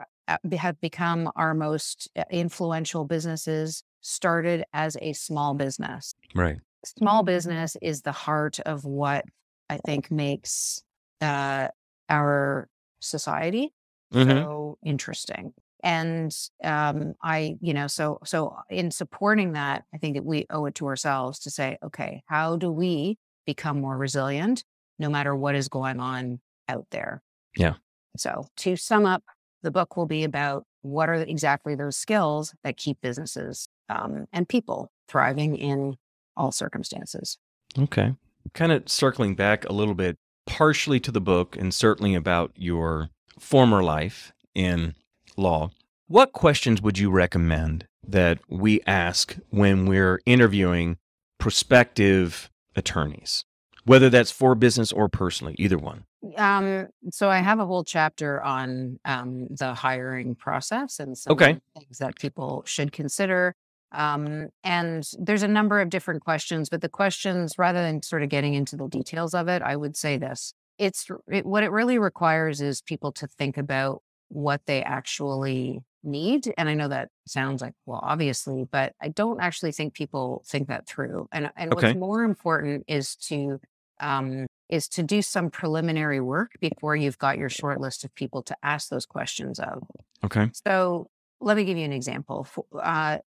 have 0.56 0.80
become 0.80 1.30
our 1.36 1.54
most 1.54 2.08
uh, 2.16 2.24
influential 2.30 3.04
businesses 3.04 3.82
started 4.00 4.64
as 4.72 4.96
a 5.00 5.12
small 5.12 5.54
business. 5.54 6.14
Right. 6.34 6.58
Small 6.84 7.22
business 7.22 7.76
is 7.82 8.02
the 8.02 8.12
heart 8.12 8.60
of 8.60 8.84
what 8.84 9.24
I 9.68 9.78
think 9.78 10.10
makes 10.10 10.82
uh, 11.20 11.68
our 12.08 12.68
society 13.00 13.72
mm-hmm. 14.12 14.30
so 14.30 14.78
interesting 14.84 15.52
and 15.82 16.34
um, 16.64 17.14
i 17.22 17.56
you 17.60 17.72
know 17.72 17.86
so 17.86 18.18
so 18.24 18.56
in 18.68 18.90
supporting 18.90 19.52
that 19.52 19.84
i 19.94 19.98
think 19.98 20.16
that 20.16 20.24
we 20.24 20.46
owe 20.50 20.64
it 20.66 20.74
to 20.74 20.86
ourselves 20.86 21.38
to 21.38 21.50
say 21.50 21.78
okay 21.82 22.22
how 22.26 22.56
do 22.56 22.70
we 22.72 23.16
become 23.46 23.80
more 23.80 23.96
resilient 23.96 24.64
no 24.98 25.08
matter 25.08 25.34
what 25.34 25.54
is 25.54 25.68
going 25.68 26.00
on 26.00 26.40
out 26.68 26.86
there 26.90 27.22
yeah 27.56 27.74
so 28.16 28.46
to 28.56 28.76
sum 28.76 29.06
up 29.06 29.22
the 29.62 29.70
book 29.70 29.96
will 29.96 30.06
be 30.06 30.24
about 30.24 30.64
what 30.82 31.08
are 31.08 31.14
exactly 31.14 31.74
those 31.74 31.96
skills 31.96 32.54
that 32.62 32.76
keep 32.76 33.00
businesses 33.00 33.68
um, 33.88 34.26
and 34.32 34.48
people 34.48 34.90
thriving 35.08 35.56
in 35.56 35.96
all 36.36 36.52
circumstances 36.52 37.38
okay 37.78 38.14
kind 38.54 38.72
of 38.72 38.88
circling 38.88 39.34
back 39.34 39.68
a 39.68 39.72
little 39.72 39.94
bit 39.94 40.16
partially 40.46 40.98
to 41.00 41.12
the 41.12 41.20
book 41.20 41.56
and 41.56 41.74
certainly 41.74 42.14
about 42.14 42.52
your 42.56 43.10
former 43.38 43.82
life 43.82 44.32
in 44.54 44.94
law, 45.36 45.70
what 46.06 46.32
questions 46.32 46.80
would 46.80 46.98
you 46.98 47.10
recommend 47.10 47.86
that 48.06 48.38
we 48.48 48.80
ask 48.86 49.36
when 49.50 49.86
we're 49.86 50.20
interviewing 50.24 50.96
prospective 51.38 52.50
attorneys, 52.74 53.44
whether 53.84 54.08
that's 54.08 54.30
for 54.30 54.54
business 54.54 54.90
or 54.90 55.08
personally, 55.08 55.54
either 55.58 55.78
one? 55.78 56.04
Um, 56.36 56.88
so 57.10 57.30
I 57.30 57.38
have 57.38 57.60
a 57.60 57.66
whole 57.66 57.84
chapter 57.84 58.42
on 58.42 58.98
um, 59.04 59.46
the 59.50 59.74
hiring 59.74 60.34
process 60.34 60.98
and 60.98 61.16
some 61.16 61.32
okay. 61.32 61.60
things 61.78 61.98
that 61.98 62.16
people 62.16 62.62
should 62.66 62.92
consider. 62.92 63.54
Um, 63.92 64.48
and 64.64 65.08
there's 65.18 65.42
a 65.42 65.48
number 65.48 65.80
of 65.80 65.90
different 65.90 66.22
questions, 66.22 66.68
but 66.68 66.80
the 66.80 66.88
questions, 66.88 67.54
rather 67.56 67.80
than 67.80 68.02
sort 68.02 68.22
of 68.22 68.28
getting 68.28 68.54
into 68.54 68.76
the 68.76 68.88
details 68.88 69.32
of 69.32 69.48
it, 69.48 69.62
I 69.62 69.76
would 69.76 69.96
say 69.96 70.18
this: 70.18 70.52
it's 70.78 71.06
it, 71.28 71.46
what 71.46 71.62
it 71.62 71.70
really 71.70 71.98
requires 71.98 72.60
is 72.60 72.82
people 72.82 73.12
to 73.12 73.26
think 73.26 73.56
about 73.56 74.02
what 74.28 74.60
they 74.66 74.82
actually 74.82 75.80
need. 76.02 76.52
And 76.58 76.68
I 76.68 76.74
know 76.74 76.88
that 76.88 77.08
sounds 77.26 77.62
like, 77.62 77.74
well, 77.86 78.00
obviously, 78.02 78.66
but 78.70 78.92
I 79.00 79.08
don't 79.08 79.40
actually 79.40 79.72
think 79.72 79.94
people 79.94 80.44
think 80.46 80.68
that 80.68 80.86
through. 80.86 81.28
And, 81.32 81.50
and 81.56 81.72
okay. 81.72 81.88
what's 81.88 81.98
more 81.98 82.22
important 82.22 82.84
is 82.88 83.16
to, 83.16 83.60
um, 84.00 84.46
is 84.68 84.88
to 84.88 85.02
do 85.02 85.22
some 85.22 85.50
preliminary 85.50 86.20
work 86.20 86.52
before 86.60 86.94
you've 86.94 87.18
got 87.18 87.38
your 87.38 87.48
short 87.48 87.80
list 87.80 88.04
of 88.04 88.14
people 88.14 88.42
to 88.42 88.56
ask 88.62 88.88
those 88.88 89.06
questions 89.06 89.58
of. 89.58 89.82
Okay. 90.24 90.50
So 90.64 91.08
let 91.40 91.56
me 91.56 91.64
give 91.64 91.78
you 91.78 91.84
an 91.84 91.92
example. 91.92 92.46
Uh, 92.80 93.18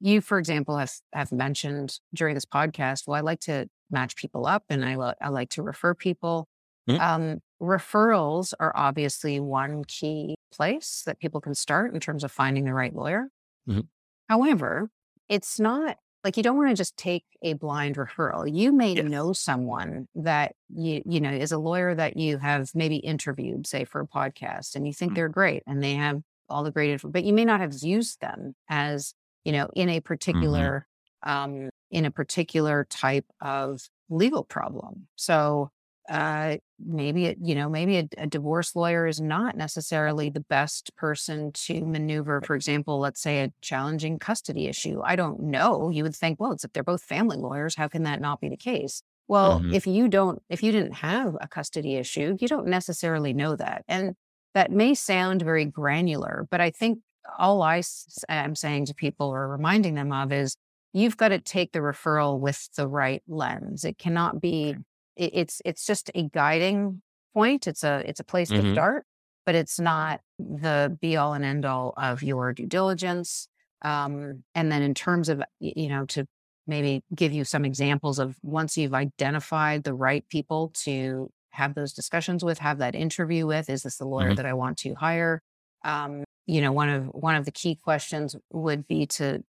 you, 0.00 0.20
for 0.20 0.38
example, 0.38 0.78
have, 0.78 0.92
have 1.12 1.32
mentioned 1.32 1.98
during 2.14 2.34
this 2.34 2.46
podcast, 2.46 3.06
well, 3.06 3.16
I 3.16 3.20
like 3.20 3.40
to 3.40 3.68
match 3.90 4.16
people 4.16 4.46
up 4.46 4.64
and 4.68 4.84
I, 4.84 4.96
lo- 4.96 5.14
I 5.20 5.28
like 5.28 5.50
to 5.50 5.62
refer 5.62 5.94
people. 5.94 6.48
Mm-hmm. 6.88 7.00
Um, 7.00 7.38
referrals 7.60 8.54
are 8.58 8.72
obviously 8.74 9.40
one 9.40 9.84
key 9.84 10.36
place 10.52 11.02
that 11.06 11.18
people 11.18 11.40
can 11.40 11.54
start 11.54 11.92
in 11.92 12.00
terms 12.00 12.24
of 12.24 12.32
finding 12.32 12.64
the 12.64 12.72
right 12.72 12.94
lawyer. 12.94 13.28
Mm-hmm. 13.68 13.80
However, 14.28 14.90
it's 15.28 15.60
not 15.60 15.98
like 16.24 16.36
you 16.36 16.42
don't 16.42 16.56
want 16.56 16.70
to 16.70 16.74
just 16.74 16.96
take 16.96 17.24
a 17.42 17.52
blind 17.54 17.96
referral. 17.96 18.52
You 18.52 18.72
may 18.72 18.94
yes. 18.94 19.04
know 19.04 19.32
someone 19.32 20.08
that 20.14 20.54
you 20.74 21.02
you 21.04 21.20
know 21.20 21.30
is 21.30 21.52
a 21.52 21.58
lawyer 21.58 21.94
that 21.94 22.16
you 22.16 22.38
have 22.38 22.70
maybe 22.74 22.96
interviewed, 22.96 23.66
say 23.66 23.84
for 23.84 24.00
a 24.00 24.06
podcast, 24.06 24.74
and 24.74 24.86
you 24.86 24.92
think 24.92 25.10
mm-hmm. 25.10 25.16
they're 25.16 25.28
great 25.28 25.62
and 25.66 25.82
they 25.82 25.94
have 25.94 26.20
all 26.48 26.64
the 26.64 26.70
great 26.70 26.90
info, 26.90 27.08
but 27.08 27.24
you 27.24 27.32
may 27.32 27.44
not 27.44 27.60
have 27.60 27.74
used 27.82 28.20
them 28.20 28.54
as 28.68 29.14
you 29.44 29.52
know 29.52 29.68
in 29.74 29.88
a 29.88 29.98
mm-hmm. 29.98 30.04
particular 30.04 30.86
mm-hmm. 31.24 31.30
um, 31.30 31.70
in 31.90 32.04
a 32.04 32.10
particular 32.10 32.86
type 32.90 33.26
of 33.40 33.80
legal 34.08 34.44
problem. 34.44 35.06
So 35.16 35.70
uh, 36.08 36.56
maybe 36.84 37.26
it, 37.26 37.38
you 37.42 37.54
know, 37.54 37.68
maybe 37.68 37.98
a, 37.98 38.08
a, 38.18 38.26
divorce 38.26 38.76
lawyer 38.76 39.06
is 39.06 39.20
not 39.20 39.56
necessarily 39.56 40.30
the 40.30 40.40
best 40.40 40.94
person 40.96 41.50
to 41.52 41.84
maneuver. 41.84 42.40
For 42.42 42.54
example, 42.54 42.98
let's 42.98 43.20
say 43.20 43.42
a 43.42 43.52
challenging 43.60 44.18
custody 44.18 44.66
issue. 44.66 45.00
I 45.04 45.16
don't 45.16 45.40
know. 45.40 45.90
You 45.90 46.04
would 46.04 46.14
think, 46.14 46.38
well, 46.38 46.52
it's 46.52 46.64
if 46.64 46.72
they're 46.72 46.82
both 46.82 47.02
family 47.02 47.36
lawyers, 47.36 47.74
how 47.76 47.88
can 47.88 48.04
that 48.04 48.20
not 48.20 48.40
be 48.40 48.48
the 48.48 48.56
case? 48.56 49.02
Well, 49.26 49.60
mm-hmm. 49.60 49.74
if 49.74 49.86
you 49.86 50.08
don't, 50.08 50.42
if 50.48 50.62
you 50.62 50.72
didn't 50.72 50.94
have 50.94 51.36
a 51.40 51.48
custody 51.48 51.96
issue, 51.96 52.36
you 52.40 52.48
don't 52.48 52.66
necessarily 52.66 53.32
know 53.32 53.56
that. 53.56 53.84
And 53.88 54.14
that 54.54 54.70
may 54.70 54.94
sound 54.94 55.42
very 55.42 55.66
granular, 55.66 56.46
but 56.50 56.60
I 56.60 56.70
think 56.70 57.00
all 57.38 57.62
I 57.62 57.82
am 58.28 58.54
saying 58.54 58.86
to 58.86 58.94
people 58.94 59.28
or 59.28 59.48
reminding 59.48 59.94
them 59.94 60.12
of 60.12 60.32
is 60.32 60.56
you've 60.92 61.16
got 61.16 61.28
to 61.28 61.38
take 61.38 61.72
the 61.72 61.80
referral 61.80 62.38
with 62.38 62.68
the 62.76 62.88
right 62.88 63.22
lens. 63.28 63.84
It 63.84 63.98
cannot 63.98 64.40
be 64.40 64.76
it's 65.18 65.60
it's 65.64 65.84
just 65.84 66.10
a 66.14 66.22
guiding 66.22 67.02
point. 67.34 67.66
It's 67.66 67.84
a 67.84 68.02
it's 68.06 68.20
a 68.20 68.24
place 68.24 68.50
mm-hmm. 68.50 68.68
to 68.68 68.72
start, 68.72 69.04
but 69.44 69.54
it's 69.54 69.78
not 69.78 70.20
the 70.38 70.96
be 71.00 71.16
all 71.16 71.34
and 71.34 71.44
end 71.44 71.64
all 71.64 71.92
of 71.96 72.22
your 72.22 72.52
due 72.52 72.66
diligence. 72.66 73.48
Um, 73.82 74.44
and 74.54 74.72
then 74.72 74.82
in 74.82 74.94
terms 74.94 75.28
of 75.28 75.42
you 75.60 75.88
know 75.88 76.06
to 76.06 76.26
maybe 76.66 77.02
give 77.14 77.32
you 77.32 77.44
some 77.44 77.64
examples 77.64 78.18
of 78.18 78.36
once 78.42 78.76
you've 78.76 78.94
identified 78.94 79.84
the 79.84 79.94
right 79.94 80.28
people 80.28 80.70
to 80.74 81.30
have 81.50 81.74
those 81.74 81.92
discussions 81.92 82.44
with, 82.44 82.58
have 82.58 82.78
that 82.78 82.94
interview 82.94 83.46
with, 83.46 83.70
is 83.70 83.82
this 83.82 83.96
the 83.96 84.04
lawyer 84.04 84.26
mm-hmm. 84.28 84.34
that 84.36 84.46
I 84.46 84.52
want 84.52 84.76
to 84.78 84.94
hire? 84.94 85.42
Um, 85.84 86.24
you 86.46 86.60
know, 86.60 86.72
one 86.72 86.88
of 86.88 87.06
one 87.06 87.36
of 87.36 87.44
the 87.44 87.50
key 87.50 87.74
questions 87.74 88.36
would 88.52 88.86
be 88.86 89.06
to 89.06 89.42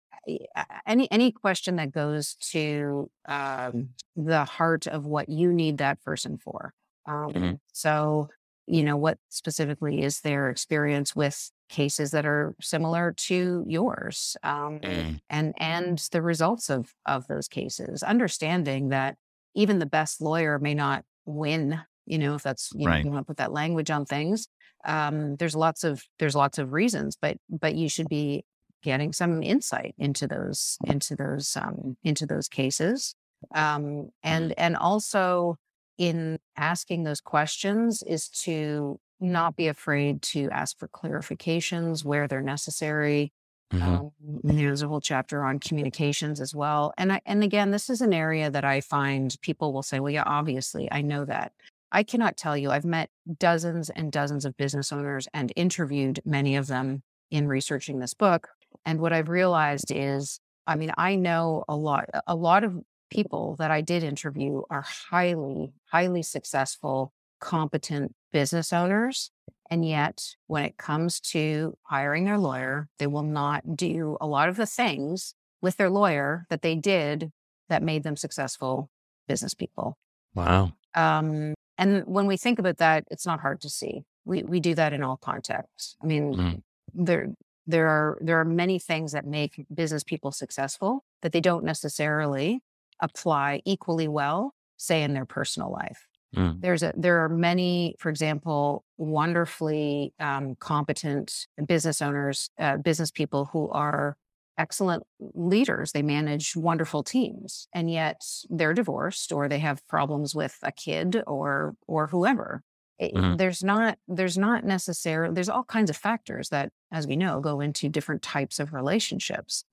any 0.87 1.11
any 1.11 1.33
question 1.33 1.77
that 1.77 1.93
goes 1.93 2.35
to 2.53 3.11
um, 3.27 3.91
the 4.17 4.45
heart 4.45 4.87
of 4.87 5.07
what 5.07 5.29
you 5.29 5.53
need 5.53 5.79
that 5.79 6.03
person 6.03 6.39
for. 6.39 6.75
Um, 7.07 7.33
mm-hmm. 7.33 7.53
So, 7.73 8.29
you 8.67 8.83
know, 8.83 8.97
what 8.97 9.19
specifically 9.29 10.03
is 10.03 10.21
their 10.21 10.51
experience 10.51 11.17
with 11.17 11.51
cases 11.69 12.11
that 12.13 12.27
are 12.27 12.55
similar 12.61 13.13
to 13.13 13.65
yours, 13.67 14.37
um, 14.43 14.81
mm. 14.81 15.21
and 15.31 15.55
and 15.59 15.99
the 16.13 16.23
results 16.23 16.71
of 16.71 16.93
of 17.07 17.27
those 17.27 17.49
cases. 17.49 18.03
Understanding 18.03 18.89
that 18.89 19.17
even 19.55 19.79
the 19.79 19.87
best 19.87 20.21
lawyer 20.21 20.59
may 20.59 20.75
not 20.75 21.05
win. 21.25 21.81
You 22.07 22.19
know, 22.19 22.35
if 22.35 22.43
that's 22.43 22.71
you, 22.75 22.87
right. 22.87 22.99
know, 22.99 23.05
you 23.05 23.11
want 23.11 23.27
to 23.27 23.31
put 23.31 23.37
that 23.37 23.53
language 23.53 23.91
on 23.91 24.07
things. 24.07 24.49
Um, 24.85 25.37
there's 25.37 25.57
lots 25.57 25.85
of 25.85 26.03
there's 26.19 26.37
lots 26.37 26.59
of 26.59 26.73
reasons, 26.73 27.17
but 27.21 27.37
but 27.49 27.75
you 27.75 27.89
should 27.89 28.09
be 28.09 28.45
getting 28.83 29.13
some 29.13 29.43
insight 29.43 29.95
into 29.99 30.27
those 30.27 30.79
into 30.85 31.17
those 31.17 31.57
um, 31.57 31.97
into 32.03 32.27
those 32.27 32.49
cases. 32.49 33.15
Um, 33.55 34.11
and 34.23 34.55
and 34.59 34.77
also 34.77 35.57
in 35.97 36.39
asking 36.57 37.05
those 37.05 37.21
questions 37.21 38.03
is 38.03 38.29
to 38.29 39.01
not 39.21 39.57
be 39.57 39.67
afraid 39.67 40.23
to 40.23 40.49
ask 40.51 40.79
for 40.79 40.89
clarifications 40.89 42.05
where 42.05 42.29
they're 42.29 42.41
necessary. 42.41 43.33
Mm-hmm. 43.73 43.83
um, 43.83 44.13
there's 44.45 44.81
a 44.81 44.89
whole 44.89 45.01
chapter 45.01 45.45
on 45.45 45.59
communications 45.59 46.41
as 46.41 46.55
well. 46.55 46.95
And 46.97 47.13
I, 47.13 47.21
and 47.27 47.45
again 47.45 47.71
this 47.71 47.91
is 47.91 48.01
an 48.01 48.15
area 48.15 48.51
that 48.51 48.65
i 48.65 48.81
find 48.81 49.37
people 49.43 49.75
will 49.75 49.83
say 49.83 50.01
well 50.01 50.11
yeah 50.11 50.25
obviously 50.25 50.89
i 50.91 51.03
know 51.03 51.25
that. 51.27 51.53
I 51.91 52.03
cannot 52.03 52.37
tell 52.37 52.57
you. 52.57 52.71
I've 52.71 52.85
met 52.85 53.11
dozens 53.39 53.89
and 53.91 54.13
dozens 54.13 54.45
of 54.45 54.57
business 54.57 54.93
owners 54.93 55.27
and 55.33 55.53
interviewed 55.57 56.21
many 56.25 56.57
of 56.57 56.67
them 56.67 57.03
in 57.31 57.49
researching 57.49 57.99
this 57.99 58.15
book 58.15 58.49
and 58.85 59.01
what 59.01 59.13
I've 59.13 59.29
realized 59.29 59.93
is, 59.95 60.41
I 60.67 60.77
mean, 60.77 60.93
I 60.97 61.15
know 61.15 61.65
a 61.69 61.77
lot, 61.77 62.07
a 62.27 62.35
lot 62.35 62.65
of 62.65 62.79
people 63.11 63.57
that 63.59 63.71
I 63.71 63.81
did 63.81 64.03
interview 64.03 64.63
are 64.71 64.85
highly, 65.11 65.73
highly 65.87 66.23
successful, 66.23 67.13
competent 67.41 68.15
business 68.33 68.73
owners. 68.73 69.31
And 69.71 69.87
yet, 69.87 70.35
when 70.47 70.65
it 70.65 70.79
comes 70.79 71.21
to 71.21 71.77
hiring 71.83 72.25
their 72.25 72.39
lawyer, 72.39 72.89
they 72.99 73.07
will 73.07 73.23
not 73.23 73.77
do 73.77 74.17
a 74.21 74.27
lot 74.27 74.49
of 74.49 74.57
the 74.57 74.67
things 74.67 75.35
with 75.61 75.77
their 75.77 75.91
lawyer 75.91 76.47
that 76.49 76.63
they 76.63 76.75
did 76.75 77.31
that 77.69 77.83
made 77.83 78.03
them 78.03 78.17
successful 78.17 78.91
business 79.27 79.55
people. 79.55 79.99
Wow. 80.35 80.73
Um, 80.95 81.55
and 81.77 82.03
when 82.07 82.27
we 82.27 82.37
think 82.37 82.59
about 82.59 82.79
that, 82.79 83.05
it's 83.11 83.27
not 83.27 83.41
hard 83.41 83.61
to 83.61 83.69
see. 83.69 84.05
We 84.25 84.43
we 84.43 84.61
do 84.61 84.75
that 84.75 84.93
in 84.93 85.03
all 85.03 85.17
contexts. 85.17 85.97
I 86.03 86.07
mean, 86.07 86.35
mm. 86.35 86.63
there 86.95 87.29
there 87.69 87.87
are 87.87 88.19
there 88.21 88.41
are 88.41 88.45
many 88.45 88.79
things 88.79 89.13
that 89.13 89.27
make 89.27 89.65
business 89.73 90.03
people 90.03 90.33
successful 90.33 91.05
that 91.23 91.33
they 91.33 91.41
don't 91.41 91.65
necessarily 91.65 92.63
apply 93.01 93.61
equally 93.65 94.09
well 94.09 94.55
say 94.77 95.03
in 95.03 95.15
their 95.15 95.27
personal 95.27 95.71
life. 95.71 96.07
Mm. 96.37 96.61
there's 96.61 96.83
a 96.83 96.93
there 96.95 97.25
are 97.25 97.29
many 97.31 97.95
for 97.99 98.11
example 98.11 98.85
wonderfully 98.99 100.13
um, 100.21 100.57
competent 100.57 101.47
business 101.67 102.03
owners 102.03 102.51
uh, 102.59 102.77
business 102.77 103.11
people 103.11 103.47
who 103.47 103.71
are 103.71 104.17
excellent 104.59 105.05
leaders. 105.35 105.93
They 105.93 106.03
manage 106.03 106.55
wonderful 106.55 107.03
teams 107.03 107.69
and 107.73 107.91
yet 107.91 108.21
they're 108.51 108.75
divorced 108.75 109.33
or 109.33 109.49
they 109.49 109.61
have 109.61 109.87
problems 109.89 110.35
with 110.35 110.59
a 110.63 110.73
kid 110.73 111.23
or 111.27 111.75
or 111.87 112.09
whoever 112.09 112.63
mm-hmm. 113.01 113.37
there's 113.37 113.63
not 113.63 113.99
there's 114.09 114.39
not 114.39 114.65
necessarily 114.65 115.35
there's 115.35 115.49
all 115.49 115.65
kinds 115.65 115.91
of 115.91 115.97
factors 115.97 116.49
that 116.51 116.71
as 116.93 117.07
we 117.07 117.17
know 117.17 117.41
go 117.41 117.61
into 117.61 117.89
different 117.89 118.23
types 118.23 118.59
of 118.59 118.73
relationships. 118.73 119.65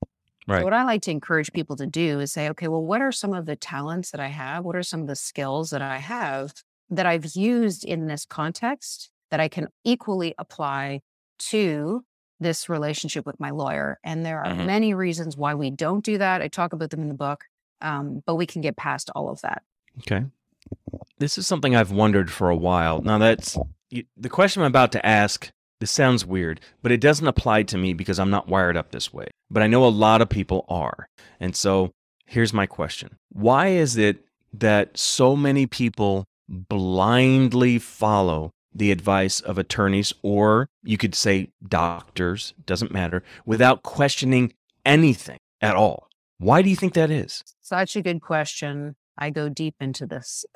Right. 0.48 0.60
so 0.60 0.64
what 0.64 0.74
i 0.74 0.84
like 0.84 1.02
to 1.04 1.12
encourage 1.12 1.52
people 1.54 1.76
to 1.78 1.88
do 1.88 2.20
is 2.20 2.32
say 2.32 2.50
okay 2.50 2.68
well 2.68 2.84
what 2.84 3.02
are 3.02 3.12
some 3.12 3.34
of 3.34 3.48
the 3.48 3.56
talents 3.56 4.12
that 4.12 4.20
i 4.20 4.28
have? 4.28 4.64
What 4.64 4.76
are 4.76 4.84
some 4.84 5.02
of 5.02 5.08
the 5.08 5.16
skills 5.16 5.72
that 5.72 5.82
i 5.82 5.98
have 5.98 6.54
that 6.90 7.06
i've 7.06 7.36
used 7.36 7.84
in 7.84 8.08
this 8.08 8.26
context 8.26 9.10
that 9.32 9.40
i 9.40 9.48
can 9.48 9.68
equally 9.84 10.36
apply 10.38 11.02
to 11.38 12.06
this 12.40 12.70
relationship 12.70 13.26
with 13.26 13.40
my 13.40 13.50
lawyer? 13.50 14.00
And 14.04 14.24
there 14.24 14.44
are 14.44 14.54
mm-hmm. 14.54 14.68
many 14.68 14.94
reasons 14.94 15.36
why 15.36 15.56
we 15.56 15.72
don't 15.72 16.06
do 16.06 16.20
that. 16.20 16.44
I 16.44 16.48
talk 16.48 16.74
about 16.74 16.92
them 16.92 17.02
in 17.02 17.08
the 17.08 17.16
book 17.16 17.46
um, 17.82 18.22
but 18.26 18.36
we 18.36 18.46
can 18.46 18.62
get 18.62 18.78
past 18.78 19.10
all 19.16 19.30
of 19.30 19.42
that. 19.42 19.64
Okay 20.00 20.26
this 21.20 21.38
is 21.38 21.48
something 21.48 21.76
I've 21.76 21.92
wondered 21.92 22.32
for 22.32 22.50
a 22.50 22.56
while. 22.56 23.02
Now, 23.02 23.18
that's 23.18 23.58
the 23.90 24.30
question 24.30 24.62
I'm 24.62 24.68
about 24.68 24.92
to 24.94 25.06
ask. 25.06 25.52
This 25.80 25.92
sounds 25.92 26.26
weird, 26.26 26.62
but 26.82 26.92
it 26.92 27.02
doesn't 27.02 27.28
apply 27.28 27.64
to 27.64 27.78
me 27.78 27.94
because 27.94 28.18
I'm 28.18 28.30
not 28.30 28.48
wired 28.48 28.78
up 28.78 28.92
this 28.92 29.14
way. 29.14 29.28
But 29.52 29.62
I 29.62 29.68
know 29.68 29.86
a 29.86 29.88
lot 29.90 30.22
of 30.22 30.30
people 30.30 30.66
are. 30.70 31.08
And 31.40 31.56
so 31.56 31.92
here's 32.26 32.54
my 32.54 32.66
question 32.66 33.18
Why 33.30 33.68
is 33.68 33.98
it 33.98 34.26
that 34.54 34.98
so 34.98 35.36
many 35.36 35.66
people 35.66 36.26
blindly 36.48 37.80
follow 37.80 38.52
the 38.74 38.92
advice 38.92 39.40
of 39.40 39.58
attorneys, 39.58 40.14
or 40.22 40.68
you 40.84 40.98
could 40.98 41.16
say 41.16 41.50
doctors, 41.68 42.54
doesn't 42.66 42.92
matter, 42.92 43.24
without 43.46 43.84
questioning 43.84 44.54
anything 44.86 45.38
at 45.62 45.76
all? 45.76 46.10
Why 46.38 46.62
do 46.62 46.70
you 46.70 46.76
think 46.76 46.94
that 46.94 47.10
is? 47.10 47.42
Such 47.62 47.96
a 47.96 48.02
good 48.02 48.22
question. 48.22 48.96
I 49.18 49.30
go 49.30 49.50
deep 49.50 49.76
into 49.80 50.06
this. 50.06 50.46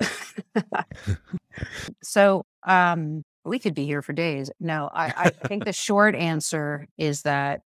so 2.02 2.44
um, 2.66 3.22
we 3.44 3.58
could 3.58 3.74
be 3.74 3.86
here 3.86 4.02
for 4.02 4.12
days. 4.12 4.50
No, 4.60 4.90
I, 4.92 5.12
I 5.16 5.30
think 5.30 5.64
the 5.64 5.72
short 5.72 6.14
answer 6.14 6.86
is 6.98 7.22
that 7.22 7.60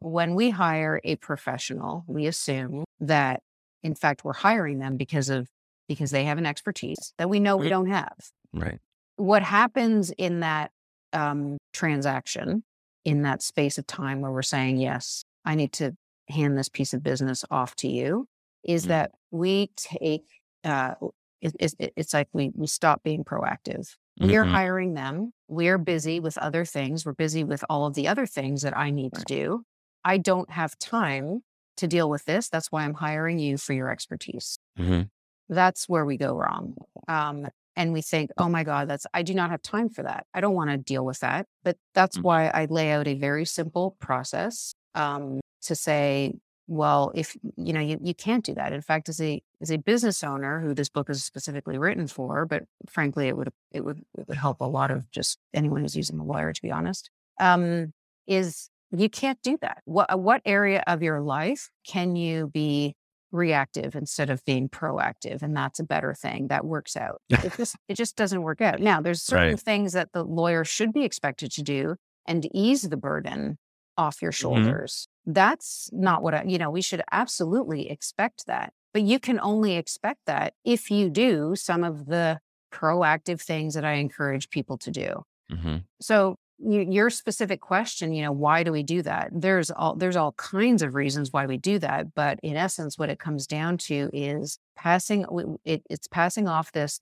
when 0.00 0.34
we 0.34 0.50
hire 0.50 1.00
a 1.04 1.16
professional, 1.16 2.04
we 2.06 2.26
assume 2.26 2.84
that 3.00 3.42
in 3.82 3.94
fact 3.94 4.24
we're 4.24 4.32
hiring 4.32 4.78
them 4.78 4.96
because 4.96 5.28
of 5.28 5.48
because 5.88 6.10
they 6.10 6.24
have 6.24 6.38
an 6.38 6.46
expertise 6.46 7.12
that 7.18 7.28
we 7.28 7.40
know 7.40 7.56
we 7.56 7.68
don't 7.68 7.90
have. 7.90 8.14
Right. 8.52 8.78
What 9.16 9.42
happens 9.42 10.10
in 10.10 10.40
that 10.40 10.70
um, 11.12 11.58
transaction, 11.72 12.62
in 13.04 13.22
that 13.22 13.42
space 13.42 13.78
of 13.78 13.86
time 13.86 14.20
where 14.20 14.30
we're 14.30 14.42
saying, 14.42 14.78
yes, 14.78 15.24
I 15.44 15.54
need 15.54 15.72
to 15.74 15.92
hand 16.28 16.56
this 16.56 16.68
piece 16.68 16.94
of 16.94 17.02
business 17.02 17.44
off 17.50 17.74
to 17.76 17.88
you, 17.88 18.26
is 18.64 18.82
mm-hmm. 18.82 18.90
that 18.90 19.10
we 19.30 19.70
take 19.76 20.26
uh, 20.64 20.94
it, 21.40 21.54
it, 21.58 21.92
it's 21.96 22.14
like 22.14 22.28
we 22.32 22.50
we 22.54 22.66
stop 22.66 23.02
being 23.02 23.24
proactive. 23.24 23.94
We're 24.20 24.42
mm-hmm. 24.42 24.52
hiring 24.52 24.94
them. 24.94 25.32
We're 25.48 25.78
busy 25.78 26.20
with 26.20 26.36
other 26.38 26.64
things. 26.64 27.06
We're 27.06 27.14
busy 27.14 27.44
with 27.44 27.64
all 27.70 27.86
of 27.86 27.94
the 27.94 28.08
other 28.08 28.26
things 28.26 28.62
that 28.62 28.76
I 28.76 28.90
need 28.90 29.14
to 29.14 29.24
do. 29.26 29.64
I 30.04 30.18
don't 30.18 30.50
have 30.50 30.78
time 30.78 31.42
to 31.78 31.86
deal 31.86 32.10
with 32.10 32.24
this. 32.26 32.48
That's 32.48 32.70
why 32.70 32.84
I'm 32.84 32.94
hiring 32.94 33.38
you 33.38 33.56
for 33.56 33.72
your 33.72 33.90
expertise. 33.90 34.58
Mm-hmm. 34.78 35.02
That's 35.48 35.88
where 35.88 36.04
we 36.04 36.18
go 36.18 36.36
wrong. 36.36 36.76
Um, 37.08 37.48
and 37.74 37.92
we 37.92 38.02
think, 38.02 38.30
oh 38.36 38.48
my 38.48 38.64
God, 38.64 38.88
that's, 38.88 39.06
I 39.14 39.22
do 39.22 39.32
not 39.32 39.50
have 39.50 39.62
time 39.62 39.88
for 39.88 40.02
that. 40.02 40.26
I 40.34 40.42
don't 40.42 40.54
want 40.54 40.70
to 40.70 40.76
deal 40.76 41.04
with 41.04 41.20
that. 41.20 41.46
But 41.64 41.78
that's 41.94 42.18
mm-hmm. 42.18 42.26
why 42.26 42.46
I 42.48 42.66
lay 42.66 42.92
out 42.92 43.08
a 43.08 43.14
very 43.14 43.46
simple 43.46 43.96
process 43.98 44.74
um, 44.94 45.40
to 45.62 45.74
say, 45.74 46.34
well, 46.72 47.12
if 47.14 47.36
you 47.56 47.72
know, 47.74 47.80
you, 47.80 47.98
you 48.02 48.14
can't 48.14 48.44
do 48.44 48.54
that. 48.54 48.72
In 48.72 48.80
fact, 48.80 49.08
as 49.08 49.20
a 49.20 49.42
as 49.60 49.70
a 49.70 49.76
business 49.76 50.24
owner 50.24 50.60
who 50.60 50.74
this 50.74 50.88
book 50.88 51.10
is 51.10 51.22
specifically 51.22 51.76
written 51.78 52.06
for, 52.06 52.46
but 52.46 52.64
frankly, 52.88 53.28
it 53.28 53.36
would 53.36 53.50
it 53.72 53.84
would 53.84 54.02
it 54.18 54.26
would 54.26 54.38
help 54.38 54.60
a 54.60 54.64
lot 54.64 54.90
of 54.90 55.10
just 55.10 55.38
anyone 55.52 55.82
who's 55.82 55.96
using 55.96 56.18
a 56.18 56.24
lawyer, 56.24 56.52
to 56.52 56.62
be 56.62 56.70
honest. 56.70 57.10
Um, 57.38 57.92
is 58.26 58.70
you 58.90 59.10
can't 59.10 59.38
do 59.42 59.58
that. 59.60 59.82
What 59.84 60.18
what 60.18 60.40
area 60.46 60.82
of 60.86 61.02
your 61.02 61.20
life 61.20 61.70
can 61.86 62.16
you 62.16 62.48
be 62.48 62.94
reactive 63.32 63.94
instead 63.94 64.28
of 64.28 64.44
being 64.44 64.68
proactive 64.68 65.40
and 65.42 65.56
that's 65.56 65.80
a 65.80 65.84
better 65.84 66.12
thing 66.12 66.48
that 66.48 66.66
works 66.66 66.96
out 66.96 67.18
it 67.30 67.50
just 67.56 67.76
it 67.88 67.94
just 67.94 68.14
doesn't 68.14 68.42
work 68.42 68.60
out 68.60 68.78
now 68.78 69.00
there's 69.00 69.22
certain 69.22 69.52
Right. 69.52 69.58
things 69.60 69.94
that 69.94 70.12
the 70.12 70.22
lawyer 70.22 70.66
should 70.66 70.92
be 70.92 71.02
expected 71.02 71.50
to 71.52 71.62
do 71.62 71.96
and 72.28 72.46
ease 72.54 72.82
the 72.82 72.96
burden 72.98 73.56
off 73.96 74.22
your 74.22 74.32
shoulders 74.32 75.08
that's 75.26 75.88
not 75.92 76.22
what 76.22 76.34
I, 76.34 76.44
you 76.44 76.58
know 76.58 76.70
we 76.70 76.82
should 76.82 77.02
absolutely 77.10 77.90
expect 77.90 78.46
that 78.46 78.72
but 78.92 79.02
you 79.02 79.18
can 79.18 79.40
only 79.40 79.76
expect 79.76 80.20
that 80.26 80.54
if 80.64 80.90
you 80.90 81.10
do 81.10 81.54
some 81.56 81.84
of 81.84 82.06
the 82.06 82.40
proactive 82.72 83.40
things 83.40 83.74
that 83.74 83.84
i 83.84 83.94
encourage 83.94 84.50
people 84.50 84.78
to 84.78 84.90
do 84.90 85.22
hmm 85.50 85.78
so 86.00 86.36
you, 86.64 86.86
your 86.88 87.10
specific 87.10 87.60
question, 87.60 88.12
you 88.12 88.22
know, 88.22 88.32
why 88.32 88.62
do 88.62 88.72
we 88.72 88.82
do 88.82 89.02
that? 89.02 89.30
There's 89.32 89.70
all 89.70 89.96
there's 89.96 90.16
all 90.16 90.32
kinds 90.32 90.82
of 90.82 90.94
reasons 90.94 91.32
why 91.32 91.46
we 91.46 91.56
do 91.56 91.78
that, 91.80 92.14
but 92.14 92.38
in 92.42 92.56
essence, 92.56 92.98
what 92.98 93.10
it 93.10 93.18
comes 93.18 93.46
down 93.46 93.78
to 93.78 94.10
is 94.12 94.58
passing. 94.76 95.26
It, 95.64 95.82
it's 95.90 96.06
passing 96.06 96.48
off 96.48 96.72
this 96.72 97.00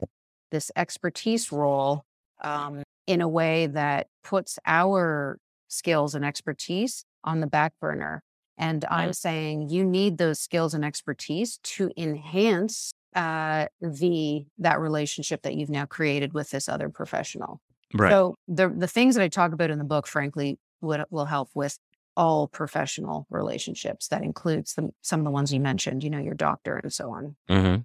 this 0.51 0.71
expertise 0.77 1.53
role 1.53 2.05
um, 2.41 2.83
in 3.07 3.21
a 3.21 3.29
way 3.29 3.67
that 3.67 4.07
puts 4.25 4.59
our 4.67 5.39
skills 5.71 6.15
and 6.15 6.25
expertise 6.25 7.05
on 7.25 7.41
the 7.41 7.47
back 7.47 7.73
burner. 7.81 8.23
And 8.59 8.85
I'm 8.91 9.15
saying 9.15 9.71
you 9.71 9.87
need 9.87 10.19
those 10.19 10.39
skills 10.39 10.75
and 10.75 10.85
expertise 10.85 11.59
to 11.63 11.91
enhance 11.97 12.93
uh, 13.17 13.67
the 13.81 14.45
that 14.59 14.79
relationship 14.79 15.43
that 15.43 15.55
you've 15.55 15.71
now 15.71 15.87
created 15.87 16.35
with 16.35 16.51
this 16.51 16.69
other 16.69 16.91
professional. 16.91 17.61
Right. 17.95 18.11
So 18.11 18.35
the 18.47 18.69
the 18.69 18.87
things 18.87 19.15
that 19.15 19.23
I 19.23 19.29
talk 19.29 19.53
about 19.53 19.71
in 19.71 19.79
the 19.79 19.85
book, 19.85 20.07
frankly, 20.07 20.59
would 20.83 21.03
will 21.11 21.25
help 21.25 21.49
with 21.55 21.79
all 22.17 22.49
professional 22.49 23.27
relationships. 23.31 24.09
That 24.09 24.23
includes 24.23 24.75
the, 24.75 24.91
some 25.01 25.21
of 25.21 25.25
the 25.25 25.31
ones 25.31 25.55
you 25.55 25.61
mentioned, 25.61 26.05
you 26.05 26.11
know, 26.11 26.19
your 26.19 26.35
doctor 26.35 26.77
and 26.77 26.93
so 26.93 27.13
on. 27.13 27.37
hmm 27.49 27.77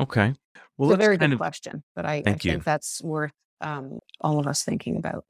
Okay. 0.00 0.34
Well, 0.78 0.90
it's 0.90 0.94
a 0.94 1.04
very 1.04 1.18
good 1.18 1.32
of 1.32 1.38
question, 1.38 1.82
but 1.94 2.06
I, 2.06 2.22
I 2.24 2.32
think 2.32 2.64
that's 2.64 3.02
worth 3.02 3.32
um, 3.60 3.98
all 4.22 4.38
of 4.38 4.46
us 4.46 4.64
thinking 4.64 4.96
about. 4.96 5.26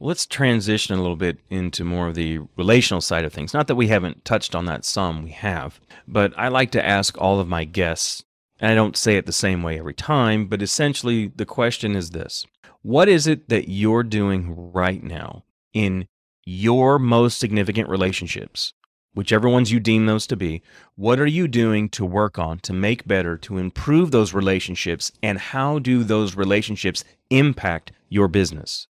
Let's 0.00 0.26
transition 0.26 0.94
a 0.94 1.00
little 1.00 1.16
bit 1.16 1.38
into 1.50 1.84
more 1.84 2.06
of 2.06 2.14
the 2.14 2.38
relational 2.56 3.00
side 3.00 3.24
of 3.24 3.32
things. 3.32 3.52
Not 3.52 3.66
that 3.66 3.74
we 3.74 3.88
haven't 3.88 4.24
touched 4.24 4.54
on 4.54 4.66
that 4.66 4.84
some, 4.84 5.24
we 5.24 5.30
have. 5.30 5.80
But 6.06 6.32
I 6.36 6.48
like 6.48 6.70
to 6.72 6.86
ask 6.86 7.18
all 7.18 7.40
of 7.40 7.48
my 7.48 7.64
guests, 7.64 8.22
and 8.60 8.70
I 8.70 8.76
don't 8.76 8.96
say 8.96 9.16
it 9.16 9.26
the 9.26 9.32
same 9.32 9.64
way 9.64 9.76
every 9.76 9.94
time, 9.94 10.46
but 10.46 10.62
essentially 10.62 11.32
the 11.34 11.44
question 11.44 11.96
is 11.96 12.10
this 12.10 12.46
What 12.82 13.08
is 13.08 13.26
it 13.26 13.48
that 13.48 13.68
you're 13.68 14.04
doing 14.04 14.72
right 14.72 15.02
now 15.02 15.42
in 15.72 16.06
your 16.44 17.00
most 17.00 17.38
significant 17.38 17.88
relationships? 17.88 18.74
Whichever 19.14 19.48
ones 19.48 19.72
you 19.72 19.80
deem 19.80 20.06
those 20.06 20.28
to 20.28 20.36
be, 20.36 20.62
what 20.94 21.18
are 21.18 21.26
you 21.26 21.48
doing 21.48 21.88
to 21.88 22.04
work 22.04 22.38
on, 22.38 22.60
to 22.60 22.72
make 22.72 23.08
better, 23.08 23.36
to 23.38 23.58
improve 23.58 24.12
those 24.12 24.32
relationships, 24.32 25.10
and 25.24 25.38
how 25.38 25.80
do 25.80 26.04
those 26.04 26.36
relationships 26.36 27.02
impact 27.30 27.90
your 28.08 28.28
business? 28.28 28.86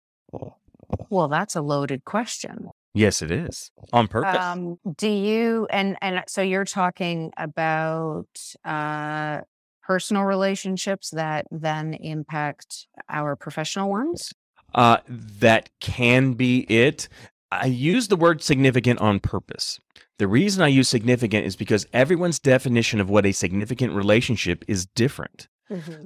Well, 1.10 1.28
that's 1.28 1.56
a 1.56 1.62
loaded 1.62 2.06
question. 2.06 2.70
Yes, 2.94 3.22
it 3.22 3.32
is 3.32 3.72
on 3.94 4.08
purpose. 4.08 4.44
Um, 4.44 4.80
do 4.98 5.10
you 5.10 5.68
and 5.70 5.98
and 6.02 6.24
so 6.28 6.42
you're 6.42 6.66
talking 6.66 7.32
about 7.38 8.28
uh, 8.66 9.42
personal 9.84 10.24
relationships 10.24 11.12
that 11.12 11.46
then 11.52 11.94
impact 11.94 12.88
our 13.10 13.36
professional 13.36 13.90
ones? 13.90 14.34
uh, 14.76 14.98
that 15.08 15.70
can 15.80 16.34
be 16.34 16.60
it. 16.70 17.08
I 17.52 17.68
use 17.68 18.10
the 18.10 18.16
word 18.16 18.42
significant 18.44 19.00
on 19.00 19.20
purpose. 19.20 19.80
The 20.20 20.28
reason 20.28 20.62
I 20.64 20.68
use 20.68 20.90
significant 20.90 21.46
is 21.46 21.56
because 21.56 21.86
everyone's 21.94 22.40
definition 22.40 23.00
of 23.00 23.10
what 23.10 23.26
a 23.26 23.32
significant 23.32 23.94
relationship 23.94 24.66
is 24.68 24.86
different. 24.86 25.48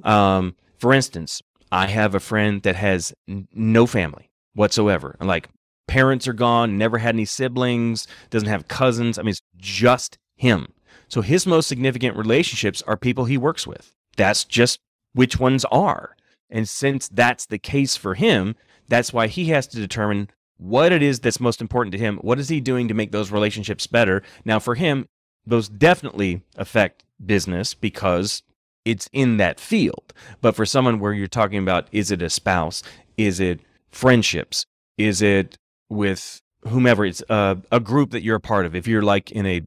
Um, 0.04 0.56
for 0.78 0.92
instance, 0.92 1.40
I 1.70 1.86
have 1.86 2.14
a 2.14 2.20
friend 2.20 2.62
that 2.62 2.76
has 2.76 3.12
n- 3.28 3.48
no 3.52 3.86
family 3.86 4.30
whatsoever. 4.54 5.16
Like 5.20 5.48
parents 5.86 6.26
are 6.28 6.32
gone, 6.32 6.78
never 6.78 6.98
had 6.98 7.14
any 7.14 7.24
siblings, 7.24 8.06
doesn't 8.30 8.48
have 8.48 8.68
cousins. 8.68 9.18
I 9.18 9.22
mean, 9.22 9.30
it's 9.30 9.42
just 9.56 10.18
him. 10.36 10.72
So 11.08 11.20
his 11.20 11.46
most 11.46 11.68
significant 11.68 12.16
relationships 12.16 12.82
are 12.86 12.96
people 12.96 13.26
he 13.26 13.36
works 13.36 13.66
with. 13.66 13.92
That's 14.16 14.44
just 14.44 14.80
which 15.12 15.38
ones 15.38 15.64
are. 15.66 16.16
And 16.50 16.68
since 16.68 17.08
that's 17.08 17.46
the 17.46 17.58
case 17.58 17.96
for 17.96 18.14
him, 18.14 18.56
that's 18.88 19.12
why 19.12 19.26
he 19.26 19.46
has 19.46 19.66
to 19.68 19.76
determine 19.76 20.28
what 20.58 20.92
it 20.92 21.02
is 21.02 21.20
that's 21.20 21.40
most 21.40 21.60
important 21.60 21.92
to 21.92 21.98
him. 21.98 22.18
What 22.18 22.38
is 22.38 22.48
he 22.48 22.60
doing 22.60 22.88
to 22.88 22.94
make 22.94 23.10
those 23.10 23.30
relationships 23.30 23.86
better? 23.86 24.22
Now, 24.44 24.58
for 24.58 24.74
him, 24.74 25.06
those 25.44 25.68
definitely 25.68 26.42
affect 26.56 27.04
business 27.24 27.74
because 27.74 28.42
it's 28.84 29.08
in 29.12 29.38
that 29.38 29.60
field. 29.60 30.12
But 30.40 30.54
for 30.54 30.66
someone 30.66 30.98
where 30.98 31.12
you're 31.12 31.26
talking 31.26 31.58
about, 31.58 31.88
is 31.92 32.10
it 32.10 32.22
a 32.22 32.30
spouse? 32.30 32.82
Is 33.16 33.40
it 33.40 33.60
friendships? 33.92 34.66
Is 34.98 35.22
it 35.22 35.56
with 35.88 36.40
whomever? 36.68 37.04
It's 37.04 37.22
a, 37.28 37.58
a 37.70 37.80
group 37.80 38.10
that 38.10 38.22
you're 38.22 38.36
a 38.36 38.40
part 38.40 38.66
of. 38.66 38.74
If 38.74 38.86
you're 38.86 39.02
like 39.02 39.30
in 39.30 39.46
a 39.46 39.62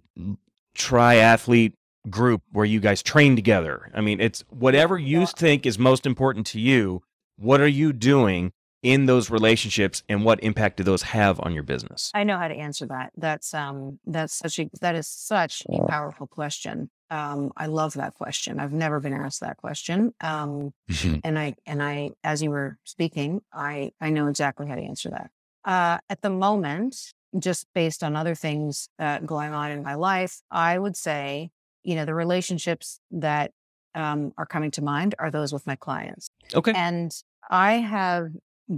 triathlete 0.77 1.73
group 2.09 2.41
where 2.51 2.65
you 2.65 2.79
guys 2.79 3.01
train 3.01 3.35
together, 3.35 3.91
I 3.93 4.01
mean, 4.01 4.19
it's 4.19 4.43
whatever 4.49 4.97
you 4.97 5.21
Yeah. 5.21 5.25
think 5.25 5.65
is 5.65 5.79
most 5.79 6.05
important 6.05 6.45
to 6.47 6.59
you. 6.59 7.01
What 7.37 7.61
are 7.61 7.67
you 7.67 7.91
doing 7.93 8.51
in 8.83 9.07
those 9.07 9.29
relationships 9.31 10.03
and 10.07 10.23
what 10.23 10.41
impact 10.43 10.77
do 10.77 10.83
those 10.83 11.01
have 11.01 11.39
on 11.41 11.53
your 11.53 11.63
business? 11.63 12.11
I 12.13 12.23
know 12.23 12.37
how 12.37 12.47
to 12.47 12.53
answer 12.53 12.85
that. 12.87 13.11
That's 13.17 13.53
um 13.53 13.99
that's 14.05 14.35
such 14.37 14.59
a 14.59 14.69
that 14.81 14.95
is 14.95 15.07
such 15.07 15.63
a 15.69 15.85
powerful 15.87 16.27
question. 16.27 16.89
Um 17.09 17.51
I 17.55 17.67
love 17.67 17.93
that 17.93 18.15
question. 18.15 18.59
I've 18.59 18.73
never 18.73 18.99
been 18.99 19.13
asked 19.13 19.41
that 19.41 19.57
question. 19.57 20.13
Um 20.21 20.73
and 21.23 21.37
I 21.37 21.55
and 21.65 21.81
I 21.81 22.11
as 22.23 22.41
you 22.41 22.49
were 22.49 22.77
speaking, 22.83 23.41
I 23.53 23.91
I 24.01 24.09
know 24.09 24.27
exactly 24.27 24.67
how 24.67 24.75
to 24.75 24.81
answer 24.81 25.09
that. 25.09 25.31
Uh 25.63 25.99
at 26.09 26.21
the 26.21 26.29
moment, 26.29 26.95
just 27.39 27.67
based 27.73 28.03
on 28.03 28.15
other 28.15 28.35
things 28.35 28.89
uh, 28.99 29.19
going 29.19 29.53
on 29.53 29.71
in 29.71 29.83
my 29.83 29.95
life, 29.95 30.41
I 30.51 30.79
would 30.79 30.95
say, 30.95 31.49
you 31.83 31.95
know, 31.95 32.05
the 32.05 32.13
relationships 32.13 32.99
that 33.11 33.51
um, 33.93 34.33
are 34.37 34.45
coming 34.45 34.71
to 34.71 34.83
mind 34.83 35.15
are 35.19 35.31
those 35.31 35.53
with 35.53 35.65
my 35.65 35.75
clients. 35.75 36.29
okay. 36.53 36.73
And 36.75 37.11
I 37.49 37.73
have 37.73 38.29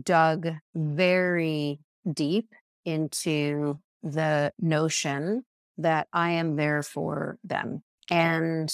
dug 0.03 0.47
very 0.75 1.79
deep 2.11 2.53
into 2.85 3.79
the 4.03 4.51
notion 4.59 5.43
that 5.77 6.07
I 6.13 6.31
am 6.31 6.55
there 6.55 6.83
for 6.83 7.37
them. 7.43 7.83
And 8.09 8.73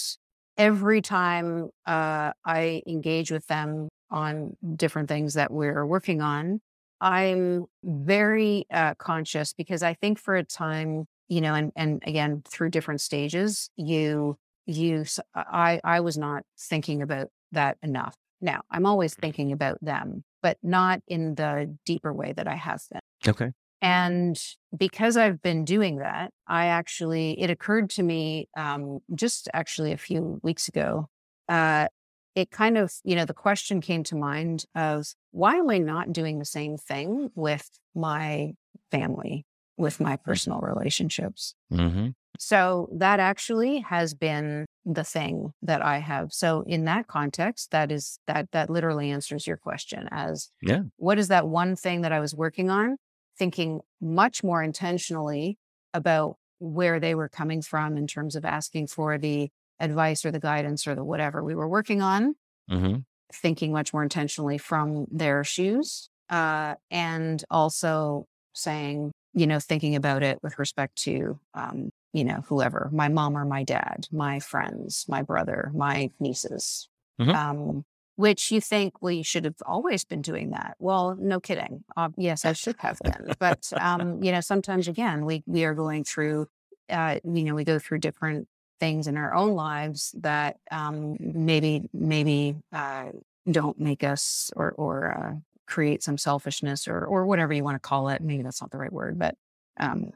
every 0.56 1.00
time 1.00 1.70
uh, 1.86 2.32
I 2.44 2.82
engage 2.86 3.30
with 3.30 3.46
them 3.46 3.88
on 4.10 4.56
different 4.76 5.08
things 5.08 5.34
that 5.34 5.50
we're 5.50 5.84
working 5.84 6.20
on, 6.22 6.60
I'm 7.00 7.66
very 7.82 8.66
uh, 8.70 8.94
conscious 8.94 9.52
because 9.52 9.82
I 9.82 9.94
think 9.94 10.18
for 10.18 10.36
a 10.36 10.44
time, 10.44 11.06
you 11.28 11.40
know, 11.40 11.54
and 11.54 11.72
and 11.76 12.02
again 12.06 12.42
through 12.46 12.70
different 12.70 13.00
stages, 13.00 13.68
you 13.76 14.36
you 14.66 15.04
I 15.34 15.80
I 15.84 16.00
was 16.00 16.16
not 16.16 16.44
thinking 16.58 17.02
about 17.02 17.28
that 17.52 17.76
enough. 17.82 18.14
Now 18.40 18.62
I'm 18.70 18.86
always 18.86 19.14
thinking 19.14 19.52
about 19.52 19.78
them, 19.82 20.24
but 20.42 20.58
not 20.62 21.00
in 21.08 21.34
the 21.34 21.76
deeper 21.84 22.12
way 22.12 22.32
that 22.32 22.46
I 22.48 22.54
have 22.54 22.82
been. 22.90 23.00
Okay. 23.26 23.52
And 23.84 24.40
because 24.74 25.18
I've 25.18 25.42
been 25.42 25.66
doing 25.66 25.98
that, 25.98 26.30
I 26.48 26.66
actually, 26.66 27.38
it 27.38 27.50
occurred 27.50 27.90
to 27.90 28.02
me 28.02 28.48
um, 28.56 29.00
just 29.14 29.46
actually 29.52 29.92
a 29.92 29.98
few 29.98 30.40
weeks 30.42 30.68
ago. 30.68 31.10
Uh, 31.50 31.88
it 32.34 32.50
kind 32.50 32.78
of, 32.78 32.94
you 33.04 33.14
know, 33.14 33.26
the 33.26 33.34
question 33.34 33.82
came 33.82 34.02
to 34.04 34.16
mind 34.16 34.64
of 34.74 35.06
why 35.32 35.56
am 35.56 35.68
I 35.68 35.76
not 35.78 36.14
doing 36.14 36.38
the 36.38 36.46
same 36.46 36.78
thing 36.78 37.30
with 37.34 37.68
my 37.94 38.54
family, 38.90 39.44
with 39.76 40.00
my 40.00 40.16
personal 40.16 40.60
relationships? 40.60 41.54
Mm-hmm. 41.70 42.08
So 42.38 42.88
that 42.96 43.20
actually 43.20 43.80
has 43.80 44.14
been 44.14 44.64
the 44.86 45.04
thing 45.04 45.52
that 45.60 45.82
I 45.82 45.98
have. 45.98 46.32
So 46.32 46.64
in 46.66 46.86
that 46.86 47.06
context, 47.06 47.70
that 47.70 47.92
is 47.92 48.18
that 48.26 48.50
that 48.52 48.70
literally 48.70 49.10
answers 49.10 49.46
your 49.46 49.58
question 49.58 50.08
as 50.10 50.48
Yeah. 50.62 50.80
what 50.96 51.18
is 51.18 51.28
that 51.28 51.46
one 51.46 51.76
thing 51.76 52.00
that 52.00 52.12
I 52.12 52.20
was 52.20 52.34
working 52.34 52.70
on, 52.70 52.96
thinking 53.38 53.80
much 54.00 54.42
more 54.44 54.62
intentionally 54.62 55.58
about 55.92 56.36
where 56.58 57.00
they 57.00 57.14
were 57.14 57.28
coming 57.28 57.62
from 57.62 57.96
in 57.96 58.06
terms 58.06 58.36
of 58.36 58.44
asking 58.44 58.86
for 58.86 59.18
the 59.18 59.50
advice 59.80 60.24
or 60.24 60.30
the 60.30 60.40
guidance 60.40 60.86
or 60.86 60.94
the 60.94 61.04
whatever 61.04 61.42
we 61.42 61.54
were 61.54 61.68
working 61.68 62.00
on, 62.02 62.34
Mm-hmm. 62.70 63.00
thinking 63.32 63.72
much 63.72 63.92
more 63.92 64.02
intentionally 64.02 64.58
from 64.58 65.06
their 65.10 65.44
shoes. 65.44 66.08
Uh, 66.30 66.74
and 66.90 67.44
also 67.50 68.24
saying, 68.54 69.12
you 69.34 69.46
know, 69.46 69.58
thinking 69.60 69.94
about 69.96 70.22
it 70.22 70.38
with 70.42 70.58
respect 70.58 70.96
to, 70.96 71.38
um, 71.54 71.90
you 72.12 72.24
know, 72.24 72.42
whoever, 72.48 72.88
my 72.92 73.08
mom 73.08 73.36
or 73.36 73.44
my 73.44 73.64
dad, 73.64 74.06
my 74.10 74.40
friends, 74.40 75.04
my 75.08 75.20
brother, 75.22 75.70
my 75.74 76.10
nieces, 76.20 76.88
Mhm. 77.20 77.34
um, 77.34 77.84
which 78.16 78.50
you 78.50 78.60
think, 78.60 79.02
well, 79.02 79.12
you 79.12 79.24
should 79.24 79.44
have 79.44 79.56
always 79.66 80.04
been 80.04 80.22
doing 80.22 80.50
that. 80.50 80.76
Well, 80.78 81.16
no 81.18 81.40
kidding. 81.40 81.84
Uh, 81.96 82.10
yes, 82.16 82.44
I 82.44 82.52
should 82.52 82.76
have 82.78 82.98
been. 83.02 83.34
But, 83.38 83.72
um, 83.76 84.22
you 84.22 84.30
know, 84.32 84.40
sometimes 84.40 84.88
again, 84.88 85.24
we, 85.24 85.42
we 85.46 85.64
are 85.64 85.74
going 85.74 86.04
through, 86.04 86.48
uh, 86.88 87.18
you 87.24 87.44
know, 87.44 87.54
we 87.54 87.64
go 87.64 87.78
through 87.78 87.98
different 87.98 88.46
things 88.80 89.06
in 89.06 89.16
our 89.16 89.34
own 89.34 89.54
lives 89.54 90.14
that 90.18 90.58
um, 90.70 91.16
maybe, 91.20 91.88
maybe 91.92 92.56
uh, 92.72 93.06
don't 93.50 93.78
make 93.80 94.04
us 94.04 94.50
or, 94.56 94.72
or 94.72 95.12
uh, 95.12 95.34
create 95.66 96.02
some 96.02 96.18
selfishness 96.18 96.86
or, 96.86 97.04
or 97.04 97.26
whatever 97.26 97.52
you 97.52 97.64
want 97.64 97.74
to 97.76 97.88
call 97.88 98.08
it. 98.08 98.20
Maybe 98.22 98.42
that's 98.42 98.60
not 98.60 98.70
the 98.70 98.78
right 98.78 98.92
word, 98.92 99.18
but 99.18 99.36
um, 99.80 100.12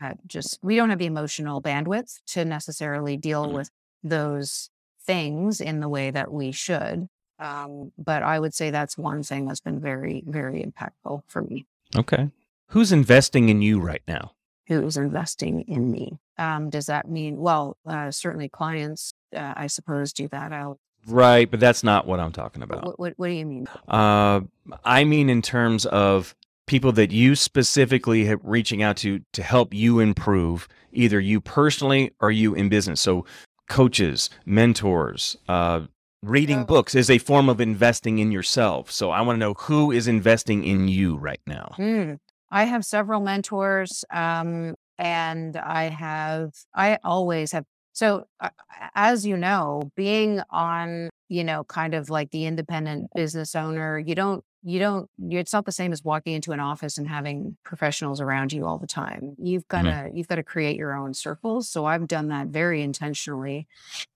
uh, 0.00 0.14
just 0.26 0.58
we 0.62 0.76
don't 0.76 0.90
have 0.90 0.98
the 0.98 1.06
emotional 1.06 1.60
bandwidth 1.62 2.20
to 2.26 2.44
necessarily 2.44 3.16
deal 3.16 3.46
Mhm. 3.46 3.52
with 3.54 3.70
those 4.02 4.70
things 5.04 5.60
in 5.60 5.80
the 5.80 5.88
way 5.88 6.10
that 6.10 6.30
we 6.32 6.52
should. 6.52 7.08
Um, 7.38 7.92
but 7.98 8.22
I 8.22 8.38
would 8.38 8.54
say 8.54 8.70
that's 8.70 8.96
one 8.96 9.22
thing 9.22 9.46
that's 9.46 9.60
been 9.60 9.80
very, 9.80 10.22
very 10.26 10.62
impactful 10.62 11.22
for 11.26 11.42
me. 11.42 11.66
Okay. 11.94 12.30
Who's 12.68 12.92
investing 12.92 13.48
in 13.48 13.62
you 13.62 13.80
right 13.80 14.02
now? 14.08 14.32
Who's 14.66 14.96
investing 14.96 15.62
in 15.62 15.90
me? 15.90 16.18
Um, 16.38 16.70
does 16.70 16.86
that 16.86 17.08
mean? 17.08 17.36
Well, 17.36 17.76
uh, 17.86 18.10
certainly 18.10 18.48
clients, 18.48 19.12
uh, 19.34 19.54
I 19.56 19.68
suppose, 19.68 20.12
do 20.12 20.28
that. 20.28 20.52
I'll, 20.52 20.78
Right, 21.06 21.48
but 21.48 21.60
that's 21.60 21.84
not 21.84 22.06
what 22.06 22.18
I'm 22.18 22.32
talking 22.32 22.62
about. 22.62 22.84
what, 22.84 22.98
what, 22.98 23.14
what 23.16 23.28
do 23.28 23.32
you 23.32 23.46
mean? 23.46 23.68
Uh, 23.86 24.40
I 24.84 25.04
mean, 25.04 25.30
in 25.30 25.40
terms 25.40 25.86
of 25.86 26.34
people 26.66 26.90
that 26.92 27.12
you 27.12 27.36
specifically 27.36 28.24
have 28.24 28.40
reaching 28.42 28.82
out 28.82 28.96
to 28.98 29.20
to 29.32 29.42
help 29.42 29.72
you 29.72 30.00
improve, 30.00 30.66
either 30.92 31.20
you 31.20 31.40
personally 31.40 32.12
or 32.20 32.32
you 32.32 32.54
in 32.54 32.68
business. 32.68 33.00
So, 33.00 33.24
coaches, 33.68 34.30
mentors, 34.44 35.36
uh, 35.48 35.82
reading 36.28 36.64
books 36.64 36.94
is 36.94 37.10
a 37.10 37.18
form 37.18 37.48
of 37.48 37.60
investing 37.60 38.18
in 38.18 38.32
yourself. 38.32 38.90
So, 38.90 39.10
I 39.10 39.20
want 39.22 39.36
to 39.36 39.40
know 39.40 39.54
who 39.54 39.90
is 39.90 40.08
investing 40.08 40.64
in 40.64 40.88
you 40.88 41.16
right 41.16 41.40
now. 41.46 41.72
Hmm. 41.76 42.14
I 42.50 42.64
have 42.64 42.84
several 42.84 43.20
mentors, 43.20 44.04
um, 44.10 44.74
and 44.98 45.56
I 45.56 45.84
have, 45.84 46.50
I 46.74 46.98
always 47.02 47.52
have. 47.52 47.64
So, 47.92 48.26
uh, 48.40 48.50
as 48.94 49.26
you 49.26 49.36
know, 49.36 49.90
being 49.96 50.40
on, 50.50 51.08
you 51.28 51.42
know, 51.44 51.64
kind 51.64 51.94
of 51.94 52.10
like 52.10 52.30
the 52.30 52.44
independent 52.44 53.08
business 53.14 53.54
owner, 53.54 53.98
you 53.98 54.14
don't, 54.14 54.44
you 54.66 54.80
don't, 54.80 55.08
it's 55.30 55.52
not 55.52 55.64
the 55.64 55.70
same 55.70 55.92
as 55.92 56.02
walking 56.02 56.34
into 56.34 56.50
an 56.50 56.58
office 56.58 56.98
and 56.98 57.06
having 57.06 57.56
professionals 57.62 58.20
around 58.20 58.52
you 58.52 58.66
all 58.66 58.78
the 58.78 58.86
time. 58.88 59.36
You've 59.38 59.68
got 59.68 59.82
to, 59.82 60.10
you've 60.12 60.26
got 60.26 60.34
to 60.34 60.42
create 60.42 60.76
your 60.76 60.92
own 60.92 61.14
circles. 61.14 61.68
So, 61.68 61.84
I've 61.84 62.08
done 62.08 62.28
that 62.28 62.48
very 62.48 62.82
intentionally, 62.82 63.68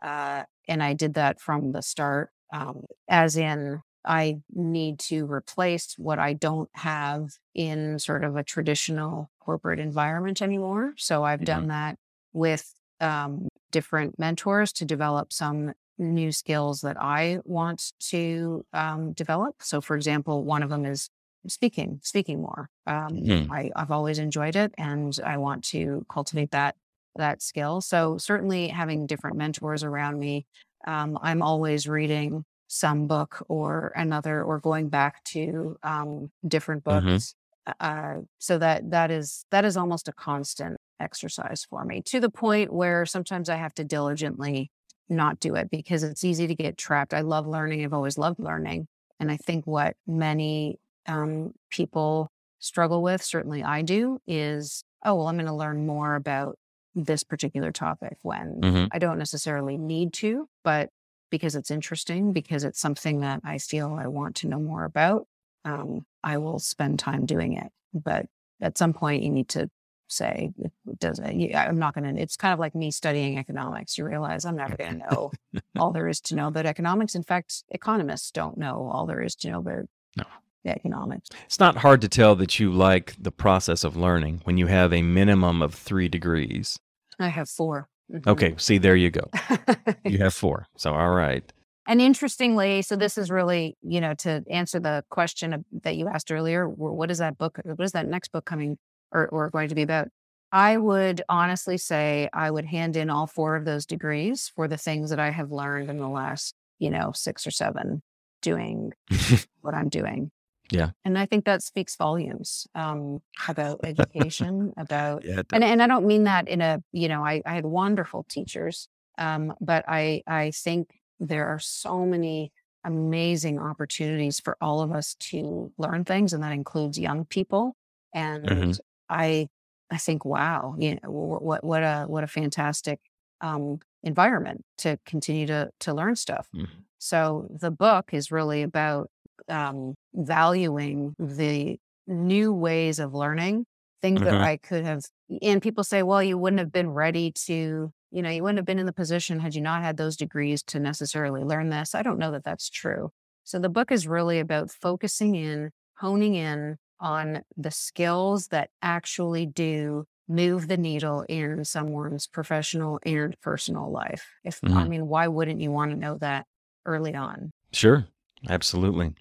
uh, 0.02 0.42
and 0.66 0.82
I 0.82 0.94
did 0.94 1.14
that 1.14 1.40
from 1.40 1.70
the 1.70 1.82
start, 1.82 2.30
um, 2.52 2.84
as 3.08 3.36
in 3.36 3.80
I 4.04 4.40
need 4.52 4.98
to 5.00 5.24
replace 5.30 5.94
what 5.98 6.18
I 6.18 6.32
don't 6.32 6.70
have 6.74 7.28
in 7.54 8.00
sort 8.00 8.24
of 8.24 8.36
a 8.36 8.42
traditional 8.42 9.30
corporate 9.38 9.78
environment 9.78 10.42
anymore. 10.42 10.94
So 10.96 11.22
I've 11.22 11.44
done 11.44 11.68
that 11.68 11.96
with 12.32 12.74
um, 13.00 13.48
different 13.70 14.18
mentors 14.18 14.72
to 14.74 14.84
develop 14.84 15.32
some 15.32 15.74
new 16.00 16.32
skills 16.32 16.80
that 16.82 16.96
I 17.00 17.40
want 17.44 17.92
to 18.10 18.64
um, 18.72 19.12
develop. 19.12 19.56
So, 19.62 19.80
for 19.80 19.96
example, 19.96 20.44
one 20.44 20.62
of 20.62 20.70
them 20.70 20.86
is 20.86 21.10
speaking, 21.48 22.00
speaking 22.02 22.40
more. 22.42 22.70
Um, 22.86 23.32
Mhm. 23.32 23.50
I, 23.50 23.70
I've 23.76 23.90
always 23.92 24.18
enjoyed 24.18 24.56
it, 24.56 24.74
and 24.78 25.18
I 25.24 25.36
want 25.38 25.64
to 25.66 26.04
cultivate 26.10 26.52
that 26.52 26.76
that 27.16 27.42
skill. 27.42 27.80
So, 27.80 28.18
certainly 28.18 28.68
having 28.68 29.06
different 29.06 29.36
mentors 29.36 29.84
around 29.84 30.18
me. 30.18 30.46
Um, 30.86 31.18
I'm 31.22 31.42
always 31.42 31.86
reading 31.88 32.44
some 32.68 33.06
book 33.06 33.44
or 33.48 33.92
another 33.96 34.42
or 34.44 34.60
going 34.60 34.88
back 34.88 35.22
to 35.24 35.76
um, 35.82 36.30
different 36.48 36.84
Mhm. 36.88 37.24
books 37.24 37.34
uh, 37.80 38.18
so 38.38 38.58
that 38.58 38.90
that 38.90 39.10
is 39.10 39.44
that 39.50 39.64
is 39.64 39.76
almost 39.76 40.08
a 40.08 40.12
constant 40.12 40.78
exercise 40.98 41.64
for 41.68 41.84
me 41.84 42.00
to 42.02 42.20
the 42.20 42.30
point 42.30 42.72
where 42.72 43.04
sometimes 43.06 43.48
i 43.48 43.56
have 43.56 43.74
to 43.74 43.84
diligently 43.84 44.70
not 45.10 45.40
do 45.40 45.54
it 45.56 45.70
because 45.70 46.02
it's 46.02 46.24
easy 46.24 46.46
to 46.46 46.54
get 46.54 46.76
trapped 46.78 47.12
i 47.14 47.20
love 47.20 47.46
learning 47.46 47.84
i've 47.84 47.92
always 47.92 48.16
loved 48.18 48.38
learning 48.38 48.86
and 49.18 49.30
i 49.30 49.36
think 49.36 49.66
what 49.66 49.96
many 50.06 50.78
um, 51.06 51.52
people 51.70 52.30
struggle 52.60 53.02
with 53.02 53.22
certainly 53.22 53.62
i 53.62 53.82
do 53.82 54.18
is 54.26 54.84
oh 55.04 55.14
well 55.16 55.28
i'm 55.28 55.36
going 55.36 55.46
to 55.46 55.52
learn 55.52 55.86
more 55.86 56.14
about 56.14 56.56
this 56.94 57.22
particular 57.22 57.70
topic 57.70 58.16
when 58.22 58.60
Mhm. 58.60 58.88
I 58.92 58.98
don't 58.98 59.16
necessarily 59.18 59.78
need 59.78 60.12
to, 60.14 60.48
but 60.64 60.90
because 61.30 61.54
it's 61.54 61.70
interesting, 61.70 62.32
because 62.32 62.64
it's 62.64 62.80
something 62.80 63.20
that 63.20 63.40
I 63.44 63.58
feel 63.58 63.94
I 63.94 64.08
want 64.08 64.34
to 64.36 64.48
know 64.48 64.58
more 64.58 64.84
about, 64.84 65.28
um, 65.64 66.04
I 66.24 66.38
will 66.38 66.58
spend 66.58 66.98
time 66.98 67.26
doing 67.26 67.52
it. 67.52 67.70
But 67.94 68.26
at 68.60 68.76
some 68.76 68.92
point, 68.92 69.22
you 69.22 69.30
need 69.30 69.48
to 69.50 69.70
say, 70.10 70.52
it 70.58 70.72
does 70.98 71.18
it? 71.18 71.34
yeah, 71.34 71.64
I'm 71.68 71.78
not 71.78 71.94
going 71.94 72.14
to, 72.14 72.20
it's 72.20 72.36
kind 72.36 72.52
of 72.52 72.58
like 72.58 72.74
me 72.74 72.90
studying 72.90 73.38
economics. 73.38 73.96
You 73.98 74.04
realize 74.04 74.44
I'm 74.44 74.56
never 74.56 74.76
going 74.76 75.00
to 75.00 75.06
know 75.10 75.32
all 75.78 75.92
there 75.92 76.08
is 76.08 76.20
to 76.22 76.34
know 76.34 76.48
about 76.48 76.66
economics. 76.66 77.14
In 77.14 77.22
fact, 77.22 77.64
economists 77.70 78.30
don't 78.30 78.58
know 78.58 78.90
all 78.92 79.06
there 79.06 79.22
is 79.22 79.34
to 79.36 79.50
know 79.50 79.58
about 79.58 79.88
No. 80.16 80.24
economics. 80.66 81.28
It's 81.46 81.60
not 81.60 81.76
hard 81.78 82.00
to 82.02 82.08
tell 82.08 82.34
that 82.36 82.58
you 82.58 82.70
like 82.72 83.14
the 83.18 83.32
process 83.32 83.84
of 83.84 83.96
learning 83.96 84.40
when 84.44 84.56
you 84.58 84.66
have 84.66 84.92
a 84.92 85.02
minimum 85.02 85.62
of 85.62 85.74
three 85.74 86.08
degrees. 86.08 86.78
I 87.18 87.28
have 87.28 87.48
4 87.48 87.88
Mhm. 88.12 88.26
Okay, 88.26 88.54
see, 88.58 88.78
there 88.78 88.96
you 88.96 89.10
go. 89.10 89.30
You 90.04 90.18
have 90.18 90.34
four. 90.34 90.66
So, 90.76 90.92
all 90.94 91.10
right. 91.10 91.44
And 91.86 92.00
interestingly, 92.00 92.82
so 92.82 92.96
this 92.96 93.16
is 93.16 93.30
really, 93.30 93.76
you 93.82 94.00
know, 94.00 94.14
to 94.14 94.42
answer 94.50 94.80
the 94.80 95.04
question 95.10 95.64
that 95.82 95.96
you 95.96 96.08
asked 96.08 96.32
earlier, 96.32 96.68
what 96.68 97.10
is 97.10 97.18
that 97.18 97.38
book? 97.38 97.58
What 97.64 97.80
is 97.84 97.92
that 97.92 98.08
next 98.08 98.32
book 98.32 98.44
coming 98.44 98.78
or, 99.12 99.28
or 99.28 99.50
going 99.50 99.68
to 99.68 99.74
be 99.74 99.82
about? 99.82 100.08
I 100.52 100.76
would 100.76 101.22
honestly 101.28 101.78
say 101.78 102.28
I 102.32 102.50
would 102.50 102.64
hand 102.64 102.96
in 102.96 103.08
all 103.08 103.26
four 103.26 103.54
of 103.56 103.64
those 103.64 103.86
degrees 103.86 104.50
for 104.54 104.66
the 104.66 104.76
things 104.76 105.10
that 105.10 105.20
I 105.20 105.30
have 105.30 105.52
learned 105.52 105.90
in 105.90 105.98
the 105.98 106.08
last, 106.08 106.54
you 106.78 106.90
know, 106.90 107.12
six 107.14 107.46
or 107.46 107.52
seven 107.52 108.02
doing 108.42 108.92
what 109.60 109.74
I'm 109.74 109.88
doing. 109.88 110.30
Yeah. 110.72 110.90
And 111.04 111.18
I 111.18 111.26
think 111.26 111.44
that 111.44 111.62
speaks 111.62 111.96
volumes 111.96 112.66
um, 112.74 113.20
about 113.48 113.80
education, 113.84 114.72
about 114.76 115.24
yeah. 115.24 115.42
and 115.52 115.64
and 115.64 115.82
I 115.82 115.86
don't 115.86 116.06
mean 116.06 116.24
that 116.24 116.48
in 116.48 116.60
a 116.60 116.82
you 116.92 117.08
know 117.08 117.24
I 117.24 117.42
I 117.44 117.54
had 117.54 117.64
wonderful 117.64 118.24
teachers, 118.28 118.88
um, 119.18 119.54
but 119.60 119.84
I 119.88 120.22
I 120.26 120.52
think 120.52 120.90
there 121.18 121.48
are 121.48 121.58
so 121.58 122.06
many 122.06 122.52
amazing 122.84 123.58
opportunities 123.58 124.40
for 124.40 124.56
all 124.60 124.80
of 124.80 124.92
us 124.92 125.14
to 125.16 125.72
learn 125.76 126.04
things, 126.04 126.32
and 126.32 126.42
that 126.42 126.52
includes 126.52 126.98
young 126.98 127.24
people. 127.24 127.76
And 128.14 128.44
Mhm. 128.44 128.78
I 129.10 129.48
I 129.90 129.98
think 129.98 130.24
wow, 130.24 130.76
you 130.78 130.96
know 131.02 131.10
what 131.10 131.64
what 131.64 131.82
a 131.84 132.04
what 132.06 132.24
a 132.24 132.28
fantastic 132.28 133.00
um, 133.42 133.80
environment 134.04 134.64
to 134.78 134.98
continue 135.06 135.46
to 135.48 135.70
to 135.80 135.94
learn 135.94 136.16
stuff. 136.16 136.48
Mhm. 136.52 136.90
So 136.98 137.48
the 137.50 137.70
book 137.70 138.12
is 138.12 138.30
really 138.30 138.62
about 138.62 139.10
um, 139.48 139.94
valuing 140.14 141.14
the 141.18 141.78
new 142.06 142.52
ways 142.52 142.98
of 142.98 143.14
learning, 143.14 143.66
things 144.02 144.22
that 144.22 144.36
Mhm. 144.36 144.40
I 144.40 144.58
could 144.58 144.84
have. 144.84 145.02
And 145.42 145.62
people 145.62 145.84
say, 145.84 146.02
well, 146.02 146.22
you 146.22 146.36
wouldn't 146.38 146.60
have 146.60 146.72
been 146.72 146.90
ready 146.90 147.32
to, 147.46 147.92
you 148.10 148.22
know, 148.22 148.30
you 148.30 148.42
wouldn't 148.42 148.58
have 148.58 148.66
been 148.66 148.78
in 148.78 148.86
the 148.86 148.92
position 148.92 149.40
had 149.40 149.54
you 149.54 149.62
not 149.62 149.82
had 149.82 149.96
those 149.96 150.16
degrees 150.16 150.62
to 150.64 150.80
necessarily 150.80 151.42
learn 151.44 151.70
this. 151.70 151.94
I 151.94 152.02
don't 152.02 152.18
know 152.18 152.32
that 152.32 152.44
that's 152.44 152.68
true. 152.68 153.10
So 153.44 153.58
the 153.58 153.68
book 153.68 153.90
is 153.90 154.06
really 154.06 154.38
about 154.38 154.70
focusing 154.70 155.34
in, 155.34 155.70
honing 155.98 156.34
in 156.34 156.76
on 157.00 157.42
the 157.56 157.70
skills 157.70 158.48
that 158.48 158.70
actually 158.82 159.46
do 159.46 160.04
move 160.28 160.68
the 160.68 160.76
needle 160.76 161.24
in 161.28 161.64
someone's 161.64 162.26
professional 162.26 163.00
and 163.04 163.36
personal 163.40 163.90
life. 163.90 164.28
If 164.44 164.60
I 164.62 164.84
Mhm. 164.84 164.88
mean, 164.88 165.08
why 165.08 165.26
wouldn't 165.26 165.60
you 165.60 165.70
want 165.72 165.90
to 165.90 165.96
know 165.96 166.18
that 166.18 166.46
early 166.86 167.14
on? 167.14 167.50
Sure. 167.72 168.06
Absolutely. 168.48 169.14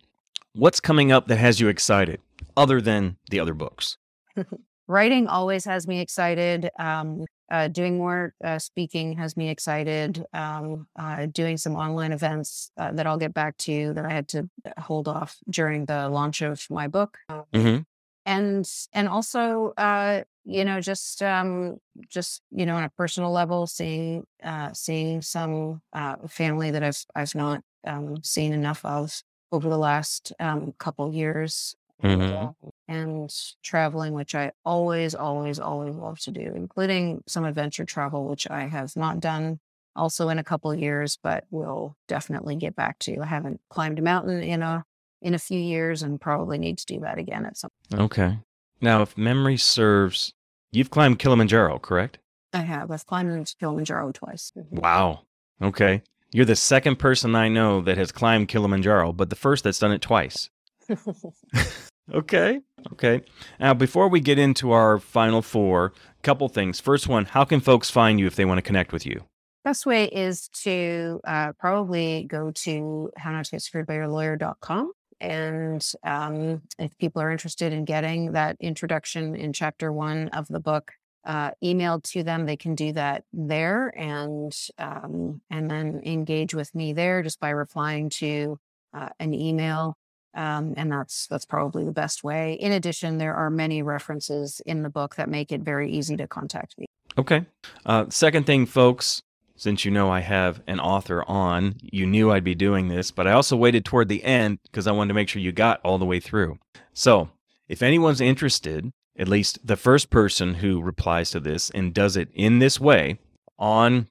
What's 0.54 0.80
coming 0.80 1.12
up 1.12 1.28
that 1.28 1.38
has 1.38 1.60
you 1.60 1.68
excited 1.68 2.22
other 2.56 2.80
than 2.82 3.18
the 3.30 3.40
other 3.40 3.54
books? 3.54 3.98
Writing 4.90 5.28
always 5.28 5.66
has 5.66 5.88
me 5.88 6.02
excited. 6.02 6.72
Um, 6.80 7.26
uh, 7.52 7.70
doing 7.70 7.98
more 7.98 8.36
uh, 8.44 8.60
speaking 8.60 9.18
has 9.18 9.38
me 9.38 9.50
excited. 9.50 10.26
Um, 10.34 10.88
uh, 10.98 11.28
doing 11.28 11.58
some 11.58 11.76
online 11.76 12.12
events 12.12 12.72
uh, 12.78 12.92
that 12.94 13.08
I'll 13.08 13.18
get 13.18 13.34
back 13.34 13.58
to 13.60 13.94
that 13.94 14.06
I 14.06 14.12
had 14.12 14.28
to 14.30 14.50
hold 14.80 15.08
off 15.08 15.38
during 15.50 15.86
the 15.86 16.10
launch 16.10 16.42
of 16.42 16.66
my 16.72 16.88
book. 16.88 17.20
Um, 17.30 17.46
Mm-hmm. 17.54 17.82
and 18.26 18.70
and 18.94 19.08
also 19.08 19.74
uh 19.78 20.24
you 20.46 20.66
know 20.66 20.82
just 20.82 21.22
um 21.24 21.78
just 22.10 22.42
you 22.52 22.66
know 22.66 22.76
on 22.76 22.84
a 22.84 22.90
personal 22.90 23.32
level 23.32 23.68
seeing 23.68 24.26
uh 24.44 24.72
seeing 24.74 25.22
some 25.22 25.82
uh 25.94 26.16
family 26.28 26.72
that 26.72 26.84
i've 26.84 27.06
i've 27.16 27.36
not 27.36 27.64
um 27.88 28.22
seen 28.24 28.54
enough 28.54 28.84
of 28.86 29.24
over 29.52 29.70
the 29.70 29.78
last 29.78 30.34
um 30.40 30.74
couple 30.80 31.14
years 31.14 31.76
Mhm. 32.04 32.69
And, 32.90 33.34
traveling, 33.64 34.14
which 34.14 34.36
I 34.36 34.52
always, 34.66 35.14
always, 35.16 35.60
always 35.60 35.96
love 35.96 36.20
to 36.22 36.32
do, 36.32 36.52
including 36.56 37.24
some 37.28 37.46
adventure 37.46 37.86
travel, 37.86 38.28
which 38.28 38.50
I 38.50 38.68
have 38.68 38.96
not 38.96 39.20
done 39.20 39.60
also 39.96 40.30
in 40.30 40.40
a 40.40 40.44
couple 40.44 40.72
of 40.72 40.80
years, 40.80 41.18
but 41.22 41.46
will 41.52 41.96
definitely 42.08 42.56
get 42.56 42.76
back 42.76 42.98
to. 43.00 43.20
I 43.22 43.26
haven't 43.26 43.62
climbed 43.70 44.00
a 44.00 44.02
mountain 44.02 44.42
in 44.42 44.64
a 44.64 44.86
in 45.22 45.34
a 45.34 45.40
few 45.40 45.60
years 45.60 46.02
and 46.02 46.20
probably 46.20 46.58
need 46.58 46.78
to 46.80 46.86
do 46.86 47.02
that 47.02 47.18
again 47.18 47.46
at 47.46 47.58
some 47.58 47.72
point. 47.90 48.02
Okay. 48.04 48.40
Now, 48.82 49.02
if 49.02 49.18
memory 49.18 49.58
serves, 49.58 50.34
you've 50.72 50.90
climbed 50.90 51.20
Kilimanjaro, 51.20 51.80
correct? 51.80 52.20
I 52.54 52.62
have. 52.62 52.90
I've 52.90 53.06
climbed 53.06 53.54
Kilimanjaro 53.60 54.14
twice. 54.14 54.52
Mm-hmm. 54.58 54.78
Wow. 54.78 55.22
Okay. 55.62 56.02
You're 56.32 56.46
the 56.46 56.56
second 56.56 56.98
person 56.98 57.36
I 57.36 57.50
know 57.50 57.82
that 57.82 57.98
has 57.98 58.12
climbed 58.12 58.48
Kilimanjaro, 58.48 59.14
but 59.14 59.30
the 59.30 59.36
first 59.36 59.64
that's 59.64 59.80
done 59.80 59.92
it 59.92 60.02
twice. 60.02 60.50
okay. 62.14 62.62
Okay. 62.94 63.22
Now, 63.60 63.74
before 63.74 64.08
we 64.08 64.20
get 64.20 64.40
into 64.40 64.72
our 64.72 65.00
final 65.00 65.42
four, 65.42 65.94
couple 66.22 66.50
things. 66.50 66.80
First 66.80 67.08
one, 67.08 67.26
how 67.26 67.46
can 67.46 67.60
folks 67.60 67.90
find 67.90 68.20
you 68.20 68.28
if 68.28 68.36
they 68.36 68.46
want 68.46 68.58
to 68.58 68.62
connect 68.62 68.92
with 68.92 69.06
you? 69.06 69.24
Best 69.64 69.86
way 69.86 70.06
is 70.06 70.48
to 70.64 71.20
uh, 71.26 71.54
probably 71.60 72.24
go 72.24 72.52
to 72.52 73.12
how 73.18 73.32
not 73.32 73.46
to 73.46 73.52
get 73.52 73.62
screwed 73.62 73.86
by 73.86 73.96
your 73.96 74.08
lawyer.com. 74.08 74.92
And 75.22 75.86
um, 76.04 76.62
if 76.78 76.98
people 76.98 77.22
are 77.22 77.32
interested 77.32 77.74
in 77.74 77.84
getting 77.84 78.32
that 78.32 78.56
introduction 78.62 79.36
in 79.36 79.52
chapter 79.52 79.92
one 79.92 80.30
of 80.30 80.48
the 80.48 80.62
book, 80.62 80.94
uh, 81.26 81.52
emailed 81.62 82.04
to 82.04 82.24
them, 82.24 82.46
they 82.46 82.56
can 82.56 82.74
do 82.74 82.94
that 82.94 83.26
there, 83.34 83.94
and 83.98 84.56
um, 84.78 85.42
and 85.52 85.70
then 85.70 86.02
engage 86.06 86.54
with 86.54 86.74
me 86.74 86.94
there 86.94 87.22
just 87.22 87.42
by 87.42 87.50
replying 87.50 88.10
to 88.10 88.58
uh, 88.94 89.10
an 89.20 89.34
email. 89.34 89.98
Um, 90.40 90.74
and 90.78 90.90
that's 90.90 91.28
that's 91.28 91.44
probably 91.44 91.84
the 91.84 91.92
best 91.92 92.24
way. 92.24 92.54
In 92.54 92.72
addition, 92.72 93.18
there 93.18 93.36
are 93.36 93.50
many 93.50 93.82
references 93.82 94.62
in 94.66 94.84
the 94.84 94.90
book 94.90 95.16
that 95.16 95.28
make 95.28 95.52
it 95.52 95.60
very 95.60 95.92
easy 95.92 96.16
to 96.16 96.28
contact 96.28 96.78
me. 96.78 96.86
Okay. 97.18 97.46
Uh, 97.86 98.06
second 98.08 98.46
thing, 98.46 98.66
folks, 98.66 99.22
since 99.58 99.84
you 99.84 99.92
know 99.92 100.10
I 100.10 100.22
have 100.22 100.62
an 100.66 100.80
author 100.80 101.26
on, 101.28 101.76
you 101.82 102.06
knew 102.06 102.32
I'd 102.32 102.46
be 102.46 102.56
doing 102.56 102.88
this, 102.88 103.12
but 103.12 103.28
I 103.28 103.34
also 103.34 103.58
waited 103.58 103.84
toward 103.84 104.08
the 104.08 104.24
end 104.24 104.60
because 104.64 104.88
I 104.88 104.94
wanted 104.94 105.10
to 105.10 105.14
make 105.16 105.28
sure 105.28 105.42
you 105.42 105.52
got 105.52 105.82
all 105.84 105.98
the 105.98 106.06
way 106.06 106.22
through. 106.22 106.58
So, 106.94 107.32
if 107.68 107.84
anyone's 107.84 108.22
interested, 108.22 108.94
at 109.18 109.28
least 109.28 109.68
the 109.68 109.76
first 109.76 110.10
person 110.10 110.54
who 110.56 110.82
replies 110.82 111.32
to 111.32 111.42
this 111.42 111.70
and 111.72 111.94
does 111.94 112.16
it 112.16 112.30
in 112.34 112.60
this 112.60 112.80
way 112.80 113.20
on 113.58 114.08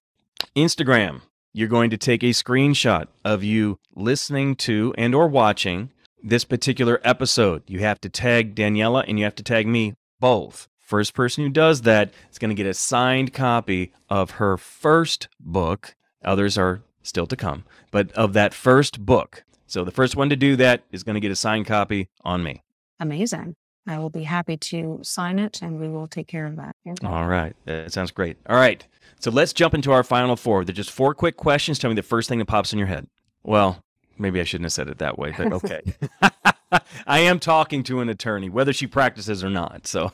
Instagram, 0.54 1.22
you're 1.54 1.68
going 1.68 1.88
to 1.88 1.96
take 1.96 2.22
a 2.22 2.26
screenshot 2.26 3.06
of 3.24 3.42
you 3.42 3.78
listening 3.96 4.56
to 4.56 4.92
and 4.98 5.14
or 5.14 5.26
watching 5.26 5.90
this 6.22 6.44
particular 6.44 7.00
episode. 7.04 7.62
You 7.66 7.80
have 7.80 8.00
to 8.02 8.08
tag 8.08 8.54
Daniela 8.54 9.04
and 9.06 9.18
you 9.18 9.24
have 9.24 9.34
to 9.36 9.42
tag 9.42 9.66
me 9.66 9.94
both. 10.20 10.68
First 10.78 11.14
person 11.14 11.44
who 11.44 11.50
does 11.50 11.82
that 11.82 12.12
is 12.30 12.38
going 12.38 12.50
to 12.50 12.54
get 12.54 12.66
a 12.66 12.74
signed 12.74 13.34
copy 13.34 13.92
of 14.08 14.32
her 14.32 14.56
first 14.56 15.28
book. 15.38 15.94
Others 16.24 16.56
are 16.56 16.82
still 17.02 17.26
to 17.26 17.36
come, 17.36 17.64
but 17.90 18.10
of 18.12 18.32
that 18.32 18.54
first 18.54 19.04
book. 19.04 19.44
So 19.66 19.84
the 19.84 19.90
first 19.90 20.16
one 20.16 20.30
to 20.30 20.36
do 20.36 20.56
that 20.56 20.82
is 20.90 21.02
going 21.02 21.14
to 21.14 21.20
get 21.20 21.30
a 21.30 21.36
signed 21.36 21.66
copy 21.66 22.08
on 22.24 22.42
me. 22.42 22.62
Amazing. 23.00 23.54
I 23.86 23.98
will 23.98 24.10
be 24.10 24.24
happy 24.24 24.56
to 24.56 25.00
sign 25.02 25.38
it 25.38 25.62
and 25.62 25.78
we 25.78 25.88
will 25.88 26.08
take 26.08 26.26
care 26.26 26.46
of 26.46 26.56
that. 26.56 26.74
All 27.04 27.26
right. 27.26 27.54
That 27.64 27.92
sounds 27.92 28.10
great. 28.10 28.36
All 28.48 28.56
right. 28.56 28.86
So 29.20 29.30
let's 29.30 29.52
jump 29.52 29.74
into 29.74 29.92
our 29.92 30.02
final 30.02 30.36
four. 30.36 30.64
They're 30.64 30.74
just 30.74 30.90
four 30.90 31.14
quick 31.14 31.36
questions. 31.36 31.78
Tell 31.78 31.90
me 31.90 31.96
the 31.96 32.02
first 32.02 32.28
thing 32.28 32.38
that 32.38 32.46
pops 32.46 32.72
in 32.72 32.78
your 32.78 32.88
head. 32.88 33.08
Well, 33.42 33.82
maybe 34.18 34.40
I 34.40 34.44
shouldn't 34.44 34.66
have 34.66 34.72
said 34.72 34.88
it 34.88 34.98
that 34.98 35.18
way, 35.18 35.34
but 35.36 35.52
okay. 35.52 35.82
I 37.06 37.20
am 37.20 37.38
talking 37.38 37.82
to 37.84 38.00
an 38.00 38.08
attorney, 38.08 38.48
whether 38.48 38.72
she 38.72 38.86
practices 38.86 39.42
or 39.42 39.50
not. 39.50 39.86
So, 39.86 40.12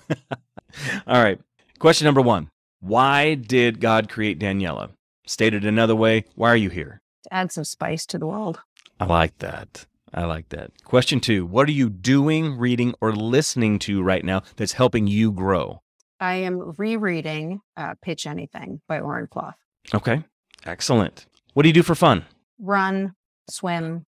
all 1.06 1.22
right. 1.22 1.40
Question 1.78 2.04
number 2.04 2.22
one 2.22 2.50
Why 2.80 3.34
did 3.34 3.80
God 3.80 4.08
create 4.08 4.38
Daniela? 4.38 4.90
Stated 5.26 5.64
another 5.64 5.96
way, 5.96 6.24
why 6.34 6.50
are 6.50 6.56
you 6.56 6.70
here? 6.70 7.00
To 7.24 7.34
add 7.34 7.52
some 7.52 7.64
spice 7.64 8.04
to 8.06 8.18
the 8.18 8.26
world. 8.26 8.60
I 9.00 9.06
like 9.06 9.38
that. 9.38 9.86
I 10.12 10.26
like 10.26 10.50
that. 10.50 10.70
Question 10.84 11.20
two 11.20 11.46
What 11.46 11.68
are 11.68 11.72
you 11.72 11.90
doing, 11.90 12.56
reading, 12.58 12.94
or 13.00 13.12
listening 13.12 13.78
to 13.80 14.02
right 14.02 14.24
now 14.24 14.42
that's 14.56 14.72
helping 14.72 15.06
you 15.06 15.32
grow? 15.32 15.80
I 16.20 16.36
am 16.36 16.74
rereading 16.78 17.60
uh, 17.76 17.94
Pitch 18.00 18.26
Anything 18.26 18.80
by 18.86 19.00
Oren 19.00 19.26
Klaff. 19.26 19.54
Okay. 19.92 20.22
Excellent. 20.64 21.26
What 21.52 21.64
do 21.64 21.68
you 21.68 21.74
do 21.74 21.82
for 21.82 21.94
fun? 21.94 22.24
Run, 22.58 23.14
swim, 23.48 24.06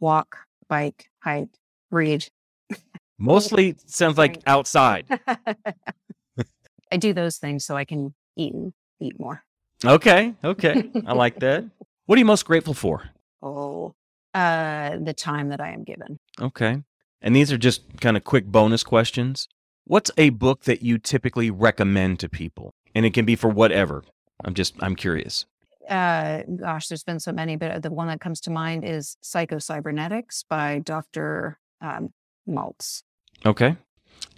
walk, 0.00 0.38
bike, 0.68 1.10
hike, 1.20 1.48
read. 1.90 2.26
Mostly 3.18 3.76
sounds 3.86 4.18
like 4.18 4.42
outside. 4.46 5.06
I 6.92 6.96
do 6.96 7.12
those 7.12 7.38
things 7.38 7.64
so 7.64 7.76
I 7.76 7.84
can 7.84 8.14
eat 8.36 8.52
and 8.54 8.72
eat 9.00 9.18
more. 9.18 9.42
Okay. 9.84 10.34
Okay. 10.44 10.90
I 11.06 11.12
like 11.12 11.40
that. 11.40 11.64
What 12.06 12.14
are 12.14 12.20
you 12.20 12.24
most 12.24 12.46
grateful 12.46 12.72
for? 12.72 13.10
Oh, 13.42 13.92
uh, 14.32 14.96
the 14.96 15.12
time 15.12 15.48
that 15.48 15.60
I 15.60 15.72
am 15.72 15.82
given. 15.82 16.20
Okay. 16.40 16.84
And 17.20 17.34
these 17.34 17.50
are 17.50 17.58
just 17.58 18.00
kind 18.00 18.16
of 18.16 18.22
quick 18.22 18.46
bonus 18.46 18.84
questions. 18.84 19.48
What's 19.86 20.12
a 20.16 20.30
book 20.30 20.62
that 20.66 20.82
you 20.82 20.98
typically 20.98 21.50
recommend 21.50 22.20
to 22.20 22.28
people? 22.28 22.70
And 22.94 23.04
it 23.04 23.12
can 23.12 23.24
be 23.24 23.34
for 23.34 23.48
whatever. 23.48 24.04
I'm 24.44 24.54
just, 24.54 24.74
I'm 24.80 24.94
curious. 24.94 25.46
Uh, 25.88 26.42
gosh, 26.56 26.88
there's 26.88 27.04
been 27.04 27.20
so 27.20 27.32
many, 27.32 27.56
but 27.56 27.82
the 27.82 27.90
one 27.90 28.08
that 28.08 28.20
comes 28.20 28.40
to 28.42 28.50
mind 28.50 28.84
is 28.84 29.16
Psychocybernetics 29.22 30.44
by 30.48 30.80
Dr. 30.80 31.58
Um, 31.80 32.12
Maltz. 32.48 33.02
Okay. 33.44 33.76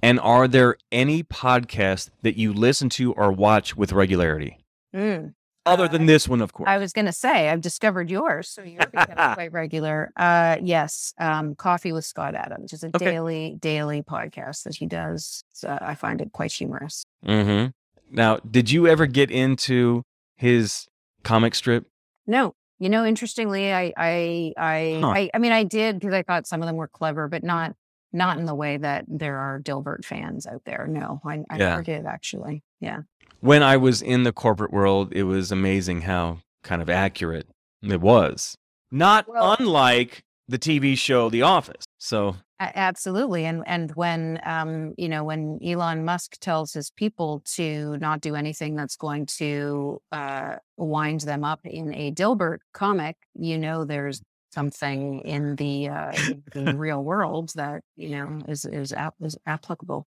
And 0.02 0.20
are 0.20 0.48
there 0.48 0.76
any 0.92 1.22
podcasts 1.22 2.10
that 2.22 2.36
you 2.36 2.52
listen 2.52 2.88
to 2.90 3.12
or 3.12 3.32
watch 3.32 3.76
with 3.76 3.92
regularity? 3.92 4.58
Mm. 4.94 5.34
Other 5.66 5.86
than 5.86 6.06
this 6.06 6.26
one, 6.28 6.40
of 6.40 6.52
course. 6.52 6.68
I 6.68 6.78
was 6.78 6.92
going 6.92 7.04
to 7.06 7.12
say, 7.12 7.50
I've 7.50 7.60
discovered 7.60 8.10
yours, 8.10 8.48
so 8.48 8.62
you're 8.62 8.86
becoming 8.92 9.34
quite 9.34 9.52
regular. 9.52 10.10
Uh, 10.16 10.56
yes, 10.62 11.12
um, 11.18 11.54
Coffee 11.54 11.92
with 11.92 12.04
Scott 12.06 12.34
Adams, 12.34 12.72
is 12.72 12.82
a 12.84 12.88
Okay. 12.88 13.04
daily, 13.04 13.56
daily 13.60 14.02
podcast 14.02 14.62
that 14.64 14.76
he 14.76 14.86
does. 14.86 15.44
So 15.52 15.76
I 15.80 15.94
find 15.94 16.20
it 16.20 16.32
quite 16.32 16.52
humorous. 16.52 17.04
Mm-hmm. 17.26 17.68
Now, 18.16 18.36
did 18.38 18.70
you 18.70 18.86
ever 18.86 19.06
get 19.06 19.30
into 19.30 20.02
his 20.36 20.86
comic 21.22 21.54
strip? 21.54 21.86
No, 22.26 22.54
you 22.78 22.88
know, 22.88 23.04
interestingly, 23.04 23.72
I, 23.72 23.92
I, 23.96 24.52
I, 24.56 24.98
Huh. 25.02 25.08
I, 25.08 25.30
I 25.34 25.38
mean, 25.38 25.52
I 25.52 25.64
did 25.64 25.98
because 25.98 26.14
I 26.14 26.22
thought 26.22 26.46
some 26.46 26.62
of 26.62 26.66
them 26.66 26.76
were 26.76 26.88
clever, 26.88 27.28
but 27.28 27.42
not, 27.42 27.74
not 28.12 28.38
in 28.38 28.44
the 28.46 28.54
way 28.54 28.76
that 28.76 29.04
there 29.08 29.36
are 29.38 29.60
Dilbert 29.60 30.04
fans 30.04 30.46
out 30.46 30.62
there. 30.64 30.86
No, 30.88 31.20
I, 31.24 31.44
I 31.50 31.56
Yeah. 31.58 31.68
never 31.70 31.82
did 31.82 32.06
actually. 32.06 32.62
Yeah. 32.80 33.00
When 33.40 33.62
I 33.62 33.76
was 33.76 34.00
in 34.02 34.22
the 34.24 34.32
corporate 34.32 34.72
world, 34.72 35.12
it 35.12 35.24
was 35.24 35.52
amazing 35.52 36.02
how 36.02 36.38
kind 36.62 36.80
of 36.82 36.88
accurate 36.90 37.46
it 37.82 38.00
was. 38.00 38.56
Not 38.90 39.28
Well- 39.28 39.56
unlike 39.58 40.22
the 40.48 40.58
TV 40.58 40.96
show 40.96 41.28
The 41.28 41.42
Office. 41.42 41.84
So, 41.98 42.36
Absolutely, 42.60 43.44
and 43.44 43.62
and 43.66 43.92
when 43.94 44.40
um 44.44 44.92
you 44.98 45.08
know 45.08 45.22
when 45.22 45.60
Elon 45.64 46.04
Musk 46.04 46.38
tells 46.40 46.72
his 46.72 46.90
people 46.90 47.40
to 47.54 47.96
not 47.98 48.20
do 48.20 48.34
anything 48.34 48.74
that's 48.74 48.96
going 48.96 49.26
to 49.26 50.00
uh 50.10 50.56
wind 50.76 51.20
them 51.20 51.44
up 51.44 51.60
in 51.64 51.94
a 51.94 52.10
Dilbert 52.10 52.58
comic, 52.74 53.16
you 53.34 53.58
know 53.58 53.84
there's 53.84 54.20
something 54.50 55.20
in 55.20 55.54
the 55.54 55.88
uh 55.88 56.12
in 56.54 56.64
the 56.64 56.74
real 56.76 57.04
world 57.04 57.52
that 57.54 57.82
you 57.94 58.08
know 58.10 58.40
is 58.48 58.64
is, 58.64 58.92
ap- 58.92 59.14
is 59.20 59.36
applicable. 59.46 60.06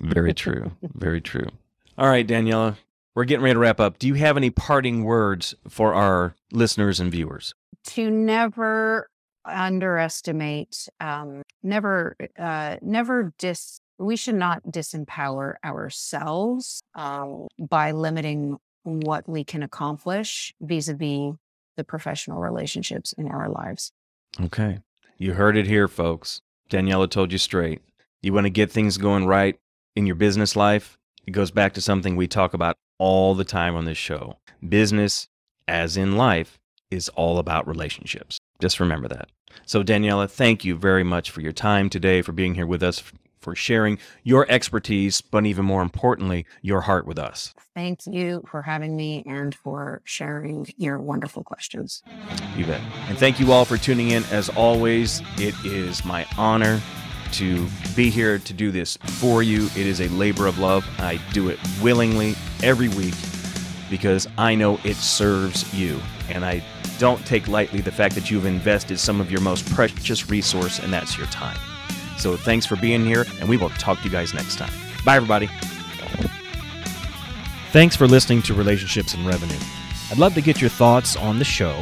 very 0.00 0.34
true. 0.34 0.72
very 0.94 1.20
true. 1.20 1.46
All 1.96 2.08
right, 2.08 2.26
Daniela, 2.26 2.76
we're 3.14 3.24
getting 3.26 3.44
ready 3.44 3.54
to 3.54 3.60
wrap 3.60 3.78
up. 3.78 3.98
Do 4.00 4.08
you 4.08 4.14
have 4.14 4.36
any 4.36 4.50
parting 4.50 5.04
words 5.04 5.54
for 5.68 5.94
our 5.94 6.34
listeners 6.50 6.98
and 6.98 7.12
viewers? 7.12 7.54
To 7.88 8.10
never 8.10 9.08
underestimate, 9.44 10.88
um, 11.00 11.42
never 11.62 12.16
uh, 12.38 12.76
never 12.82 13.32
dis. 13.38 13.80
We 13.98 14.16
should 14.16 14.34
not 14.34 14.62
disempower 14.64 15.54
ourselves 15.64 16.82
um, 16.94 17.46
by 17.58 17.92
limiting 17.92 18.58
what 18.82 19.28
we 19.28 19.44
can 19.44 19.62
accomplish 19.62 20.52
vis-a-vis 20.60 21.34
the 21.76 21.84
professional 21.84 22.40
relationships 22.40 23.12
in 23.12 23.28
our 23.28 23.48
lives. 23.48 23.92
Okay. 24.40 24.80
You 25.18 25.34
heard 25.34 25.56
it 25.56 25.66
here, 25.66 25.88
folks. 25.88 26.40
Daniela 26.68 27.08
told 27.08 27.32
you 27.32 27.38
straight. 27.38 27.80
You 28.22 28.32
want 28.32 28.46
to 28.46 28.50
get 28.50 28.70
things 28.72 28.98
going 28.98 29.26
right 29.26 29.56
in 29.94 30.06
your 30.06 30.16
business 30.16 30.56
life? 30.56 30.98
It 31.26 31.30
goes 31.30 31.50
back 31.50 31.74
to 31.74 31.80
something 31.80 32.16
we 32.16 32.26
talk 32.26 32.54
about 32.54 32.76
all 32.98 33.34
the 33.34 33.44
time 33.44 33.76
on 33.76 33.84
this 33.84 33.98
show. 33.98 34.38
Business, 34.68 35.28
as 35.68 35.96
in 35.96 36.16
life, 36.16 36.58
is 36.90 37.08
all 37.10 37.38
about 37.38 37.66
relationships. 37.66 38.38
Just 38.62 38.78
remember 38.78 39.08
that. 39.08 39.28
So, 39.66 39.82
Daniela, 39.82 40.30
thank 40.30 40.64
you 40.64 40.76
very 40.76 41.02
much 41.02 41.32
for 41.32 41.40
your 41.40 41.50
time 41.50 41.90
today, 41.90 42.22
for 42.22 42.30
being 42.30 42.54
here 42.54 42.64
with 42.64 42.80
us, 42.80 43.02
for 43.40 43.56
sharing 43.56 43.98
your 44.22 44.48
expertise, 44.48 45.20
but 45.20 45.44
even 45.44 45.64
more 45.64 45.82
importantly, 45.82 46.46
your 46.62 46.82
heart 46.82 47.04
with 47.04 47.18
us. 47.18 47.54
Thank 47.74 48.06
you 48.06 48.44
for 48.48 48.62
having 48.62 48.94
me 48.94 49.24
and 49.26 49.52
for 49.52 50.00
sharing 50.04 50.68
your 50.76 51.00
wonderful 51.00 51.42
questions. 51.42 52.04
You 52.56 52.64
bet. 52.66 52.80
And 53.08 53.18
thank 53.18 53.40
you 53.40 53.50
all 53.50 53.64
for 53.64 53.76
tuning 53.76 54.10
in. 54.10 54.22
As 54.30 54.48
always, 54.50 55.22
it 55.38 55.56
is 55.64 56.04
my 56.04 56.24
honor 56.38 56.80
to 57.32 57.66
be 57.96 58.10
here 58.10 58.38
to 58.38 58.52
do 58.52 58.70
this 58.70 58.96
for 58.96 59.42
you. 59.42 59.64
It 59.74 59.88
is 59.88 60.00
a 60.00 60.08
labor 60.10 60.46
of 60.46 60.60
love. 60.60 60.88
I 61.00 61.18
do 61.32 61.48
it 61.48 61.58
willingly 61.82 62.36
every 62.62 62.90
week 62.90 63.14
because 63.90 64.28
I 64.38 64.54
know 64.54 64.78
it 64.84 64.94
serves 64.94 65.74
you. 65.74 66.00
And 66.28 66.44
I 66.44 66.62
don't 67.02 67.26
take 67.26 67.48
lightly 67.48 67.80
the 67.80 67.90
fact 67.90 68.14
that 68.14 68.30
you've 68.30 68.46
invested 68.46 68.96
some 68.96 69.20
of 69.20 69.28
your 69.28 69.40
most 69.40 69.68
precious 69.74 70.30
resource, 70.30 70.78
and 70.78 70.92
that's 70.92 71.18
your 71.18 71.26
time. 71.26 71.58
So 72.16 72.36
thanks 72.36 72.64
for 72.64 72.76
being 72.76 73.04
here, 73.04 73.26
and 73.40 73.48
we 73.48 73.56
will 73.56 73.70
talk 73.70 73.98
to 73.98 74.04
you 74.04 74.10
guys 74.10 74.32
next 74.32 74.56
time. 74.56 74.72
Bye, 75.04 75.16
everybody. 75.16 75.48
Thanks 77.72 77.96
for 77.96 78.06
listening 78.06 78.40
to 78.42 78.54
Relationships 78.54 79.14
and 79.14 79.26
Revenue. 79.26 79.58
I'd 80.12 80.18
love 80.18 80.34
to 80.34 80.40
get 80.40 80.60
your 80.60 80.70
thoughts 80.70 81.16
on 81.16 81.40
the 81.40 81.44
show. 81.44 81.76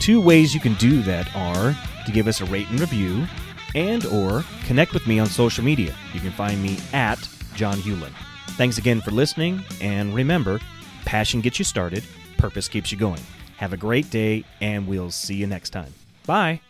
Two 0.00 0.20
ways 0.20 0.52
you 0.52 0.58
can 0.58 0.74
do 0.74 1.02
that 1.02 1.30
are 1.36 1.76
to 2.04 2.10
give 2.10 2.26
us 2.26 2.40
a 2.40 2.46
rate 2.46 2.68
and 2.68 2.80
review 2.80 3.28
and 3.76 4.06
or 4.06 4.44
connect 4.64 4.92
with 4.92 5.06
me 5.06 5.20
on 5.20 5.28
social 5.28 5.62
media. 5.62 5.94
You 6.12 6.18
can 6.18 6.32
find 6.32 6.60
me 6.60 6.78
at 6.92 7.28
John 7.54 7.78
Hewlin. 7.78 8.12
Thanks 8.56 8.78
again 8.78 9.00
for 9.00 9.12
listening 9.12 9.62
and 9.80 10.12
remember, 10.12 10.58
passion 11.04 11.40
gets 11.40 11.60
you 11.60 11.64
started, 11.64 12.02
purpose 12.38 12.66
keeps 12.66 12.90
you 12.90 12.98
going. 12.98 13.20
Have 13.56 13.72
a 13.72 13.76
great 13.76 14.10
day 14.10 14.44
and 14.60 14.86
we'll 14.86 15.10
see 15.10 15.34
you 15.34 15.46
next 15.46 15.70
time. 15.70 15.92
Bye. 16.26 16.60